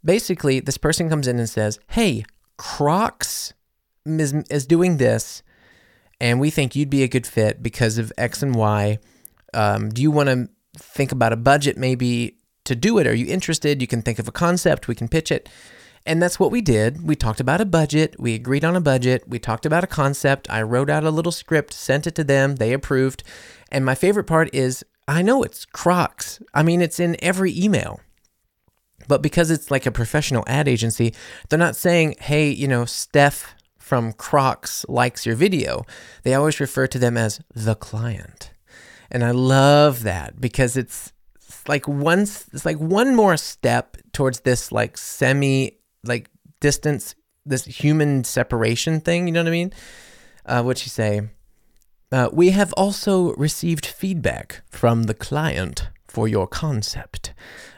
basically, 0.05 0.61
this 0.61 0.79
person 0.79 1.09
comes 1.09 1.29
in 1.29 1.39
and 1.39 1.49
says, 1.49 1.79
"Hey, 1.89 2.25
Crocs 2.57 3.53
is 4.07 4.33
is 4.51 4.67
doing 4.67 4.97
this, 4.97 5.43
and 6.21 6.41
we 6.41 6.51
think 6.51 6.75
you'd 6.75 6.91
be 6.91 7.03
a 7.03 7.09
good 7.09 7.27
fit 7.27 7.63
because 7.63 7.99
of 7.99 8.13
X 8.19 8.43
and 8.43 8.55
Y." 8.55 8.99
Um, 9.53 9.91
do 9.91 10.03
you 10.03 10.11
want 10.11 10.29
to 10.31 10.49
think 10.77 11.13
about 11.13 11.33
a 11.33 11.37
budget 11.37 11.77
maybe 11.77 12.39
to 12.65 12.75
do 12.75 12.99
it. 12.99 13.07
Are 13.07 13.15
you 13.15 13.27
interested? 13.27 13.81
You 13.81 13.87
can 13.87 14.03
think 14.03 14.19
of 14.19 14.29
a 14.29 14.33
concept, 14.33 14.89
we 14.89 14.95
can 14.95 15.09
pitch 15.09 15.31
it. 15.31 15.49
And 16.07 16.23
that's 16.23 16.39
what 16.39 16.51
we 16.51 16.61
did. 16.61 17.07
We 17.07 17.17
talked 17.17 17.41
about 17.41 17.63
a 17.63 17.65
budget. 17.67 18.17
We 18.19 18.35
agreed 18.35 18.65
on 18.65 18.77
a 18.77 18.81
budget. 18.81 19.25
We 19.27 19.39
talked 19.39 19.65
about 19.65 19.85
a 19.85 19.87
concept. 19.87 20.51
I 20.51 20.61
wrote 20.61 20.91
out 20.91 21.05
a 21.05 21.11
little 21.11 21.33
script, 21.33 21.73
sent 21.73 22.07
it 22.07 22.15
to 22.17 22.25
them. 22.25 22.57
They 22.57 22.75
approved. 22.75 23.23
And 23.73 23.87
my 23.87 23.95
favorite 23.95 24.25
part 24.25 24.55
is 24.55 24.85
I 25.09 25.23
know 25.23 25.43
it's 25.43 25.65
Crocs. 25.65 26.43
I 26.53 26.63
mean, 26.63 26.83
it's 26.83 27.01
in 27.01 27.17
every 27.23 27.59
email. 27.59 28.01
But 29.09 29.23
because 29.23 29.51
it's 29.51 29.71
like 29.71 29.87
a 29.87 29.91
professional 29.91 30.45
ad 30.47 30.69
agency, 30.69 31.15
they're 31.49 31.59
not 31.59 31.77
saying, 31.77 32.17
hey, 32.21 32.51
you 32.51 32.69
know, 32.69 32.85
Steph 32.85 33.55
from 33.79 34.13
Crocs 34.15 34.87
likes 34.89 35.27
your 35.27 35.37
video. 35.37 35.85
They 36.23 36.35
always 36.35 36.61
refer 36.61 36.87
to 36.87 36.99
them 36.99 37.17
as 37.19 37.41
the 37.55 37.75
client. 37.75 38.54
And 39.15 39.23
I 39.23 39.31
love 39.31 40.03
that 40.03 40.41
because 40.41 40.77
it's, 40.77 41.13
it's 41.37 41.69
like 41.69 41.87
one 41.87 42.23
it's 42.23 42.67
like 42.67 42.79
one 42.79 43.15
more 43.15 43.37
step 43.37 43.97
towards 44.13 44.41
this 44.41 44.73
like 44.73 44.99
semi 44.99 45.79
like 46.03 46.31
distance 46.59 47.15
this 47.47 47.65
human 47.65 48.25
separation 48.25 49.01
thing, 49.01 49.29
you 49.29 49.33
know 49.33 49.43
what 49.43 49.49
I 49.49 49.53
mean? 49.53 49.73
Uh, 50.45 50.63
what 50.63 50.85
you 50.85 50.91
say? 50.91 51.29
Uh, 52.11 52.29
we 52.33 52.51
have 52.51 52.73
also 52.73 53.35
received 53.35 53.87
feedback 53.87 54.63
from 54.69 55.05
the 55.05 55.15
client 55.15 55.91
for 56.09 56.27
your 56.27 56.49
concept. 56.49 57.35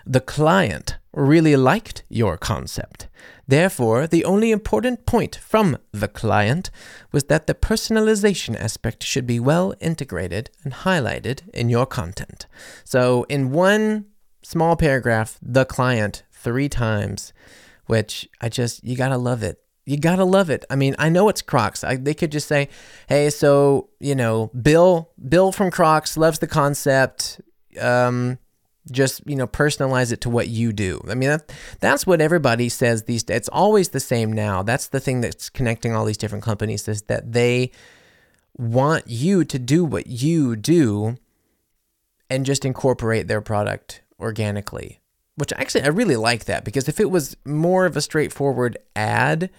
The 0.06 0.20
client 0.20 0.96
really 1.12 1.56
liked 1.56 2.02
your 2.08 2.38
concept. 2.38 3.08
Therefore, 3.48 4.06
the 4.06 4.24
only 4.24 4.50
important 4.50 5.06
point 5.06 5.36
from 5.36 5.78
the 5.92 6.08
client 6.08 6.70
was 7.12 7.24
that 7.24 7.46
the 7.46 7.54
personalization 7.54 8.58
aspect 8.58 9.04
should 9.04 9.26
be 9.26 9.38
well 9.38 9.74
integrated 9.80 10.50
and 10.64 10.72
highlighted 10.72 11.48
in 11.54 11.68
your 11.68 11.86
content. 11.86 12.46
So, 12.84 13.24
in 13.28 13.52
one 13.52 14.06
small 14.42 14.76
paragraph, 14.76 15.38
the 15.40 15.64
client 15.64 16.24
three 16.32 16.68
times, 16.68 17.32
which 17.86 18.28
I 18.40 18.48
just, 18.48 18.82
you 18.84 18.96
gotta 18.96 19.18
love 19.18 19.42
it. 19.42 19.60
You 19.84 19.96
gotta 19.96 20.24
love 20.24 20.50
it. 20.50 20.64
I 20.68 20.74
mean, 20.74 20.96
I 20.98 21.08
know 21.08 21.28
it's 21.28 21.42
Crocs. 21.42 21.84
I, 21.84 21.94
they 21.94 22.14
could 22.14 22.32
just 22.32 22.48
say, 22.48 22.68
"Hey, 23.08 23.30
so 23.30 23.90
you 24.00 24.16
know, 24.16 24.48
Bill, 24.60 25.10
Bill 25.28 25.52
from 25.52 25.70
Crocs 25.70 26.16
loves 26.16 26.40
the 26.40 26.48
concept. 26.48 27.40
Um, 27.80 28.38
just 28.90 29.20
you 29.26 29.36
know 29.36 29.46
personalize 29.46 30.12
it 30.12 30.20
to 30.22 30.30
what 30.30 30.48
you 30.48 30.72
do. 30.72 31.00
I 31.08 31.14
mean 31.14 31.30
that, 31.30 31.52
that's 31.80 32.06
what 32.06 32.20
everybody 32.20 32.68
says 32.68 33.04
these 33.04 33.22
days 33.22 33.36
it's 33.36 33.48
always 33.48 33.90
the 33.90 34.00
same 34.00 34.32
now. 34.32 34.62
That's 34.62 34.88
the 34.88 35.00
thing 35.00 35.20
that's 35.20 35.48
connecting 35.50 35.94
all 35.94 36.04
these 36.04 36.16
different 36.16 36.44
companies 36.44 36.86
is 36.88 37.02
that 37.02 37.32
they 37.32 37.70
want 38.56 39.04
you 39.06 39.44
to 39.44 39.58
do 39.58 39.84
what 39.84 40.06
you 40.06 40.56
do 40.56 41.16
and 42.30 42.46
just 42.46 42.64
incorporate 42.64 43.28
their 43.28 43.40
product 43.40 44.02
organically 44.18 44.98
which 45.36 45.52
actually 45.56 45.82
i 45.82 45.88
really 45.88 46.16
like 46.16 46.46
that 46.46 46.64
because 46.64 46.88
if 46.88 46.98
it 46.98 47.10
was 47.10 47.36
more 47.44 47.84
of 47.86 47.96
a 47.96 48.00
straightforward 48.00 48.76
ad 48.96 49.50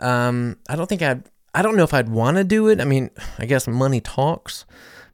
um 0.00 0.56
i 0.68 0.76
don't 0.76 0.88
think 0.88 1.02
i'd 1.02 1.22
i 1.54 1.62
don't 1.62 1.76
know 1.76 1.84
if 1.84 1.94
i'd 1.94 2.08
want 2.08 2.36
to 2.36 2.44
do 2.44 2.68
it. 2.68 2.80
I 2.80 2.84
mean 2.84 3.10
i 3.38 3.46
guess 3.46 3.66
money 3.66 4.00
talks 4.00 4.64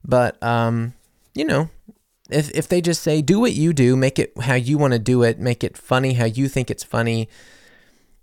but 0.04 0.42
um 0.42 0.94
you 1.34 1.44
know 1.44 1.68
if 2.32 2.50
if 2.50 2.68
they 2.68 2.80
just 2.80 3.02
say 3.02 3.22
do 3.22 3.40
what 3.40 3.52
you 3.52 3.72
do, 3.72 3.96
make 3.96 4.18
it 4.18 4.32
how 4.40 4.54
you 4.54 4.78
want 4.78 4.92
to 4.92 4.98
do 4.98 5.22
it, 5.22 5.38
make 5.38 5.62
it 5.64 5.76
funny 5.76 6.14
how 6.14 6.24
you 6.24 6.48
think 6.48 6.70
it's 6.70 6.84
funny, 6.84 7.28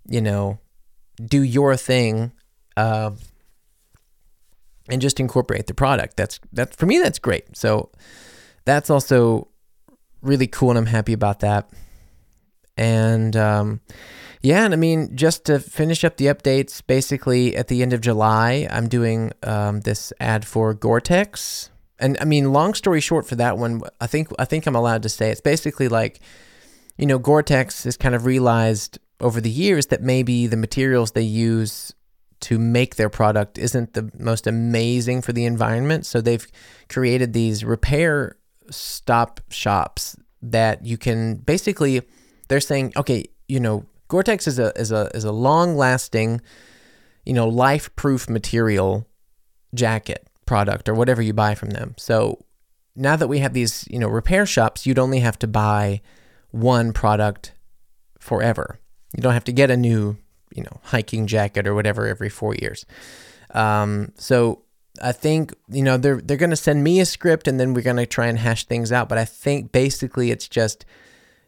you 0.08 0.20
know, 0.20 0.58
do 1.22 1.42
your 1.42 1.76
thing, 1.76 2.32
uh, 2.76 3.10
and 4.88 5.00
just 5.00 5.20
incorporate 5.20 5.66
the 5.66 5.74
product. 5.74 6.16
That's 6.16 6.40
that 6.52 6.76
for 6.76 6.86
me. 6.86 6.98
That's 6.98 7.18
great. 7.18 7.56
So 7.56 7.90
that's 8.64 8.90
also 8.90 9.48
really 10.22 10.46
cool, 10.46 10.70
and 10.70 10.78
I'm 10.78 10.86
happy 10.86 11.12
about 11.12 11.40
that. 11.40 11.70
And 12.76 13.36
um, 13.36 13.80
yeah, 14.42 14.64
and 14.64 14.72
I 14.72 14.76
mean, 14.76 15.16
just 15.16 15.44
to 15.46 15.58
finish 15.58 16.02
up 16.02 16.16
the 16.16 16.26
updates, 16.26 16.82
basically 16.86 17.56
at 17.56 17.68
the 17.68 17.82
end 17.82 17.92
of 17.92 18.00
July, 18.00 18.66
I'm 18.70 18.88
doing 18.88 19.32
um, 19.42 19.80
this 19.80 20.12
ad 20.18 20.46
for 20.46 20.72
Gore-Tex 20.72 21.70
and 22.00 22.16
I 22.20 22.24
mean, 22.24 22.52
long 22.52 22.74
story 22.74 23.00
short, 23.00 23.26
for 23.26 23.36
that 23.36 23.58
one, 23.58 23.82
I 24.00 24.06
think 24.06 24.28
I 24.38 24.44
think 24.44 24.66
I'm 24.66 24.76
allowed 24.76 25.02
to 25.02 25.08
say 25.08 25.30
it's 25.30 25.40
basically 25.40 25.88
like, 25.88 26.20
you 26.96 27.06
know, 27.06 27.18
Gore-Tex 27.18 27.84
has 27.84 27.96
kind 27.96 28.14
of 28.14 28.24
realized 28.24 28.98
over 29.20 29.40
the 29.40 29.50
years 29.50 29.86
that 29.86 30.02
maybe 30.02 30.46
the 30.46 30.56
materials 30.56 31.12
they 31.12 31.22
use 31.22 31.92
to 32.40 32.58
make 32.58 32.96
their 32.96 33.10
product 33.10 33.58
isn't 33.58 33.92
the 33.92 34.10
most 34.18 34.46
amazing 34.46 35.20
for 35.20 35.32
the 35.32 35.44
environment. 35.44 36.06
So 36.06 36.20
they've 36.20 36.46
created 36.88 37.34
these 37.34 37.64
repair 37.64 38.36
stop 38.70 39.40
shops 39.50 40.16
that 40.42 40.84
you 40.84 40.96
can 40.96 41.36
basically. 41.36 42.02
They're 42.48 42.60
saying, 42.60 42.94
okay, 42.96 43.26
you 43.46 43.60
know, 43.60 43.84
Gore-Tex 44.08 44.48
is 44.48 44.58
a 44.58 44.72
is 44.78 44.90
a 44.90 45.10
is 45.14 45.24
a 45.24 45.32
long 45.32 45.76
lasting, 45.76 46.40
you 47.24 47.34
know, 47.34 47.48
life 47.48 47.94
proof 47.94 48.28
material 48.28 49.06
jacket 49.74 50.29
product 50.50 50.88
or 50.88 50.94
whatever 50.94 51.22
you 51.22 51.32
buy 51.32 51.54
from 51.54 51.70
them. 51.70 51.94
So 51.96 52.44
now 52.96 53.14
that 53.14 53.28
we 53.28 53.38
have 53.38 53.52
these, 53.52 53.86
you 53.88 54.00
know, 54.00 54.08
repair 54.08 54.44
shops, 54.44 54.84
you'd 54.84 54.98
only 54.98 55.20
have 55.20 55.38
to 55.38 55.46
buy 55.46 56.00
one 56.50 56.92
product 56.92 57.52
forever. 58.18 58.80
You 59.16 59.22
don't 59.22 59.32
have 59.32 59.44
to 59.44 59.52
get 59.52 59.70
a 59.70 59.76
new, 59.76 60.16
you 60.52 60.64
know, 60.64 60.80
hiking 60.82 61.28
jacket 61.28 61.68
or 61.68 61.74
whatever 61.76 62.08
every 62.08 62.28
four 62.28 62.56
years. 62.56 62.84
Um, 63.54 64.10
so 64.16 64.62
I 65.00 65.12
think 65.12 65.54
you 65.68 65.84
know 65.84 65.96
they're 65.96 66.20
they're 66.20 66.36
going 66.36 66.50
to 66.50 66.56
send 66.56 66.82
me 66.82 66.98
a 66.98 67.06
script 67.06 67.46
and 67.46 67.60
then 67.60 67.72
we're 67.72 67.82
going 67.82 68.04
to 68.04 68.06
try 68.06 68.26
and 68.26 68.36
hash 68.36 68.64
things 68.64 68.90
out. 68.90 69.08
But 69.08 69.18
I 69.18 69.26
think 69.26 69.70
basically 69.70 70.32
it's 70.32 70.48
just 70.48 70.84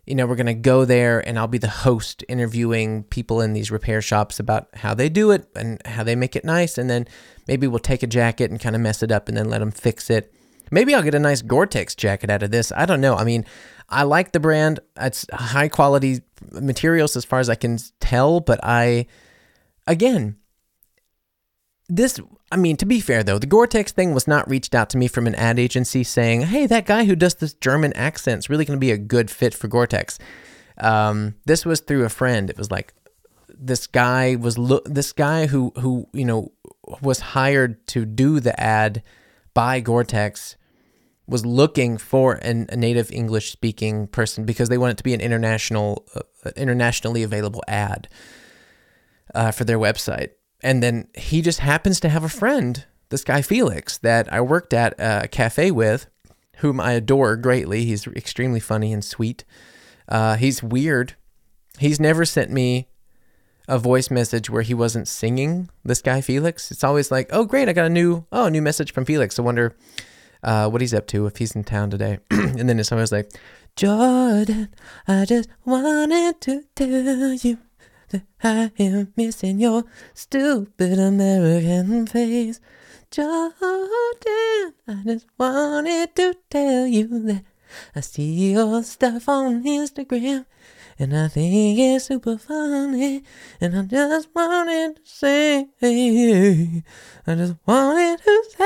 you 0.07 0.15
know 0.15 0.27
we're 0.27 0.37
going 0.37 0.47
to 0.47 0.55
go 0.55 0.85
there 0.85 1.27
and 1.27 1.39
I'll 1.39 1.47
be 1.47 1.59
the 1.59 1.69
host 1.69 2.25
interviewing 2.29 3.05
people 3.05 3.41
in 3.41 3.53
these 3.53 3.71
repair 3.71 4.03
shops 4.03 4.41
about 4.41 4.69
how 4.75 4.95
they 4.95 5.09
do 5.09 5.31
it 5.31 5.47
and 5.55 5.81
how 5.87 6.03
they 6.03 6.17
make 6.17 6.35
it 6.35 6.45
nice, 6.45 6.79
and 6.79 6.91
then 6.91 7.07
maybe 7.47 7.67
we'll 7.67 7.79
take 7.79 8.03
a 8.03 8.07
jacket 8.07 8.51
and 8.51 8.61
kind 8.61 8.75
of 8.75 8.83
mess 8.83 9.03
it 9.03 9.13
up 9.13 9.29
and 9.29 9.37
then 9.37 9.49
let 9.49 9.59
them 9.59 9.71
fix 9.71 10.11
it. 10.11 10.33
Maybe 10.71 10.95
I'll 10.95 11.03
get 11.03 11.15
a 11.15 11.19
nice 11.19 11.43
Gore-Tex 11.43 11.95
jacket 11.95 12.31
out 12.31 12.43
of 12.43 12.51
this. 12.51 12.73
I 12.73 12.87
don't 12.87 13.03
know. 13.03 13.15
I 13.15 13.25
mean, 13.25 13.45
I 13.91 14.05
like 14.05 14.33
the 14.33 14.41
brand. 14.41 14.81
It's 14.99 15.27
high 15.31 15.69
quality 15.69 16.23
materials 16.51 17.15
as 17.15 17.27
far 17.27 17.41
as 17.41 17.51
I 17.51 17.55
can 17.55 17.79
tell, 18.01 18.41
but 18.41 18.59
I 18.63 19.07
again 19.87 20.37
this 21.89 22.21
I 22.51 22.57
mean, 22.57 22.77
to 22.77 22.87
be 22.87 23.01
fair 23.01 23.23
though, 23.23 23.39
the 23.39 23.47
Gore-Tex 23.47 23.93
thing 23.93 24.13
was 24.13 24.29
not 24.29 24.49
reached 24.49 24.75
out 24.75 24.91
to 24.91 24.99
me 24.99 25.09
from 25.09 25.27
an 25.27 25.35
ad 25.35 25.59
agency 25.59 26.05
saying, 26.05 26.43
"Hey, 26.43 26.67
that 26.67 26.87
guy 26.87 27.05
who 27.05 27.17
does 27.17 27.35
this 27.35 27.55
German 27.55 27.93
accent 27.95 28.41
is 28.41 28.51
really 28.51 28.65
going 28.65 28.77
to 28.77 28.81
be 28.81 28.93
a 28.93 28.99
good 28.99 29.31
fit 29.31 29.55
for 29.55 29.69
Gore-Tex." 29.69 30.19
Um, 30.79 31.35
this 31.45 31.65
was 31.65 31.81
through 31.81 32.05
a 32.05 32.09
friend. 32.09 32.51
It 32.51 32.59
was 32.59 32.71
like 32.71 32.95
this 33.49 33.87
guy 33.87 34.37
was 34.37 34.59
lo- 34.59 34.83
this 34.85 35.13
guy 35.13 35.47
who 35.47 35.73
who 35.79 36.09
you 36.13 36.25
know 36.25 36.53
was 37.01 37.21
hired 37.21 37.87
to 37.89 38.05
do 38.05 38.41
the 38.41 38.59
ad 38.61 39.03
by 39.55 39.81
Gore-Tex 39.81 40.57
was 41.27 41.47
looking 41.47 41.99
for 41.99 42.35
an, 42.43 42.67
a 42.69 42.77
native 42.77 43.11
English 43.13 43.53
speaking 43.53 44.09
person 44.09 44.45
because 44.45 44.69
they 44.69 44.79
want 44.79 44.91
it 44.91 44.97
to 44.99 45.05
be 45.05 45.15
an 45.15 45.21
international 45.21 46.07
uh, 46.15 46.51
internationally 46.57 47.23
available 47.23 47.63
ad 47.69 48.09
uh, 49.35 49.51
for 49.51 49.65
their 49.65 49.79
website 49.79 50.31
and 50.63 50.83
then 50.83 51.09
he 51.15 51.43
just 51.43 51.61
happens 51.61 52.01
to 52.01 52.09
have 52.09 52.25
a 52.25 52.29
friend, 52.29 52.85
this 53.09 53.25
guy 53.25 53.43
Felix, 53.43 53.99
that 53.99 54.33
I 54.33 54.41
worked 54.41 54.73
at 54.73 54.95
a 54.99 55.29
cafe 55.29 55.71
with, 55.71 56.07
whom 56.59 56.81
I 56.81 56.93
adore 56.93 57.37
greatly. 57.37 57.85
He's 57.85 58.07
extremely 58.07 58.61
funny 58.61 58.93
and 58.93 59.05
sweet. 59.05 59.45
Uh, 60.09 60.37
he's 60.37 60.63
weird. 60.63 61.15
He's 61.79 61.99
never 61.99 62.25
sent 62.25 62.51
me 62.51 62.89
a 63.69 63.79
voice 63.79 64.11
message 64.11 64.51
where 64.51 64.63
he 64.63 64.75
wasn't 64.75 65.09
singing. 65.09 65.71
This 65.85 66.03
guy 66.03 66.21
Felix. 66.21 66.71
It's 66.71 66.85
always 66.85 67.11
like, 67.11 67.29
oh 67.33 67.45
great, 67.45 67.69
I 67.69 67.73
got 67.73 67.87
a 67.87 67.91
new 67.91 68.27
oh 68.33 68.47
a 68.47 68.51
new 68.51 68.63
message 68.63 68.93
from 68.93 69.05
Felix. 69.05 69.39
I 69.39 69.43
wonder 69.43 69.77
uh, 70.43 70.69
what 70.69 70.81
he's 70.81 70.95
up 70.95 71.07
to 71.09 71.27
if 71.27 71.37
he's 71.37 71.55
in 71.55 71.65
town 71.65 71.91
today. 71.91 72.19
and 72.31 72.69
then 72.69 72.79
it's 72.79 72.93
always 72.93 73.13
like, 73.13 73.31
Jordan, 73.77 74.69
I 75.09 75.25
just 75.25 75.49
wanted 75.65 76.41
to 76.43 76.65
tell 76.75 77.35
you 77.35 77.59
that 78.13 78.25
I 78.43 78.71
am 78.79 79.13
missing 79.17 79.59
your 79.59 79.85
stupid 80.15 80.99
American 80.99 82.07
face. 82.07 82.61
Jordan, 83.11 83.55
I 84.89 85.03
just 85.05 85.27
wanted 85.39 86.15
to 86.17 86.35
tell 86.49 86.87
you 86.87 87.09
that 87.27 87.45
I 87.95 88.01
see 88.01 88.53
your 88.53 88.83
stuff 88.83 89.29
on 89.29 89.65
Instagram 89.65 90.47
and 90.99 91.17
I 91.17 91.29
think 91.29 91.79
it's 91.79 92.07
super 92.07 92.39
funny. 92.39 93.25
And 93.61 93.77
I 93.77 93.83
just 93.83 94.29
wanted 94.35 94.97
to 94.97 95.03
say, 95.05 95.69
I 97.27 97.35
just 97.35 97.57
wanted 97.67 98.19
to 98.23 98.45
say, 98.51 98.65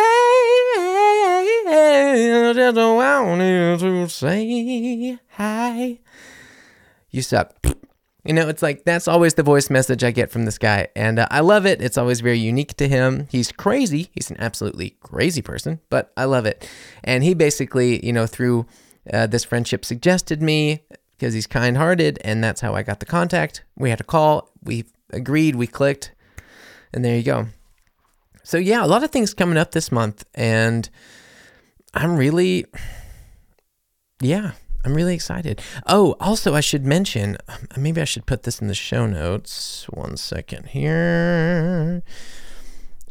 I 1.66 2.52
just 2.54 2.76
wanted 2.76 3.78
to 3.80 4.08
say 4.08 5.18
hi. 5.30 5.98
You 7.10 7.22
suck. 7.22 7.54
You 8.26 8.32
know, 8.32 8.48
it's 8.48 8.62
like 8.62 8.84
that's 8.84 9.06
always 9.06 9.34
the 9.34 9.44
voice 9.44 9.70
message 9.70 10.02
I 10.02 10.10
get 10.10 10.32
from 10.32 10.46
this 10.46 10.58
guy. 10.58 10.88
And 10.96 11.20
uh, 11.20 11.28
I 11.30 11.40
love 11.40 11.64
it. 11.64 11.80
It's 11.80 11.96
always 11.96 12.20
very 12.20 12.38
unique 12.38 12.74
to 12.78 12.88
him. 12.88 13.28
He's 13.30 13.52
crazy. 13.52 14.10
He's 14.14 14.30
an 14.30 14.36
absolutely 14.40 14.96
crazy 15.00 15.42
person, 15.42 15.80
but 15.90 16.12
I 16.16 16.24
love 16.24 16.44
it. 16.44 16.68
And 17.04 17.22
he 17.22 17.34
basically, 17.34 18.04
you 18.04 18.12
know, 18.12 18.26
through 18.26 18.66
uh, 19.12 19.28
this 19.28 19.44
friendship 19.44 19.84
suggested 19.84 20.42
me 20.42 20.82
because 21.12 21.34
he's 21.34 21.46
kind 21.46 21.76
hearted. 21.76 22.18
And 22.24 22.42
that's 22.42 22.60
how 22.60 22.74
I 22.74 22.82
got 22.82 22.98
the 22.98 23.06
contact. 23.06 23.64
We 23.76 23.90
had 23.90 24.00
a 24.00 24.04
call. 24.04 24.50
We 24.60 24.86
agreed. 25.12 25.54
We 25.54 25.68
clicked. 25.68 26.12
And 26.92 27.04
there 27.04 27.16
you 27.16 27.22
go. 27.22 27.46
So, 28.42 28.58
yeah, 28.58 28.84
a 28.84 28.88
lot 28.88 29.04
of 29.04 29.10
things 29.10 29.34
coming 29.34 29.56
up 29.56 29.70
this 29.70 29.92
month. 29.92 30.24
And 30.34 30.88
I'm 31.94 32.16
really, 32.16 32.66
yeah, 34.20 34.52
I'm 34.86 34.94
really 34.94 35.14
excited. 35.14 35.60
Oh, 35.86 36.14
also, 36.20 36.54
I 36.54 36.60
should 36.60 36.86
mention, 36.86 37.36
maybe 37.76 38.00
I 38.00 38.04
should 38.04 38.24
put 38.24 38.44
this 38.44 38.60
in 38.60 38.68
the 38.68 38.74
show 38.74 39.04
notes. 39.04 39.86
One 39.90 40.16
second 40.16 40.68
here. 40.68 42.04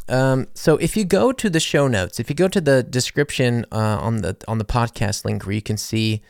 Um, 0.07 0.47
so 0.53 0.77
if 0.77 0.95
you 0.95 1.03
go 1.03 1.33
to 1.33 1.49
the 1.49 1.59
show 1.59 1.89
notes, 1.89 2.19
if 2.19 2.29
you 2.29 2.35
go 2.35 2.47
to 2.47 2.61
the 2.61 2.81
description 2.81 3.65
uh, 3.71 3.97
on 3.99 4.21
the 4.21 4.37
on 4.47 4.57
the 4.57 4.65
podcast 4.65 5.25
link 5.25 5.45
where 5.45 5.53
you 5.53 5.61
can 5.61 5.77
see. 5.77 6.21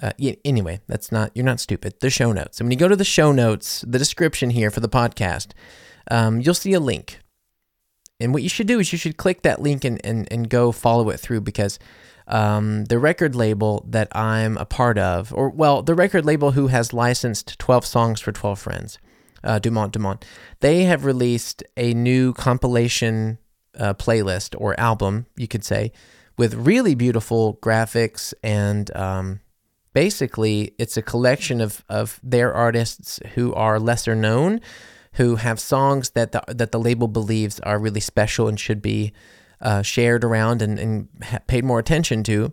Uh, 0.00 0.12
yeah, 0.16 0.32
anyway, 0.44 0.80
that's 0.86 1.10
not 1.10 1.32
you're 1.34 1.44
not 1.44 1.58
stupid. 1.58 1.92
The 1.98 2.08
show 2.08 2.30
notes. 2.30 2.60
And 2.60 2.66
when 2.66 2.70
you 2.70 2.78
go 2.78 2.86
to 2.86 2.94
the 2.94 3.04
show 3.04 3.32
notes, 3.32 3.84
the 3.84 3.98
description 3.98 4.50
here 4.50 4.70
for 4.70 4.78
the 4.78 4.88
podcast, 4.88 5.48
um, 6.08 6.40
you'll 6.40 6.54
see 6.54 6.72
a 6.72 6.78
link. 6.78 7.18
And 8.20 8.32
what 8.32 8.44
you 8.44 8.48
should 8.48 8.68
do 8.68 8.78
is 8.78 8.92
you 8.92 8.98
should 8.98 9.16
click 9.16 9.42
that 9.42 9.60
link 9.60 9.84
and, 9.84 10.00
and, 10.04 10.28
and 10.30 10.48
go 10.48 10.70
follow 10.70 11.10
it 11.10 11.18
through 11.18 11.40
because 11.40 11.80
um, 12.28 12.84
the 12.84 12.98
record 12.98 13.34
label 13.34 13.84
that 13.88 14.14
I'm 14.14 14.56
a 14.58 14.64
part 14.64 14.98
of, 14.98 15.32
or 15.32 15.48
well, 15.48 15.82
the 15.82 15.94
record 15.94 16.24
label 16.24 16.52
who 16.52 16.68
has 16.68 16.92
licensed 16.92 17.58
12 17.58 17.84
songs 17.86 18.20
for 18.20 18.32
12 18.32 18.58
friends, 18.58 18.98
uh, 19.42 19.58
Dumont 19.58 19.92
Dumont, 19.92 20.24
they 20.60 20.84
have 20.84 21.04
released 21.04 21.62
a 21.76 21.94
new 21.94 22.34
compilation 22.34 23.38
uh, 23.78 23.94
playlist 23.94 24.54
or 24.58 24.78
album, 24.78 25.26
you 25.36 25.48
could 25.48 25.64
say, 25.64 25.90
with 26.36 26.54
really 26.54 26.94
beautiful 26.94 27.58
graphics 27.62 28.34
and 28.42 28.94
um, 28.94 29.40
basically 29.94 30.74
it's 30.78 30.96
a 30.96 31.02
collection 31.02 31.60
of, 31.60 31.84
of 31.88 32.20
their 32.22 32.52
artists 32.52 33.20
who 33.34 33.54
are 33.54 33.80
lesser 33.80 34.14
known, 34.14 34.60
who 35.14 35.36
have 35.36 35.58
songs 35.58 36.10
that 36.10 36.32
the, 36.32 36.42
that 36.48 36.72
the 36.72 36.78
label 36.78 37.08
believes 37.08 37.58
are 37.60 37.78
really 37.78 38.00
special 38.00 38.48
and 38.48 38.60
should 38.60 38.82
be 38.82 39.12
uh, 39.60 39.82
shared 39.82 40.24
around 40.24 40.62
and, 40.62 40.78
and 40.78 41.08
paid 41.46 41.64
more 41.64 41.78
attention 41.78 42.22
to. 42.24 42.52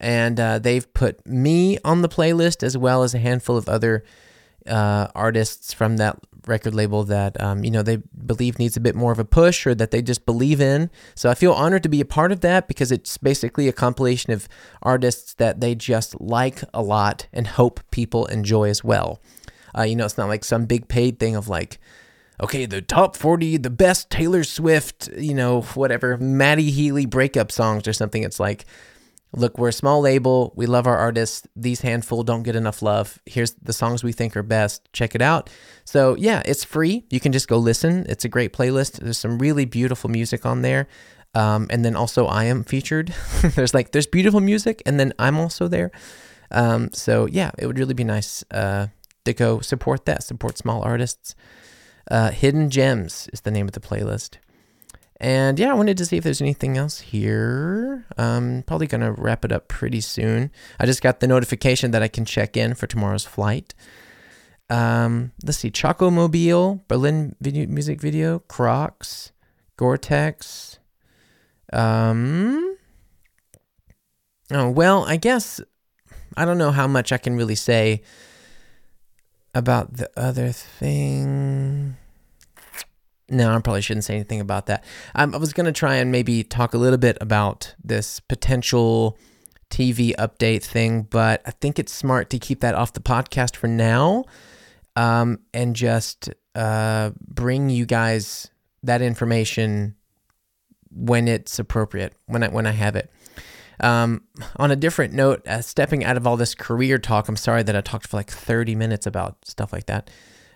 And 0.00 0.40
uh, 0.40 0.58
they've 0.58 0.92
put 0.94 1.24
me 1.26 1.78
on 1.84 2.02
the 2.02 2.08
playlist 2.08 2.62
as 2.62 2.76
well 2.76 3.02
as 3.04 3.14
a 3.14 3.18
handful 3.18 3.56
of 3.56 3.68
other 3.68 4.04
uh, 4.66 5.08
artists 5.14 5.72
from 5.72 5.96
that 5.98 6.18
record 6.46 6.74
label 6.74 7.04
that 7.04 7.40
um, 7.40 7.62
you 7.62 7.70
know 7.70 7.82
they 7.82 7.96
believe 8.26 8.58
needs 8.58 8.76
a 8.76 8.80
bit 8.80 8.94
more 8.94 9.12
of 9.12 9.18
a 9.18 9.24
push 9.24 9.66
or 9.66 9.74
that 9.74 9.90
they 9.90 10.02
just 10.02 10.26
believe 10.26 10.60
in. 10.60 10.90
So 11.14 11.30
I 11.30 11.34
feel 11.34 11.52
honored 11.52 11.82
to 11.84 11.88
be 11.88 12.00
a 12.00 12.04
part 12.04 12.32
of 12.32 12.40
that 12.40 12.68
because 12.68 12.90
it's 12.90 13.16
basically 13.18 13.68
a 13.68 13.72
compilation 13.72 14.32
of 14.32 14.48
artists 14.82 15.34
that 15.34 15.60
they 15.60 15.74
just 15.74 16.20
like 16.20 16.62
a 16.74 16.82
lot 16.82 17.26
and 17.32 17.46
hope 17.46 17.80
people 17.90 18.26
enjoy 18.26 18.68
as 18.68 18.82
well. 18.82 19.20
Uh, 19.76 19.82
you 19.82 19.96
know, 19.96 20.04
it's 20.04 20.18
not 20.18 20.28
like 20.28 20.44
some 20.44 20.66
big 20.66 20.88
paid 20.88 21.18
thing 21.18 21.34
of 21.34 21.48
like 21.48 21.78
okay, 22.42 22.66
the 22.66 22.82
top 22.82 23.16
40, 23.16 23.58
the 23.58 23.70
best 23.70 24.10
Taylor 24.10 24.44
Swift, 24.44 25.08
you 25.16 25.34
know, 25.34 25.62
whatever, 25.62 26.18
Matty 26.18 26.70
Healy 26.70 27.06
breakup 27.06 27.52
songs 27.52 27.86
or 27.86 27.92
something. 27.92 28.22
It's 28.22 28.40
like, 28.40 28.66
look, 29.34 29.56
we're 29.58 29.68
a 29.68 29.72
small 29.72 30.00
label. 30.00 30.52
We 30.56 30.66
love 30.66 30.86
our 30.86 30.96
artists. 30.96 31.46
These 31.54 31.82
handful 31.82 32.24
don't 32.24 32.42
get 32.42 32.56
enough 32.56 32.82
love. 32.82 33.20
Here's 33.26 33.52
the 33.52 33.72
songs 33.72 34.02
we 34.02 34.12
think 34.12 34.36
are 34.36 34.42
best. 34.42 34.92
Check 34.92 35.14
it 35.14 35.22
out. 35.22 35.50
So, 35.84 36.16
yeah, 36.16 36.42
it's 36.44 36.64
free. 36.64 37.04
You 37.10 37.20
can 37.20 37.32
just 37.32 37.48
go 37.48 37.58
listen. 37.58 38.06
It's 38.08 38.24
a 38.24 38.28
great 38.28 38.52
playlist. 38.52 39.00
There's 39.00 39.18
some 39.18 39.38
really 39.38 39.64
beautiful 39.64 40.10
music 40.10 40.44
on 40.44 40.62
there. 40.62 40.88
Um, 41.34 41.68
and 41.70 41.84
then 41.84 41.96
also, 41.96 42.26
I 42.26 42.44
am 42.44 42.64
featured. 42.64 43.14
there's 43.54 43.72
like, 43.72 43.92
there's 43.92 44.06
beautiful 44.06 44.40
music, 44.40 44.82
and 44.84 45.00
then 45.00 45.14
I'm 45.18 45.38
also 45.38 45.68
there. 45.68 45.90
Um, 46.50 46.92
so, 46.92 47.26
yeah, 47.26 47.52
it 47.56 47.66
would 47.66 47.78
really 47.78 47.94
be 47.94 48.04
nice 48.04 48.44
uh, 48.50 48.88
to 49.24 49.32
go 49.32 49.60
support 49.60 50.04
that, 50.04 50.24
support 50.24 50.58
small 50.58 50.82
artists. 50.82 51.34
Uh, 52.10 52.30
Hidden 52.30 52.70
Gems 52.70 53.28
is 53.32 53.42
the 53.42 53.50
name 53.50 53.66
of 53.66 53.72
the 53.72 53.80
playlist. 53.80 54.36
And 55.22 55.56
yeah, 55.56 55.70
I 55.70 55.74
wanted 55.74 55.96
to 55.98 56.04
see 56.04 56.16
if 56.16 56.24
there's 56.24 56.40
anything 56.40 56.76
else 56.76 56.98
here. 56.98 58.04
Um, 58.18 58.64
probably 58.66 58.88
gonna 58.88 59.12
wrap 59.12 59.44
it 59.44 59.52
up 59.52 59.68
pretty 59.68 60.00
soon. 60.00 60.50
I 60.80 60.86
just 60.86 61.00
got 61.00 61.20
the 61.20 61.28
notification 61.28 61.92
that 61.92 62.02
I 62.02 62.08
can 62.08 62.24
check 62.24 62.56
in 62.56 62.74
for 62.74 62.88
tomorrow's 62.88 63.24
flight. 63.24 63.72
Um, 64.68 65.30
let's 65.44 65.58
see, 65.58 65.70
Chocomobile, 65.70 66.80
Berlin 66.88 67.36
video, 67.40 67.68
music 67.68 68.00
video, 68.00 68.40
Crocs, 68.40 69.30
Gore-Tex. 69.76 70.80
Um, 71.72 72.76
oh 74.50 74.70
well, 74.70 75.04
I 75.04 75.18
guess 75.18 75.60
I 76.36 76.44
don't 76.44 76.58
know 76.58 76.72
how 76.72 76.88
much 76.88 77.12
I 77.12 77.18
can 77.18 77.36
really 77.36 77.54
say 77.54 78.02
about 79.54 79.94
the 79.94 80.10
other 80.16 80.50
thing. 80.52 81.96
No, 83.28 83.54
I 83.54 83.60
probably 83.60 83.80
shouldn't 83.80 84.04
say 84.04 84.14
anything 84.14 84.40
about 84.40 84.66
that. 84.66 84.84
Um, 85.14 85.34
I 85.34 85.38
was 85.38 85.52
going 85.52 85.66
to 85.66 85.72
try 85.72 85.94
and 85.96 86.12
maybe 86.12 86.44
talk 86.44 86.74
a 86.74 86.78
little 86.78 86.98
bit 86.98 87.16
about 87.20 87.74
this 87.82 88.20
potential 88.20 89.16
TV 89.70 90.14
update 90.16 90.62
thing, 90.62 91.02
but 91.02 91.40
I 91.46 91.50
think 91.52 91.78
it's 91.78 91.92
smart 91.92 92.28
to 92.30 92.38
keep 92.38 92.60
that 92.60 92.74
off 92.74 92.92
the 92.92 93.00
podcast 93.00 93.56
for 93.56 93.68
now 93.68 94.24
um, 94.96 95.38
and 95.54 95.74
just 95.74 96.28
uh, 96.54 97.12
bring 97.20 97.70
you 97.70 97.86
guys 97.86 98.50
that 98.82 99.00
information 99.00 99.96
when 100.90 101.26
it's 101.26 101.58
appropriate, 101.58 102.14
when 102.26 102.42
I 102.42 102.48
when 102.48 102.66
I 102.66 102.72
have 102.72 102.96
it. 102.96 103.10
Um, 103.80 104.24
on 104.56 104.70
a 104.70 104.76
different 104.76 105.12
note, 105.12 105.46
uh, 105.46 105.60
stepping 105.62 106.04
out 106.04 106.16
of 106.16 106.26
all 106.26 106.36
this 106.36 106.54
career 106.54 106.98
talk, 106.98 107.28
I'm 107.28 107.36
sorry 107.36 107.62
that 107.62 107.74
I 107.74 107.80
talked 107.80 108.06
for 108.06 108.16
like 108.16 108.30
30 108.30 108.74
minutes 108.74 109.06
about 109.06 109.44
stuff 109.44 109.72
like 109.72 109.86
that. 109.86 110.10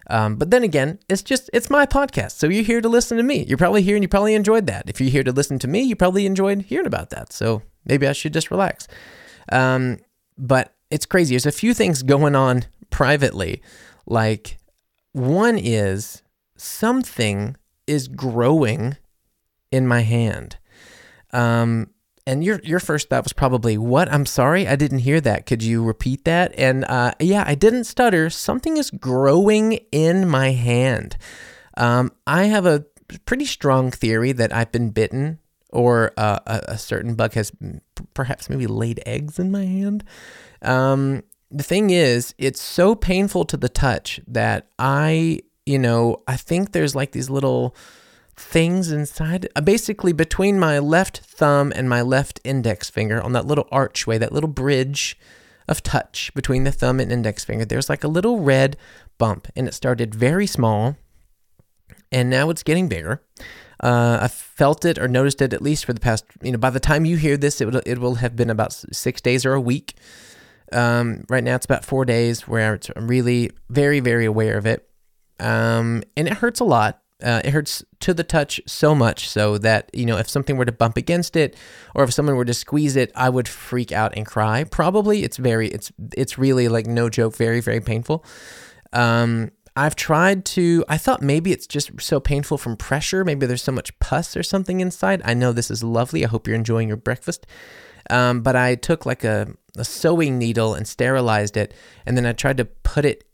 Um, 0.09 0.37
but 0.37 0.51
then 0.51 0.63
again, 0.63 0.99
it's 1.09 1.23
just 1.23 1.51
it's 1.53 1.69
my 1.69 1.85
podcast, 1.85 2.33
so 2.33 2.47
you're 2.47 2.63
here 2.63 2.81
to 2.81 2.89
listen 2.89 3.17
to 3.17 3.23
me. 3.23 3.45
You're 3.45 3.59
probably 3.59 3.83
here 3.83 3.97
and 3.97 4.05
you 4.05 4.09
probably 4.09 4.35
enjoyed 4.35 4.67
that. 4.69 4.89
If 4.89 5.01
you're 5.01 5.11
here 5.11 5.25
to 5.25 5.33
listen 5.33 5.59
to 5.61 5.69
me, 5.69 5.83
you 5.83 5.97
probably 5.97 6.27
enjoyed 6.27 6.63
hearing 6.63 6.87
about 6.87 7.11
that. 7.11 7.33
So 7.33 7.63
maybe 7.85 8.07
I 8.07 8.13
should 8.13 8.33
just 8.33 8.51
relax. 8.51 8.87
Um, 9.51 9.99
but 10.39 10.75
it's 10.91 11.07
crazy. 11.07 11.35
There's 11.35 11.47
a 11.47 11.53
few 11.53 11.75
things 11.75 12.03
going 12.03 12.37
on 12.37 12.67
privately. 12.91 13.63
Like 14.07 14.59
one 15.13 15.59
is 15.59 16.23
something 16.57 17.57
is 17.87 18.07
growing 18.07 18.97
in 19.73 19.87
my 19.87 20.03
hand. 20.03 20.57
Um, 21.33 21.91
and 22.27 22.45
your 22.45 22.61
your 22.65 22.81
first 22.81 23.09
thought 23.09 23.25
was 23.25 23.33
probably 23.33 23.79
what? 23.79 24.13
I'm 24.13 24.27
sorry 24.27 24.67
i 24.67 24.77
didn't 24.77 25.01
hear 25.01 25.21
that. 25.21 25.47
Could 25.47 25.63
you 25.63 25.85
repeat 25.85 26.25
that? 26.25 26.55
And 26.59 26.85
uh, 26.85 27.13
yeah 27.21 27.45
i 27.47 27.55
didn't 27.55 27.85
stutter. 27.85 28.31
Something 28.31 28.77
is 28.77 28.91
growing 28.91 29.81
in 29.93 30.29
my 30.29 30.53
hand. 30.53 31.17
Um, 31.77 32.13
i 32.27 32.45
have 32.45 32.67
a 32.67 32.85
pretty 33.25 33.45
strong 33.45 33.93
theory 33.93 34.33
that 34.33 34.53
i've 34.53 34.73
been 34.73 34.91
bitten 34.91 35.39
or 35.73 36.13
uh, 36.17 36.41
a, 36.47 36.63
a, 36.69 36.79
certain 36.79 37.15
bug 37.15 37.35
has 37.35 37.53
perhaps 38.15 38.49
maybe 38.49 38.67
laid 38.67 39.01
eggs 39.05 39.39
in 39.39 39.51
my 39.51 39.65
hand. 39.65 40.03
Um, 40.63 41.23
the 41.51 41.63
thing 41.63 41.91
is 41.91 42.35
it's 42.39 42.61
so 42.61 42.95
painful 42.95 43.45
to 43.45 43.57
the 43.57 43.69
touch 43.69 44.21
that 44.27 44.69
i 44.79 45.39
you 45.65 45.79
know 45.79 46.23
i 46.27 46.37
think 46.37 46.73
there's 46.73 46.95
like 46.95 47.13
these 47.13 47.31
little 47.31 47.75
things 48.37 48.93
inside. 48.93 49.49
Uh, 49.57 49.61
basically, 49.61 50.13
between 50.13 50.59
my 50.59 50.79
left 50.79 51.19
thumb 51.19 51.73
and 51.75 51.89
my 51.89 52.03
left 52.03 52.41
index 52.45 52.91
finger, 52.91 53.21
on 53.21 53.33
that 53.33 53.47
little 53.47 53.69
archway, 53.73 54.19
that 54.19 54.33
little 54.33 54.49
bridge 54.49 55.19
of 55.69 55.83
touch 55.83 56.33
between 56.35 56.65
the 56.65 56.73
thumb 56.73 57.01
and 57.01 57.11
index 57.11 57.45
finger, 57.45 57.65
there's 57.65 57.89
like 57.89 58.05
a 58.05 58.09
little 58.09 58.41
red 58.41 58.77
bump, 59.19 59.49
and 59.57 59.67
it 59.67 59.75
started 59.75 60.15
very 60.15 60.47
small, 60.47 60.97
and 62.13 62.31
now 62.31 62.51
it's 62.51 62.63
getting 62.63 62.89
bigger. 62.89 63.23
Uh, 63.83 64.19
I 64.23 64.29
felt 64.29 64.85
it 64.85 64.99
or 64.99 65.09
noticed 65.09 65.43
it 65.43 65.53
at 65.53 65.61
least 65.61 65.85
for 65.85 65.93
the 65.93 66.01
past, 66.01 66.25
you 66.43 66.53
know, 66.53 66.59
by 66.59 66.71
the 66.71 66.81
time 66.81 67.05
you 67.05 67.17
hear 67.17 67.37
this, 67.37 67.61
it 67.61 67.67
will, 67.67 67.83
it 67.85 67.99
will 67.99 68.17
have 68.17 68.35
been 68.35 68.49
about 68.49 68.73
six 68.73 69.21
days 69.21 69.45
or 69.45 69.53
a 69.53 69.61
week. 69.61 69.95
Um, 70.73 71.25
right 71.29 71.45
now, 71.45 71.55
it's 71.57 71.67
about 71.67 71.85
four 71.85 72.05
days 72.05 72.49
where 72.49 72.79
I'm 72.97 73.07
really 73.07 73.51
very, 73.69 74.01
very 74.01 74.25
aware 74.25 74.57
of 74.57 74.67
it. 74.67 74.89
Um, 75.39 76.03
and 76.17 76.27
it 76.27 76.35
hurts 76.35 76.61
a 76.61 76.65
lot. 76.65 77.03
Uh, 77.23 77.41
it 77.45 77.51
hurts 77.51 77.83
to 77.99 78.13
the 78.13 78.23
touch 78.23 78.61
so 78.67 78.95
much 78.95 79.27
so 79.27 79.57
that 79.57 79.89
you 79.95 80.05
know 80.05 80.19
if 80.19 80.29
something 80.29 80.59
were 80.59 80.67
to 80.67 80.73
bump 80.73 80.99
against 80.99 81.35
it 81.35 81.57
or 81.95 82.05
if 82.05 82.13
someone 82.13 82.37
were 82.37 82.45
to 82.45 82.53
squeeze 82.53 82.95
it 82.95 83.11
i 83.15 83.27
would 83.27 83.49
freak 83.49 83.91
out 83.91 84.13
and 84.15 84.27
cry. 84.27 84.65
Probably 84.65 85.25
it's 85.25 85.39
very 85.39 85.69
it's 85.69 85.91
it's 86.15 86.37
really 86.37 86.69
like 86.69 86.87
no 86.87 87.09
joke 87.09 87.35
very 87.35 87.61
very 87.61 87.81
painful. 87.81 88.23
Um 88.93 89.51
i've 89.77 89.97
tried 89.97 90.45
to 90.45 90.85
i 90.89 90.97
thought 90.99 91.23
maybe 91.23 91.53
it's 91.53 91.67
just 91.67 91.91
so 92.03 92.21
painful 92.21 92.59
from 92.59 92.77
pressure. 92.77 93.25
Maybe 93.25 93.47
there's 93.47 93.63
so 93.63 93.73
much 93.73 93.99
pus 93.99 94.37
or 94.37 94.43
something 94.43 94.81
inside. 94.81 95.23
I 95.25 95.33
know 95.33 95.53
this 95.53 95.71
is 95.71 95.83
lovely. 95.83 96.23
I 96.23 96.29
hope 96.29 96.47
you're 96.47 96.57
enjoying 96.57 96.89
your 96.89 96.99
breakfast. 96.99 97.47
Um, 98.11 98.43
but 98.43 98.57
i 98.57 98.75
took 98.75 99.07
like 99.07 99.25
a, 99.25 99.49
a 99.79 99.85
sewing 99.87 100.39
needle 100.39 100.75
and 100.75 100.87
sterilized 100.87 101.57
it 101.57 101.73
and 102.05 102.15
then 102.17 102.27
i 102.27 102.33
tried 102.33 102.59
to 102.59 102.67
put 102.67 103.05
it 103.07 103.25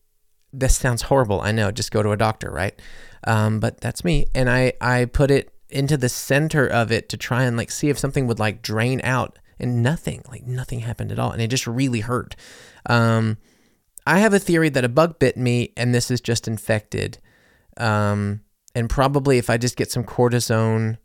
this 0.52 0.76
sounds 0.76 1.02
horrible 1.02 1.40
i 1.40 1.50
know 1.52 1.70
just 1.70 1.90
go 1.90 2.02
to 2.02 2.10
a 2.10 2.16
doctor 2.16 2.50
right 2.50 2.80
um, 3.24 3.60
but 3.60 3.80
that's 3.80 4.04
me. 4.04 4.26
And 4.34 4.50
I, 4.50 4.74
I 4.80 5.04
put 5.06 5.30
it 5.30 5.52
into 5.70 5.96
the 5.96 6.08
center 6.08 6.66
of 6.66 6.92
it 6.92 7.08
to 7.10 7.16
try 7.16 7.44
and 7.44 7.56
like 7.56 7.70
see 7.70 7.88
if 7.88 7.98
something 7.98 8.26
would 8.26 8.38
like 8.38 8.62
drain 8.62 9.00
out 9.04 9.38
and 9.58 9.82
nothing, 9.82 10.22
like 10.28 10.44
nothing 10.44 10.80
happened 10.80 11.12
at 11.12 11.18
all. 11.18 11.30
And 11.30 11.40
it 11.40 11.48
just 11.48 11.66
really 11.66 12.00
hurt. 12.00 12.36
Um, 12.86 13.38
I 14.06 14.18
have 14.18 14.34
a 14.34 14.38
theory 14.38 14.68
that 14.70 14.84
a 14.84 14.88
bug 14.88 15.18
bit 15.18 15.36
me 15.36 15.72
and 15.76 15.94
this 15.94 16.10
is 16.10 16.20
just 16.20 16.48
infected. 16.48 17.18
Um, 17.76 18.40
and 18.74 18.90
probably 18.90 19.38
if 19.38 19.48
I 19.48 19.56
just 19.56 19.76
get 19.76 19.90
some 19.90 20.04
cortisone 20.04 20.98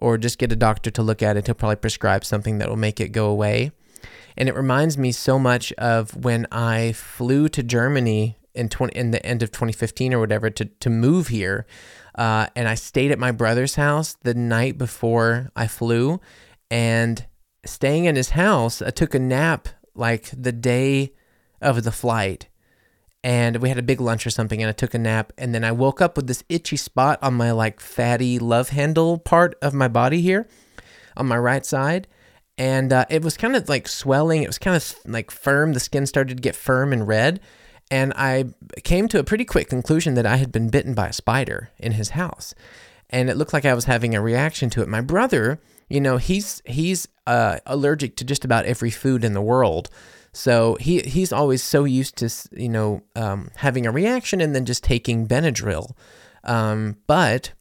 or 0.00 0.16
just 0.18 0.38
get 0.38 0.52
a 0.52 0.56
doctor 0.56 0.90
to 0.90 1.02
look 1.02 1.22
at 1.22 1.36
it, 1.36 1.46
he'll 1.46 1.54
probably 1.54 1.76
prescribe 1.76 2.24
something 2.24 2.58
that 2.58 2.68
will 2.68 2.76
make 2.76 3.00
it 3.00 3.08
go 3.08 3.26
away. 3.26 3.72
And 4.38 4.48
it 4.48 4.54
reminds 4.54 4.98
me 4.98 5.12
so 5.12 5.38
much 5.38 5.72
of 5.74 6.24
when 6.24 6.46
I 6.50 6.92
flew 6.92 7.48
to 7.50 7.62
Germany 7.62 8.36
in 8.56 8.68
20, 8.68 8.96
in 8.96 9.10
the 9.10 9.24
end 9.24 9.42
of 9.42 9.50
2015 9.50 10.14
or 10.14 10.20
whatever 10.20 10.50
to 10.50 10.64
to 10.64 10.90
move 10.90 11.28
here. 11.28 11.66
Uh, 12.14 12.46
and 12.56 12.66
I 12.68 12.74
stayed 12.74 13.10
at 13.10 13.18
my 13.18 13.30
brother's 13.30 13.74
house 13.74 14.16
the 14.22 14.34
night 14.34 14.78
before 14.78 15.50
I 15.54 15.66
flew, 15.66 16.20
and 16.70 17.26
staying 17.64 18.06
in 18.06 18.16
his 18.16 18.30
house, 18.30 18.80
I 18.80 18.90
took 18.90 19.14
a 19.14 19.18
nap 19.18 19.68
like 19.94 20.30
the 20.30 20.52
day 20.52 21.12
of 21.60 21.84
the 21.84 21.92
flight. 21.92 22.48
And 23.22 23.56
we 23.56 23.68
had 23.70 23.78
a 23.78 23.82
big 23.82 24.00
lunch 24.00 24.24
or 24.24 24.30
something, 24.30 24.62
and 24.62 24.68
I 24.68 24.72
took 24.72 24.94
a 24.94 24.98
nap. 24.98 25.32
And 25.36 25.52
then 25.52 25.64
I 25.64 25.72
woke 25.72 26.00
up 26.00 26.16
with 26.16 26.28
this 26.28 26.44
itchy 26.48 26.76
spot 26.76 27.18
on 27.22 27.34
my 27.34 27.50
like 27.50 27.80
fatty 27.80 28.38
love 28.38 28.68
handle 28.68 29.18
part 29.18 29.56
of 29.60 29.74
my 29.74 29.88
body 29.88 30.20
here 30.20 30.46
on 31.16 31.26
my 31.26 31.36
right 31.36 31.66
side 31.66 32.06
and 32.58 32.92
uh, 32.92 33.04
it 33.10 33.22
was 33.22 33.36
kind 33.36 33.54
of 33.54 33.68
like 33.68 33.86
swelling. 33.86 34.42
It 34.42 34.48
was 34.48 34.58
kind 34.58 34.76
of 34.76 34.94
like 35.06 35.30
firm. 35.30 35.72
The 35.72 35.80
skin 35.80 36.06
started 36.06 36.38
to 36.38 36.40
get 36.40 36.56
firm 36.56 36.92
and 36.92 37.06
red. 37.06 37.40
And 37.90 38.12
I 38.16 38.46
came 38.84 39.08
to 39.08 39.18
a 39.18 39.24
pretty 39.24 39.44
quick 39.44 39.68
conclusion 39.68 40.14
that 40.14 40.26
I 40.26 40.36
had 40.36 40.50
been 40.50 40.70
bitten 40.70 40.94
by 40.94 41.08
a 41.08 41.12
spider 41.12 41.70
in 41.78 41.92
his 41.92 42.10
house. 42.10 42.54
And 43.10 43.30
it 43.30 43.36
looked 43.36 43.52
like 43.52 43.64
I 43.64 43.74
was 43.74 43.84
having 43.84 44.14
a 44.14 44.20
reaction 44.20 44.70
to 44.70 44.82
it. 44.82 44.88
My 44.88 45.00
brother, 45.00 45.60
you 45.88 46.00
know, 46.00 46.16
he's 46.16 46.60
he's 46.64 47.06
uh, 47.26 47.58
allergic 47.64 48.16
to 48.16 48.24
just 48.24 48.44
about 48.44 48.64
every 48.64 48.90
food 48.90 49.24
in 49.24 49.32
the 49.32 49.40
world. 49.40 49.88
So 50.32 50.76
he 50.80 51.00
he's 51.00 51.32
always 51.32 51.62
so 51.62 51.84
used 51.84 52.16
to 52.16 52.30
you 52.52 52.68
know 52.68 53.02
um, 53.14 53.50
having 53.56 53.86
a 53.86 53.92
reaction 53.92 54.40
and 54.40 54.54
then 54.54 54.64
just 54.64 54.82
taking 54.82 55.28
Benadryl. 55.28 55.92
Um, 56.42 56.96
but 57.06 57.52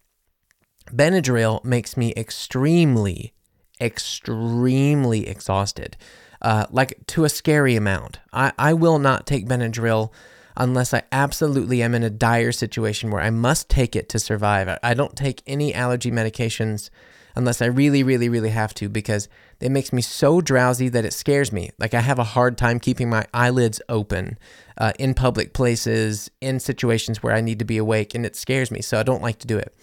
Benadryl 0.92 1.64
makes 1.64 1.96
me 1.96 2.14
extremely, 2.18 3.34
extremely 3.80 5.28
exhausted 5.28 5.98
uh, 6.42 6.66
like 6.70 7.06
to 7.08 7.24
a 7.24 7.30
scary 7.30 7.76
amount. 7.76 8.20
I, 8.34 8.52
I 8.58 8.74
will 8.74 9.00
not 9.00 9.26
take 9.26 9.48
Benadryl 9.48 10.12
unless 10.58 10.94
I 10.94 11.04
absolutely 11.12 11.82
am 11.82 11.94
in 11.94 12.04
a 12.04 12.10
dire 12.10 12.52
situation 12.52 13.12
where 13.12 13.22
I 13.22 13.30
must 13.30 13.70
take 13.70 13.96
it 13.96 14.10
to 14.10 14.20
survive. 14.20 14.68
I, 14.68 14.80
I 14.84 14.94
don't 14.94 15.16
take 15.16 15.42
any 15.46 15.74
allergy 15.74 16.12
medications 16.12 16.90
unless 17.36 17.62
I 17.62 17.66
really, 17.66 18.04
really, 18.04 18.30
really 18.30 18.50
have 18.50 18.74
to 18.76 18.88
because 18.88 19.28
it 19.60 19.70
makes 19.70 19.92
me 19.92 20.02
so 20.02 20.42
drowsy 20.42 20.90
that 20.90 21.06
it 21.06 21.14
scares 21.14 21.52
me. 21.52 21.72
Like 21.78 21.94
I 21.94 22.00
have 22.00 22.20
a 22.20 22.24
hard 22.24 22.58
time 22.58 22.80
keeping 22.80 23.10
my 23.10 23.26
eyelids 23.34 23.82
open 23.90 24.38
uh, 24.78 24.94
in 24.98 25.14
public 25.14 25.54
places, 25.54 26.32
in 26.42 26.60
situations 26.60 27.22
where 27.22 27.34
I 27.34 27.42
need 27.42 27.60
to 27.60 27.66
be 27.66 27.78
awake, 27.78 28.16
and 28.16 28.26
it 28.26 28.36
scares 28.36 28.72
me. 28.72 28.82
So 28.82 29.00
I 29.00 29.04
don't 29.04 29.22
like 29.22 29.40
to 29.40 29.48
do 29.48 29.58
it. 29.58 29.76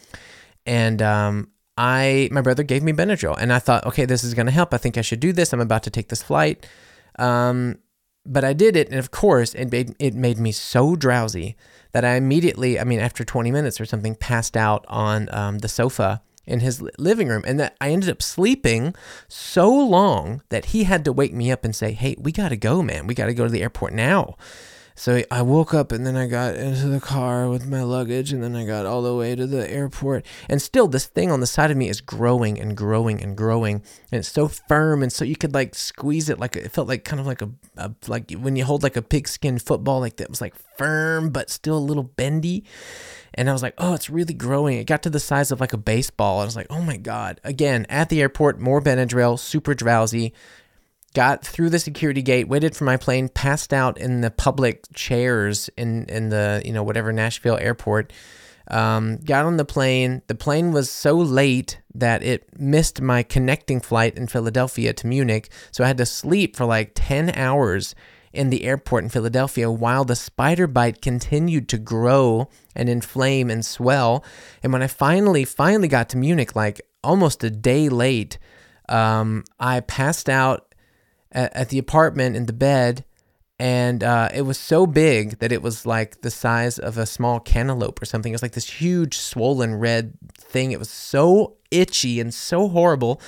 And 0.64 1.03
um, 1.03 1.50
I 1.77 2.29
my 2.31 2.41
brother 2.41 2.62
gave 2.62 2.83
me 2.83 2.93
Benadryl, 2.93 3.37
and 3.39 3.53
I 3.53 3.59
thought, 3.59 3.87
okay, 3.87 4.05
this 4.05 4.25
is 4.25 4.35
going 4.35 4.47
to 4.47 4.53
help. 4.53 4.75
I 4.75 4.79
think 4.79 4.99
I 4.99 5.03
should 5.03 5.20
do 5.20 5.33
this. 5.33 5.53
I'm 5.53 5.61
about 5.61 5.83
to 5.85 5.91
take 5.91 6.09
this 6.09 6.23
flight, 6.23 6.66
um, 7.18 7.79
but 8.27 8.45
I 8.45 8.53
did 8.53 8.77
it, 8.77 8.91
and 8.91 8.99
of 8.99 9.11
course, 9.11 9.55
it 9.55 9.70
made 9.70 9.95
it 9.99 10.14
made 10.14 10.39
me 10.39 10.53
so 10.53 10.97
drowsy 10.97 11.57
that 11.93 12.05
I 12.05 12.14
immediately, 12.14 12.79
I 12.79 12.85
mean, 12.85 13.01
after 13.01 13.25
20 13.25 13.51
minutes 13.51 13.81
or 13.81 13.85
something, 13.85 14.14
passed 14.14 14.57
out 14.57 14.85
on 14.89 15.29
um, 15.35 15.59
the 15.59 15.68
sofa 15.68 16.23
in 16.47 16.61
his 16.61 16.83
living 16.99 17.29
room, 17.29 17.43
and 17.47 17.59
that 17.61 17.77
I 17.81 17.91
ended 17.91 18.11
up 18.11 18.20
sleeping 18.20 18.95
so 19.29 19.70
long 19.70 20.43
that 20.51 20.66
he 20.66 20.85
had 20.85 21.05
to 21.07 21.12
wake 21.12 21.33
me 21.33 21.51
up 21.51 21.64
and 21.64 21.75
say, 21.75 21.93
"Hey, 21.93 22.16
we 22.18 22.33
got 22.33 22.51
to 22.51 22.57
go, 22.57 22.83
man. 22.83 23.07
We 23.07 23.14
got 23.14 23.27
to 23.27 23.35
go 23.35 23.45
to 23.45 23.51
the 23.51 23.62
airport 23.62 23.95
now." 23.95 24.37
So 24.95 25.22
I 25.30 25.43
woke 25.43 25.74
up 25.74 25.93
and 25.93 26.07
then 26.07 26.16
I 26.16 26.26
got 26.26 26.55
into 26.55 26.88
the 26.88 27.01
car 27.01 27.49
with 27.49 27.66
my 27.66 27.82
luggage 27.82 28.32
and 28.32 28.43
then 28.43 28.55
I 28.55 28.64
got 28.64 28.86
all 28.86 29.03
the 29.03 29.14
way 29.14 29.34
to 29.34 29.47
the 29.47 29.68
airport. 29.70 30.26
And 30.49 30.61
still, 30.61 30.88
this 30.88 31.07
thing 31.07 31.30
on 31.30 31.40
the 31.40 31.47
side 31.47 31.70
of 31.70 31.76
me 31.76 31.88
is 31.88 32.01
growing 32.01 32.61
and 32.61 32.76
growing 32.76 33.22
and 33.22 33.36
growing. 33.36 33.76
And 34.11 34.20
it's 34.20 34.28
so 34.28 34.49
firm. 34.49 35.03
And 35.03 35.12
so 35.12 35.24
you 35.24 35.36
could 35.36 35.55
like 35.55 35.74
squeeze 35.74 36.28
it 36.28 36.38
like 36.38 36.57
it 36.57 36.70
felt 36.72 36.88
like 36.88 37.05
kind 37.05 37.20
of 37.20 37.26
like 37.26 37.43
a, 37.43 37.51
a 37.76 37.93
like 38.07 38.32
when 38.32 38.57
you 38.57 38.64
hold 38.64 38.82
like 38.82 38.97
a 38.97 39.03
pigskin 39.03 39.59
football, 39.59 40.01
like 40.01 40.16
that 40.16 40.30
was 40.30 40.40
like 40.40 40.55
firm 40.76 41.30
but 41.30 41.51
still 41.51 41.76
a 41.76 41.78
little 41.78 42.03
bendy. 42.03 42.64
And 43.34 43.49
I 43.49 43.53
was 43.55 43.62
like, 43.62 43.74
oh, 43.78 43.95
it's 43.95 44.11
really 44.11 44.34
growing. 44.34 44.76
It 44.76 44.86
got 44.86 45.03
to 45.05 45.11
the 45.11 45.20
size 45.20 45.51
of 45.51 45.61
like 45.61 45.72
a 45.72 45.78
baseball. 45.78 46.40
I 46.40 46.45
was 46.45 46.57
like, 46.57 46.66
oh 46.68 46.82
my 46.82 46.99
God. 46.99 47.40
Again, 47.45 47.86
at 47.88 48.11
the 48.11 48.20
airport, 48.20 48.61
more 48.61 48.82
Benadryl, 48.82 49.38
super 49.38 49.72
drowsy 49.74 50.34
got 51.14 51.44
through 51.44 51.70
the 51.70 51.78
security 51.78 52.22
gate, 52.22 52.48
waited 52.48 52.76
for 52.76 52.84
my 52.84 52.96
plane, 52.96 53.28
passed 53.28 53.72
out 53.72 53.98
in 53.98 54.20
the 54.20 54.30
public 54.30 54.84
chairs 54.94 55.68
in 55.76 56.04
in 56.06 56.30
the 56.30 56.62
you 56.64 56.72
know 56.72 56.82
whatever 56.82 57.12
Nashville 57.12 57.58
airport. 57.58 58.12
Um, 58.68 59.16
got 59.18 59.44
on 59.44 59.56
the 59.56 59.64
plane. 59.64 60.22
The 60.28 60.36
plane 60.36 60.72
was 60.72 60.88
so 60.88 61.14
late 61.16 61.80
that 61.94 62.22
it 62.22 62.58
missed 62.58 63.00
my 63.00 63.22
connecting 63.22 63.80
flight 63.80 64.16
in 64.16 64.28
Philadelphia 64.28 64.92
to 64.94 65.06
Munich, 65.06 65.50
so 65.70 65.84
I 65.84 65.88
had 65.88 65.98
to 65.98 66.06
sleep 66.06 66.56
for 66.56 66.64
like 66.64 66.92
ten 66.94 67.30
hours 67.30 67.94
in 68.32 68.48
the 68.48 68.64
airport 68.64 69.04
in 69.04 69.10
Philadelphia 69.10 69.70
while 69.70 70.04
the 70.04 70.16
spider 70.16 70.66
bite 70.66 71.02
continued 71.02 71.68
to 71.68 71.76
grow 71.76 72.48
and 72.74 72.88
inflame 72.88 73.50
and 73.50 73.64
swell. 73.64 74.24
And 74.62 74.72
when 74.72 74.82
I 74.82 74.86
finally, 74.86 75.44
finally 75.44 75.88
got 75.88 76.08
to 76.10 76.16
Munich, 76.16 76.56
like 76.56 76.80
almost 77.04 77.44
a 77.44 77.50
day 77.50 77.90
late, 77.90 78.38
um, 78.88 79.44
I 79.60 79.80
passed 79.80 80.30
out 80.30 80.72
at, 81.33 81.55
at, 81.55 81.68
the 81.70 81.78
apartment 81.78 82.37
in 82.37 82.47
the 82.47 82.53
bed. 82.53 83.05
And 83.59 84.03
uh, 84.03 84.28
it 84.35 84.43
was 84.43 84.59
so 84.59 84.87
big 84.87 85.39
that 85.39 85.53
it 85.53 85.62
was 85.62 85.87
like 85.87 86.22
the 86.22 86.30
size 86.30 86.78
of 86.78 86.99
a 86.99 87.07
small 87.07 87.39
cantaloupe 87.41 88.01
or 88.01 88.05
something. 88.05 88.33
It 88.33 88.35
was 88.35 88.43
like 88.43 88.53
this 88.53 88.68
huge, 88.68 89.18
swollen 89.18 89.76
red 89.76 90.14
thing. 90.37 90.72
It 90.72 90.78
was 90.78 90.91
so 90.91 91.57
itchy 91.70 92.18
and 92.20 92.35
so 92.35 92.68
horrible. 92.68 93.20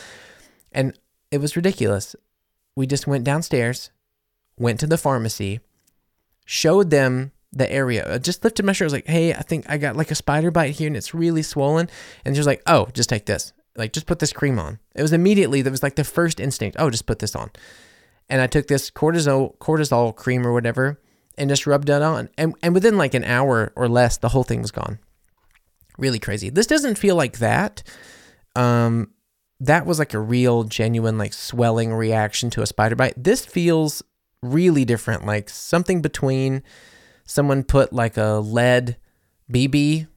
And 0.72 0.98
it 1.30 1.38
was 1.38 1.56
ridiculous. 1.56 2.16
We 2.74 2.86
just 2.86 3.06
went 3.06 3.24
downstairs 3.24 3.90
went 4.58 4.80
to 4.80 4.86
the 4.86 4.98
pharmacy, 4.98 5.60
showed 6.44 6.90
them 6.90 7.32
the 7.52 7.70
area, 7.70 8.04
uh, 8.04 8.18
just 8.18 8.44
lifted 8.44 8.64
my 8.64 8.72
shirt. 8.72 8.86
I 8.86 8.86
was 8.86 8.92
like, 8.92 9.06
hey, 9.06 9.32
I 9.32 9.42
think 9.42 9.66
I 9.68 9.78
got 9.78 9.96
like 9.96 10.10
a 10.10 10.16
spider 10.16 10.50
bite 10.50 10.74
here 10.74 10.86
and 10.86 10.96
it's 10.96 11.14
really 11.14 11.42
swollen. 11.42 11.88
And 12.24 12.34
she 12.34 12.40
was 12.40 12.46
like, 12.46 12.62
oh, 12.66 12.88
just 12.92 13.08
take 13.08 13.26
this. 13.26 13.52
Like, 13.76 13.92
just 13.92 14.06
put 14.06 14.20
this 14.20 14.32
cream 14.32 14.58
on. 14.58 14.78
It 14.94 15.02
was 15.02 15.12
immediately, 15.12 15.62
that 15.62 15.70
was 15.70 15.82
like 15.82 15.96
the 15.96 16.04
first 16.04 16.38
instinct. 16.38 16.76
Oh, 16.78 16.90
just 16.90 17.06
put 17.06 17.18
this 17.18 17.34
on. 17.34 17.50
And 18.34 18.42
I 18.42 18.48
took 18.48 18.66
this 18.66 18.90
cortisol, 18.90 19.56
cortisol 19.58 20.12
cream 20.12 20.44
or 20.44 20.52
whatever 20.52 21.00
and 21.38 21.48
just 21.48 21.68
rubbed 21.68 21.88
it 21.88 22.02
on. 22.02 22.28
And, 22.36 22.56
and 22.64 22.74
within 22.74 22.98
like 22.98 23.14
an 23.14 23.22
hour 23.22 23.72
or 23.76 23.86
less, 23.86 24.16
the 24.16 24.30
whole 24.30 24.42
thing 24.42 24.60
was 24.60 24.72
gone. 24.72 24.98
Really 25.98 26.18
crazy. 26.18 26.50
This 26.50 26.66
doesn't 26.66 26.98
feel 26.98 27.14
like 27.14 27.38
that. 27.38 27.84
Um, 28.56 29.12
that 29.60 29.86
was 29.86 30.00
like 30.00 30.14
a 30.14 30.18
real, 30.18 30.64
genuine, 30.64 31.16
like 31.16 31.32
swelling 31.32 31.94
reaction 31.94 32.50
to 32.50 32.62
a 32.62 32.66
spider 32.66 32.96
bite. 32.96 33.14
This 33.16 33.46
feels 33.46 34.02
really 34.42 34.84
different, 34.84 35.24
like 35.24 35.48
something 35.48 36.02
between 36.02 36.64
someone 37.24 37.62
put 37.62 37.92
like 37.92 38.16
a 38.16 38.40
lead 38.40 38.96
BB 39.48 40.08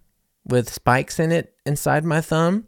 with 0.44 0.74
spikes 0.74 1.20
in 1.20 1.32
it 1.32 1.54
inside 1.68 2.04
my 2.04 2.22
thumb, 2.22 2.66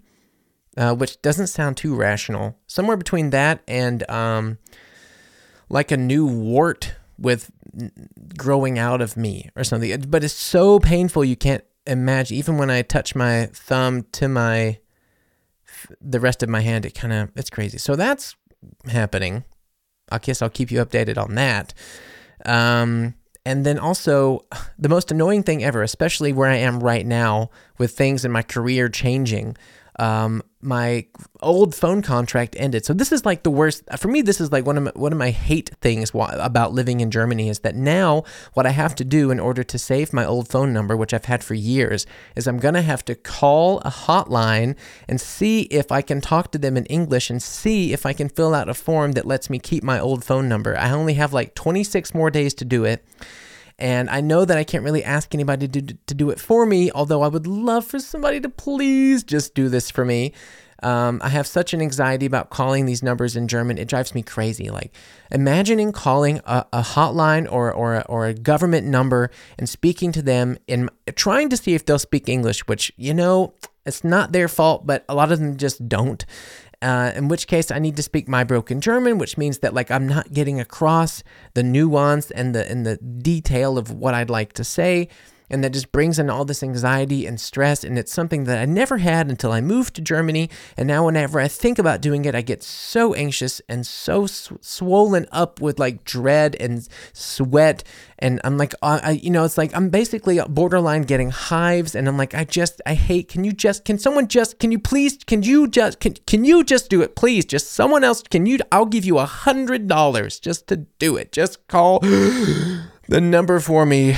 uh, 0.77 0.93
which 0.93 1.19
doesn't 1.23 1.47
sound 1.47 1.75
too 1.75 1.95
rational. 1.95 2.55
Somewhere 2.67 2.97
between 2.97 3.31
that 3.31 3.63
and 3.67 4.07
um, 4.11 4.59
like 5.69 5.91
a 5.91 5.97
new 5.97 6.25
wart 6.25 6.93
with 7.17 7.51
growing 8.37 8.79
out 8.79 9.01
of 9.01 9.15
me 9.15 9.49
or 9.55 9.63
something. 9.63 10.05
But 10.07 10.23
it's 10.23 10.33
so 10.33 10.79
painful 10.79 11.23
you 11.23 11.35
can't 11.35 11.63
imagine. 11.85 12.37
Even 12.37 12.57
when 12.57 12.69
I 12.69 12.81
touch 12.81 13.15
my 13.15 13.47
thumb 13.53 14.03
to 14.13 14.27
my 14.27 14.79
the 16.01 16.19
rest 16.19 16.43
of 16.43 16.49
my 16.49 16.61
hand, 16.61 16.85
it 16.85 16.93
kind 16.95 17.13
of 17.13 17.31
it's 17.35 17.49
crazy. 17.49 17.77
So 17.77 17.95
that's 17.95 18.35
happening. 18.87 19.43
I 20.11 20.17
guess 20.17 20.41
I'll 20.41 20.49
keep 20.49 20.71
you 20.71 20.83
updated 20.83 21.17
on 21.17 21.35
that. 21.35 21.73
Um, 22.45 23.15
and 23.45 23.65
then 23.65 23.79
also, 23.79 24.45
the 24.79 24.89
most 24.89 25.11
annoying 25.11 25.43
thing 25.43 25.63
ever, 25.63 25.83
especially 25.83 26.33
where 26.33 26.49
I 26.49 26.57
am 26.57 26.79
right 26.81 27.05
now 27.05 27.49
with 27.77 27.91
things 27.91 28.25
in 28.25 28.31
my 28.31 28.41
career 28.41 28.89
changing, 28.89 29.57
um, 29.99 30.41
my 30.61 31.05
old 31.41 31.75
phone 31.75 32.01
contract 32.01 32.55
ended. 32.57 32.85
So 32.85 32.93
this 32.93 33.11
is 33.11 33.25
like 33.25 33.43
the 33.43 33.51
worst 33.51 33.83
for 33.97 34.07
me. 34.07 34.21
This 34.21 34.39
is 34.41 34.51
like 34.51 34.65
one 34.65 34.77
of 34.77 34.83
my, 34.83 34.91
one 34.95 35.11
of 35.11 35.17
my 35.17 35.29
hate 35.29 35.71
things 35.81 36.11
about 36.13 36.73
living 36.73 37.01
in 37.01 37.11
Germany 37.11 37.49
is 37.49 37.59
that 37.59 37.75
now 37.75 38.23
what 38.53 38.65
I 38.65 38.71
have 38.71 38.95
to 38.95 39.05
do 39.05 39.29
in 39.29 39.39
order 39.39 39.63
to 39.63 39.77
save 39.77 40.13
my 40.13 40.25
old 40.25 40.47
phone 40.49 40.73
number, 40.73 40.95
which 40.95 41.13
I've 41.13 41.25
had 41.25 41.43
for 41.43 41.53
years, 41.53 42.05
is 42.35 42.47
I'm 42.47 42.59
gonna 42.59 42.81
have 42.81 43.03
to 43.05 43.15
call 43.15 43.79
a 43.79 43.91
hotline 43.91 44.75
and 45.07 45.19
see 45.19 45.61
if 45.63 45.91
I 45.91 46.01
can 46.01 46.21
talk 46.21 46.51
to 46.53 46.57
them 46.57 46.77
in 46.77 46.85
English 46.85 47.29
and 47.29 47.41
see 47.41 47.93
if 47.93 48.05
I 48.05 48.13
can 48.13 48.29
fill 48.29 48.53
out 48.53 48.69
a 48.69 48.73
form 48.73 49.13
that 49.13 49.25
lets 49.25 49.49
me 49.49 49.59
keep 49.59 49.83
my 49.83 49.99
old 49.99 50.23
phone 50.23 50.47
number. 50.47 50.77
I 50.77 50.91
only 50.91 51.15
have 51.15 51.33
like 51.33 51.55
26 51.55 52.13
more 52.13 52.31
days 52.31 52.53
to 52.55 52.65
do 52.65 52.85
it. 52.85 53.05
And 53.79 54.09
I 54.09 54.21
know 54.21 54.45
that 54.45 54.57
I 54.57 54.63
can't 54.63 54.83
really 54.83 55.03
ask 55.03 55.33
anybody 55.33 55.67
to, 55.69 55.81
to 55.81 56.13
do 56.13 56.29
it 56.29 56.39
for 56.39 56.65
me, 56.65 56.91
although 56.91 57.21
I 57.21 57.29
would 57.29 57.47
love 57.47 57.85
for 57.85 57.99
somebody 57.99 58.39
to 58.41 58.49
please 58.49 59.23
just 59.23 59.55
do 59.55 59.69
this 59.69 59.89
for 59.89 60.05
me. 60.05 60.33
Um, 60.83 61.21
I 61.23 61.29
have 61.29 61.47
such 61.47 61.73
an 61.73 61.81
anxiety 61.81 62.25
about 62.25 62.49
calling 62.49 62.85
these 62.85 63.03
numbers 63.03 63.35
in 63.35 63.47
German. 63.47 63.77
It 63.77 63.87
drives 63.87 64.13
me 64.13 64.21
crazy. 64.21 64.69
Like 64.69 64.93
imagining 65.31 65.91
calling 65.91 66.39
a, 66.45 66.65
a 66.71 66.81
hotline 66.81 67.51
or, 67.51 67.71
or, 67.71 67.95
a, 67.95 68.05
or 68.07 68.27
a 68.27 68.33
government 68.33 68.87
number 68.87 69.29
and 69.57 69.67
speaking 69.67 70.11
to 70.13 70.21
them 70.21 70.57
and 70.67 70.89
trying 71.15 71.49
to 71.49 71.57
see 71.57 71.73
if 71.73 71.85
they'll 71.85 71.99
speak 71.99 72.29
English, 72.29 72.67
which, 72.67 72.91
you 72.97 73.13
know, 73.13 73.53
it's 73.85 74.03
not 74.03 74.31
their 74.31 74.47
fault, 74.47 74.85
but 74.85 75.03
a 75.09 75.15
lot 75.15 75.31
of 75.31 75.39
them 75.39 75.57
just 75.57 75.87
don't. 75.89 76.25
Uh, 76.81 77.11
in 77.13 77.27
which 77.27 77.47
case 77.47 77.71
I 77.71 77.79
need 77.79 77.97
to 77.97 78.03
speak 78.03 78.29
my 78.29 78.45
broken 78.45 78.79
German, 78.79 79.17
which 79.17 79.37
means 79.37 79.59
that 79.59 79.73
like 79.73 79.91
I'm 79.91 80.07
not 80.07 80.31
getting 80.31 80.61
across 80.61 81.23
the 81.53 81.63
nuance 81.63 82.31
and 82.31 82.55
the 82.55 82.69
and 82.71 82.85
the 82.85 82.95
detail 82.97 83.77
of 83.77 83.91
what 83.91 84.13
I'd 84.13 84.29
like 84.29 84.53
to 84.53 84.63
say 84.63 85.09
and 85.49 85.63
that 85.63 85.71
just 85.71 85.91
brings 85.91 86.19
in 86.19 86.29
all 86.29 86.45
this 86.45 86.63
anxiety 86.63 87.25
and 87.25 87.39
stress. 87.39 87.83
And 87.83 87.97
it's 87.97 88.11
something 88.11 88.43
that 88.45 88.59
I 88.59 88.65
never 88.65 88.97
had 88.97 89.29
until 89.29 89.51
I 89.51 89.61
moved 89.61 89.95
to 89.95 90.01
Germany. 90.01 90.49
And 90.77 90.87
now, 90.87 91.05
whenever 91.05 91.39
I 91.39 91.47
think 91.47 91.79
about 91.79 92.01
doing 92.01 92.25
it, 92.25 92.35
I 92.35 92.41
get 92.41 92.63
so 92.63 93.13
anxious 93.13 93.61
and 93.67 93.85
so 93.85 94.27
sw- 94.27 94.53
swollen 94.61 95.25
up 95.31 95.61
with 95.61 95.79
like 95.79 96.03
dread 96.03 96.55
and 96.59 96.87
sweat. 97.13 97.83
And 98.19 98.39
I'm 98.43 98.57
like, 98.57 98.73
uh, 98.81 98.99
I, 99.03 99.11
you 99.11 99.29
know, 99.29 99.43
it's 99.43 99.57
like 99.57 99.75
I'm 99.75 99.89
basically 99.89 100.39
borderline 100.47 101.03
getting 101.03 101.31
hives. 101.31 101.95
And 101.95 102.07
I'm 102.07 102.17
like, 102.17 102.35
I 102.35 102.43
just, 102.43 102.81
I 102.85 102.93
hate. 102.93 103.29
Can 103.29 103.43
you 103.43 103.51
just, 103.51 103.85
can 103.85 103.97
someone 103.97 104.27
just, 104.27 104.59
can 104.59 104.71
you 104.71 104.79
please, 104.79 105.17
can 105.25 105.43
you 105.43 105.67
just, 105.67 105.99
can, 105.99 106.13
can 106.27 106.45
you 106.45 106.63
just 106.63 106.89
do 106.89 107.01
it, 107.01 107.15
please? 107.15 107.45
Just 107.45 107.71
someone 107.71 108.03
else, 108.03 108.21
can 108.21 108.45
you, 108.45 108.59
I'll 108.71 108.85
give 108.85 109.05
you 109.05 109.17
a 109.17 109.25
hundred 109.25 109.87
dollars 109.87 110.39
just 110.39 110.67
to 110.67 110.77
do 110.77 111.15
it. 111.15 111.31
Just 111.31 111.65
call 111.67 111.99
the 111.99 113.21
number 113.21 113.59
for 113.59 113.85
me 113.85 114.17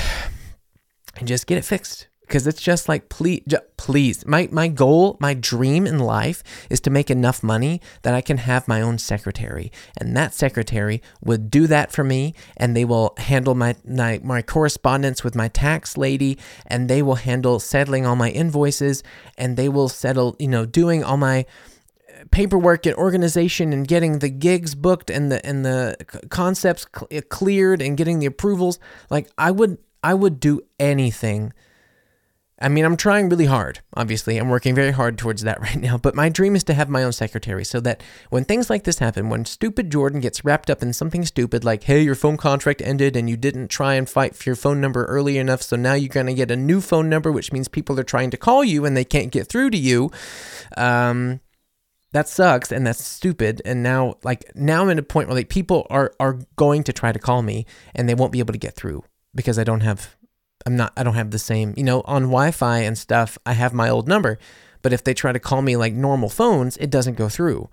and 1.18 1.28
just 1.28 1.48
get 1.48 1.58
it 1.58 1.66
fixed. 1.66 2.08
Because 2.32 2.48
it's 2.48 2.62
just 2.62 2.88
like 2.88 3.10
please 3.10 3.44
please 3.76 4.26
my 4.26 4.48
my 4.54 4.70
goal 4.70 5.18
my 5.20 5.34
dream 5.34 5.86
in 5.86 6.00
life 6.00 6.42
is 6.70 6.80
to 6.80 6.90
make 6.90 7.12
enough 7.12 7.44
money 7.44 7.82
that 8.04 8.14
I 8.14 8.22
can 8.22 8.38
have 8.38 8.70
my 8.70 8.80
own 8.82 9.00
secretary. 9.00 9.70
And 9.98 10.16
that 10.16 10.34
secretary 10.34 11.02
would 11.22 11.52
do 11.52 11.68
that 11.68 11.92
for 11.92 12.06
me 12.06 12.34
and 12.56 12.74
they 12.74 12.86
will 12.86 13.16
handle 13.18 13.54
my 13.54 13.76
my, 13.84 14.22
my 14.24 14.42
correspondence 14.42 15.26
with 15.26 15.36
my 15.36 15.50
tax 15.50 15.98
lady 15.98 16.38
and 16.66 16.90
they 16.90 17.02
will 17.02 17.16
handle 17.16 17.60
settling 17.60 18.06
all 18.06 18.16
my 18.16 18.30
invoices 18.30 19.04
and 19.38 19.58
they 19.58 19.68
will 19.68 19.90
settle 19.90 20.38
you 20.40 20.48
know 20.48 20.66
doing 20.66 21.04
all 21.04 21.18
my 21.18 21.46
uh, 22.08 22.24
paperwork 22.32 22.86
and 22.86 22.96
organization 22.96 23.74
and 23.74 23.90
getting 23.90 24.20
the 24.20 24.30
gigs 24.30 24.74
booked 24.74 25.10
and 25.10 25.30
the 25.34 25.46
and 25.46 25.66
the 25.66 25.98
concepts 26.30 26.86
cleared 27.28 27.82
and 27.82 27.98
getting 27.98 28.20
the 28.20 28.26
approvals. 28.26 28.80
Like 29.10 29.30
I 29.38 29.52
would 29.52 29.78
I 30.04 30.14
would 30.14 30.40
do 30.40 30.62
anything. 30.80 31.54
I 32.62 32.70
mean, 32.70 32.86
I'm 32.86 32.96
trying 32.96 33.28
really 33.28 33.48
hard, 33.48 33.80
obviously. 33.96 34.38
I'm 34.38 34.50
working 34.50 34.76
very 34.76 34.92
hard 34.92 35.18
towards 35.18 35.42
that 35.42 35.60
right 35.62 35.78
now. 35.82 35.98
But 35.98 36.14
my 36.14 36.30
dream 36.30 36.56
is 36.56 36.64
to 36.66 36.76
have 36.76 36.90
my 36.90 37.04
own 37.04 37.12
secretary 37.12 37.66
so 37.66 37.80
that 37.80 38.04
when 38.30 38.46
things 38.46 38.70
like 38.70 38.84
this 38.84 39.00
happen, 39.00 39.30
when 39.30 39.46
stupid 39.46 39.92
Jordan 39.92 40.20
gets 40.20 40.46
wrapped 40.46 40.70
up 40.70 40.84
in 40.84 40.94
something 40.94 41.26
stupid 41.26 41.64
like, 41.64 41.84
hey, 41.84 42.02
your 42.02 42.16
phone 42.16 42.38
contract 42.38 42.82
ended 42.82 43.16
and 43.16 43.30
you 43.30 43.36
didn't 43.36 43.70
try 43.70 43.96
and 43.96 44.08
fight 44.08 44.36
for 44.36 44.48
your 44.48 44.56
phone 44.56 44.80
number 44.80 45.06
early 45.06 45.40
enough, 45.40 45.64
so 45.64 45.76
now 45.76 45.94
you're 45.94 46.10
going 46.10 46.28
to 46.28 46.34
get 46.36 46.52
a 46.52 46.56
new 46.56 46.82
phone 46.82 47.10
number, 47.10 47.32
which 47.32 47.52
means 47.52 47.68
people 47.68 48.00
are 48.00 48.04
trying 48.04 48.30
to 48.30 48.38
call 48.38 48.64
you 48.64 48.86
and 48.86 48.96
they 48.96 49.06
can't 49.06 49.32
get 49.32 49.48
through 49.48 49.72
to 49.72 49.78
you. 49.78 50.12
Um, 50.78 51.42
that 52.12 52.28
sucks 52.28 52.72
and 52.72 52.86
that's 52.86 53.04
stupid 53.04 53.62
and 53.64 53.82
now 53.82 54.16
like 54.24 54.44
now 54.54 54.82
i'm 54.82 54.90
at 54.90 55.00
a 55.00 55.04
point 55.04 55.30
where 55.30 55.36
like 55.36 55.48
people 55.48 55.88
are 55.90 56.14
are 56.20 56.40
going 56.58 56.84
to 56.84 56.92
try 56.92 57.12
to 57.12 57.20
call 57.20 57.42
me 57.42 57.66
and 57.96 58.10
they 58.10 58.14
won't 58.14 58.34
be 58.34 58.40
able 58.40 58.52
to 58.52 58.60
get 58.60 58.76
through 58.76 59.02
because 59.34 59.58
I 59.58 59.64
don't 59.64 59.82
have 59.82 60.16
I'm 60.66 60.76
not 60.76 60.94
I 60.96 61.04
don't 61.04 61.16
have 61.16 61.32
the 61.32 61.40
same, 61.40 61.74
you 61.76 61.84
know, 61.84 62.02
on 62.02 62.24
Wi-Fi 62.24 62.80
and 62.80 62.98
stuff, 62.98 63.38
I 63.46 63.54
have 63.54 63.74
my 63.74 63.90
old 63.90 64.08
number, 64.08 64.38
but 64.82 64.94
if 64.94 65.04
they 65.04 65.14
try 65.14 65.32
to 65.32 65.40
call 65.40 65.62
me 65.62 65.76
like 65.76 65.94
normal 65.94 66.30
phones, 66.30 66.78
it 66.78 66.90
doesn't 66.90 67.18
go 67.18 67.30
through. 67.30 67.70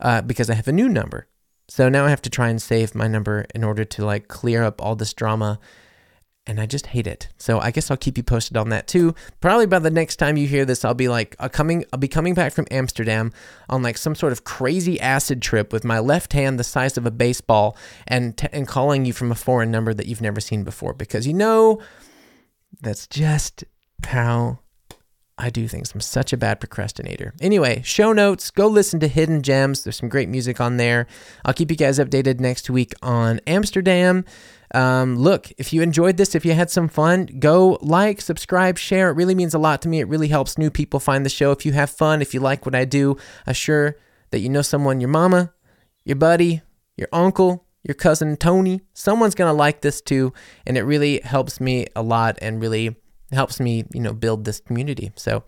Uh, 0.00 0.20
because 0.20 0.50
I 0.50 0.54
have 0.54 0.68
a 0.68 0.72
new 0.72 0.88
number. 0.88 1.28
So 1.68 1.88
now 1.88 2.04
I 2.04 2.10
have 2.10 2.22
to 2.22 2.30
try 2.30 2.48
and 2.48 2.60
save 2.60 2.94
my 2.94 3.06
number 3.06 3.46
in 3.54 3.64
order 3.64 3.84
to 3.84 4.04
like 4.04 4.28
clear 4.28 4.62
up 4.62 4.82
all 4.82 4.96
this 4.96 5.14
drama 5.14 5.58
and 6.46 6.60
I 6.60 6.66
just 6.66 6.86
hate 6.86 7.06
it. 7.06 7.28
So 7.38 7.58
I 7.58 7.70
guess 7.70 7.90
I'll 7.90 7.96
keep 7.96 8.16
you 8.16 8.22
posted 8.22 8.56
on 8.56 8.68
that 8.68 8.86
too. 8.86 9.14
Probably 9.40 9.66
by 9.66 9.78
the 9.78 9.90
next 9.90 10.16
time 10.16 10.36
you 10.36 10.46
hear 10.46 10.64
this, 10.64 10.84
I'll 10.84 10.94
be 10.94 11.08
like 11.08 11.34
I'll 11.38 11.48
coming 11.48 11.84
I'll 11.92 11.98
be 11.98 12.08
coming 12.08 12.34
back 12.34 12.52
from 12.52 12.66
Amsterdam 12.70 13.32
on 13.68 13.82
like 13.82 13.96
some 13.96 14.14
sort 14.14 14.32
of 14.32 14.44
crazy 14.44 15.00
acid 15.00 15.40
trip 15.40 15.72
with 15.72 15.84
my 15.84 15.98
left 15.98 16.32
hand 16.32 16.58
the 16.58 16.64
size 16.64 16.96
of 16.96 17.06
a 17.06 17.10
baseball 17.10 17.76
and 18.06 18.36
t- 18.36 18.48
and 18.52 18.68
calling 18.68 19.04
you 19.04 19.12
from 19.12 19.32
a 19.32 19.34
foreign 19.36 19.70
number 19.70 19.94
that 19.94 20.06
you've 20.06 20.20
never 20.20 20.40
seen 20.40 20.64
before 20.64 20.92
because 20.92 21.26
you 21.26 21.32
know 21.34 21.80
that's 22.80 23.06
just 23.06 23.64
how 24.04 24.58
I 25.36 25.50
do 25.50 25.66
things. 25.66 25.92
I'm 25.92 26.00
such 26.00 26.32
a 26.32 26.36
bad 26.36 26.60
procrastinator. 26.60 27.34
Anyway, 27.40 27.82
show 27.82 28.12
notes, 28.12 28.50
go 28.52 28.68
listen 28.68 29.00
to 29.00 29.08
Hidden 29.08 29.42
Gems. 29.42 29.82
There's 29.82 29.96
some 29.96 30.08
great 30.08 30.28
music 30.28 30.60
on 30.60 30.76
there. 30.76 31.08
I'll 31.44 31.54
keep 31.54 31.70
you 31.70 31.76
guys 31.76 31.98
updated 31.98 32.38
next 32.38 32.70
week 32.70 32.92
on 33.02 33.40
Amsterdam. 33.46 34.24
Um, 34.74 35.16
look, 35.16 35.52
if 35.56 35.72
you 35.72 35.82
enjoyed 35.82 36.16
this, 36.16 36.34
if 36.34 36.44
you 36.44 36.52
had 36.52 36.68
some 36.68 36.88
fun, 36.88 37.26
go 37.38 37.78
like, 37.80 38.20
subscribe, 38.20 38.76
share. 38.76 39.08
It 39.08 39.14
really 39.14 39.36
means 39.36 39.54
a 39.54 39.58
lot 39.58 39.80
to 39.82 39.88
me. 39.88 40.00
It 40.00 40.08
really 40.08 40.28
helps 40.28 40.58
new 40.58 40.70
people 40.70 40.98
find 40.98 41.24
the 41.24 41.30
show. 41.30 41.52
If 41.52 41.64
you 41.64 41.72
have 41.72 41.90
fun, 41.90 42.20
if 42.20 42.34
you 42.34 42.40
like 42.40 42.66
what 42.66 42.74
I 42.74 42.84
do, 42.84 43.16
assure 43.46 43.96
that 44.30 44.40
you 44.40 44.48
know 44.48 44.62
someone, 44.62 45.00
your 45.00 45.10
mama, 45.10 45.52
your 46.04 46.16
buddy, 46.16 46.62
your 46.96 47.08
uncle, 47.12 47.64
your 47.84 47.94
cousin 47.94 48.36
Tony. 48.36 48.80
Someone's 48.94 49.36
going 49.36 49.48
to 49.48 49.56
like 49.56 49.82
this 49.82 50.00
too. 50.00 50.32
And 50.66 50.76
it 50.76 50.82
really 50.82 51.20
helps 51.20 51.60
me 51.60 51.86
a 51.94 52.02
lot 52.02 52.36
and 52.42 52.60
really 52.60 52.96
helps 53.32 53.60
me, 53.60 53.84
you 53.92 54.00
know, 54.00 54.12
build 54.12 54.44
this 54.44 54.60
community. 54.60 55.12
So, 55.16 55.44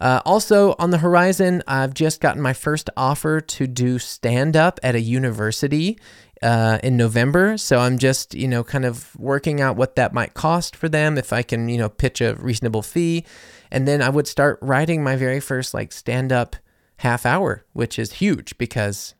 uh, 0.00 0.20
also 0.24 0.74
on 0.78 0.90
the 0.90 0.98
horizon, 0.98 1.62
I've 1.66 1.94
just 1.94 2.20
gotten 2.20 2.40
my 2.40 2.52
first 2.52 2.90
offer 2.96 3.40
to 3.40 3.66
do 3.66 3.98
stand 3.98 4.56
up 4.56 4.80
at 4.82 4.94
a 4.94 5.00
university 5.00 5.98
uh, 6.42 6.78
in 6.82 6.96
November. 6.96 7.56
So 7.58 7.78
I'm 7.78 7.98
just, 7.98 8.34
you 8.34 8.48
know, 8.48 8.64
kind 8.64 8.84
of 8.84 9.14
working 9.16 9.60
out 9.60 9.76
what 9.76 9.96
that 9.96 10.12
might 10.12 10.34
cost 10.34 10.74
for 10.74 10.88
them 10.88 11.18
if 11.18 11.32
I 11.32 11.42
can, 11.42 11.68
you 11.68 11.78
know, 11.78 11.88
pitch 11.88 12.20
a 12.20 12.34
reasonable 12.36 12.82
fee. 12.82 13.24
And 13.70 13.86
then 13.86 14.02
I 14.02 14.08
would 14.08 14.26
start 14.26 14.58
writing 14.62 15.04
my 15.04 15.16
very 15.16 15.40
first 15.40 15.74
like 15.74 15.92
stand 15.92 16.32
up 16.32 16.56
half 16.98 17.24
hour, 17.24 17.64
which 17.72 17.98
is 17.98 18.14
huge 18.14 18.56
because 18.58 19.14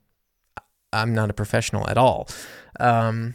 I'm 0.92 1.14
not 1.14 1.30
a 1.30 1.34
professional 1.34 1.88
at 1.88 1.98
all. 1.98 2.28
Um, 2.78 3.34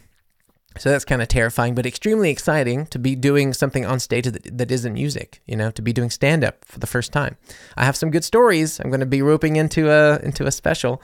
so 0.78 0.90
that's 0.90 1.06
kind 1.06 1.22
of 1.22 1.28
terrifying, 1.28 1.74
but 1.74 1.86
extremely 1.86 2.30
exciting 2.30 2.86
to 2.88 2.98
be 2.98 3.14
doing 3.14 3.54
something 3.54 3.86
on 3.86 3.98
stage 3.98 4.26
that, 4.26 4.58
that 4.58 4.70
isn't 4.70 4.92
music. 4.92 5.40
You 5.46 5.56
know, 5.56 5.70
to 5.70 5.80
be 5.80 5.92
doing 5.92 6.10
stand 6.10 6.44
up 6.44 6.64
for 6.64 6.78
the 6.80 6.86
first 6.86 7.12
time. 7.12 7.36
I 7.76 7.84
have 7.84 7.96
some 7.96 8.10
good 8.10 8.24
stories. 8.24 8.78
I'm 8.78 8.90
going 8.90 9.00
to 9.00 9.06
be 9.06 9.22
roping 9.22 9.56
into 9.56 9.90
a 9.90 10.18
into 10.18 10.46
a 10.46 10.52
special. 10.52 11.00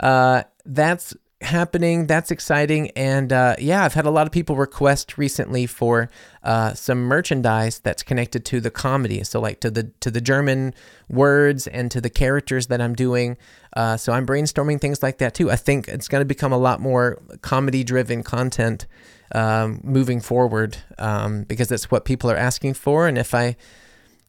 Uh, 0.00 0.42
that's 0.64 1.14
happening. 1.42 2.06
That's 2.06 2.30
exciting. 2.30 2.90
And 2.90 3.32
uh, 3.32 3.56
yeah, 3.58 3.84
I've 3.84 3.94
had 3.94 4.06
a 4.06 4.10
lot 4.10 4.26
of 4.26 4.32
people 4.32 4.56
request 4.56 5.18
recently 5.18 5.66
for 5.66 6.10
uh, 6.42 6.74
some 6.74 7.02
merchandise 7.02 7.78
that's 7.78 8.02
connected 8.02 8.44
to 8.46 8.60
the 8.60 8.70
comedy. 8.70 9.22
So 9.24 9.40
like 9.40 9.60
to 9.60 9.70
the 9.70 9.84
to 10.00 10.10
the 10.10 10.20
German 10.20 10.74
words 11.08 11.66
and 11.66 11.90
to 11.90 12.00
the 12.00 12.10
characters 12.10 12.68
that 12.68 12.80
I'm 12.80 12.94
doing. 12.94 13.36
Uh, 13.74 13.96
so 13.96 14.12
I'm 14.12 14.26
brainstorming 14.26 14.80
things 14.80 15.02
like 15.02 15.18
that 15.18 15.34
too. 15.34 15.50
I 15.50 15.56
think 15.56 15.88
it's 15.88 16.08
going 16.08 16.20
to 16.20 16.26
become 16.26 16.52
a 16.52 16.58
lot 16.58 16.80
more 16.80 17.20
comedy 17.42 17.84
driven 17.84 18.22
content 18.22 18.86
um, 19.34 19.80
moving 19.82 20.20
forward 20.20 20.78
um, 20.98 21.42
because 21.44 21.68
that's 21.68 21.90
what 21.90 22.04
people 22.04 22.30
are 22.30 22.36
asking 22.36 22.74
for. 22.74 23.06
And 23.06 23.18
if 23.18 23.34
I 23.34 23.56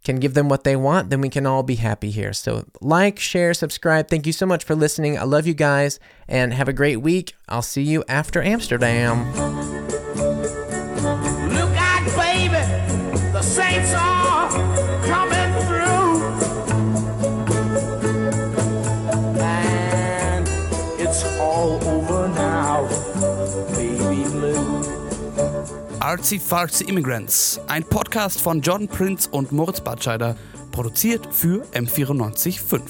can 0.03 0.19
give 0.19 0.33
them 0.33 0.49
what 0.49 0.63
they 0.63 0.75
want, 0.75 1.09
then 1.09 1.21
we 1.21 1.29
can 1.29 1.45
all 1.45 1.63
be 1.63 1.75
happy 1.75 2.11
here. 2.11 2.33
So, 2.33 2.65
like, 2.81 3.19
share, 3.19 3.53
subscribe. 3.53 4.09
Thank 4.09 4.27
you 4.27 4.33
so 4.33 4.45
much 4.45 4.63
for 4.63 4.75
listening. 4.75 5.17
I 5.17 5.23
love 5.23 5.47
you 5.47 5.53
guys 5.53 5.99
and 6.27 6.53
have 6.53 6.67
a 6.67 6.73
great 6.73 6.97
week. 6.97 7.35
I'll 7.47 7.61
see 7.61 7.83
you 7.83 8.03
after 8.07 8.41
Amsterdam. 8.41 9.82
Artsy 26.13 26.37
Fartsy 26.37 26.83
Immigrants, 26.83 27.59
ein 27.65 27.83
Podcast 27.83 28.39
von 28.39 28.61
John 28.61 28.87
Prince 28.87 29.27
und 29.27 29.51
Moritz 29.51 29.81
Batscheider, 29.81 30.35
produziert 30.71 31.27
für 31.33 31.65
M945. 31.73 32.81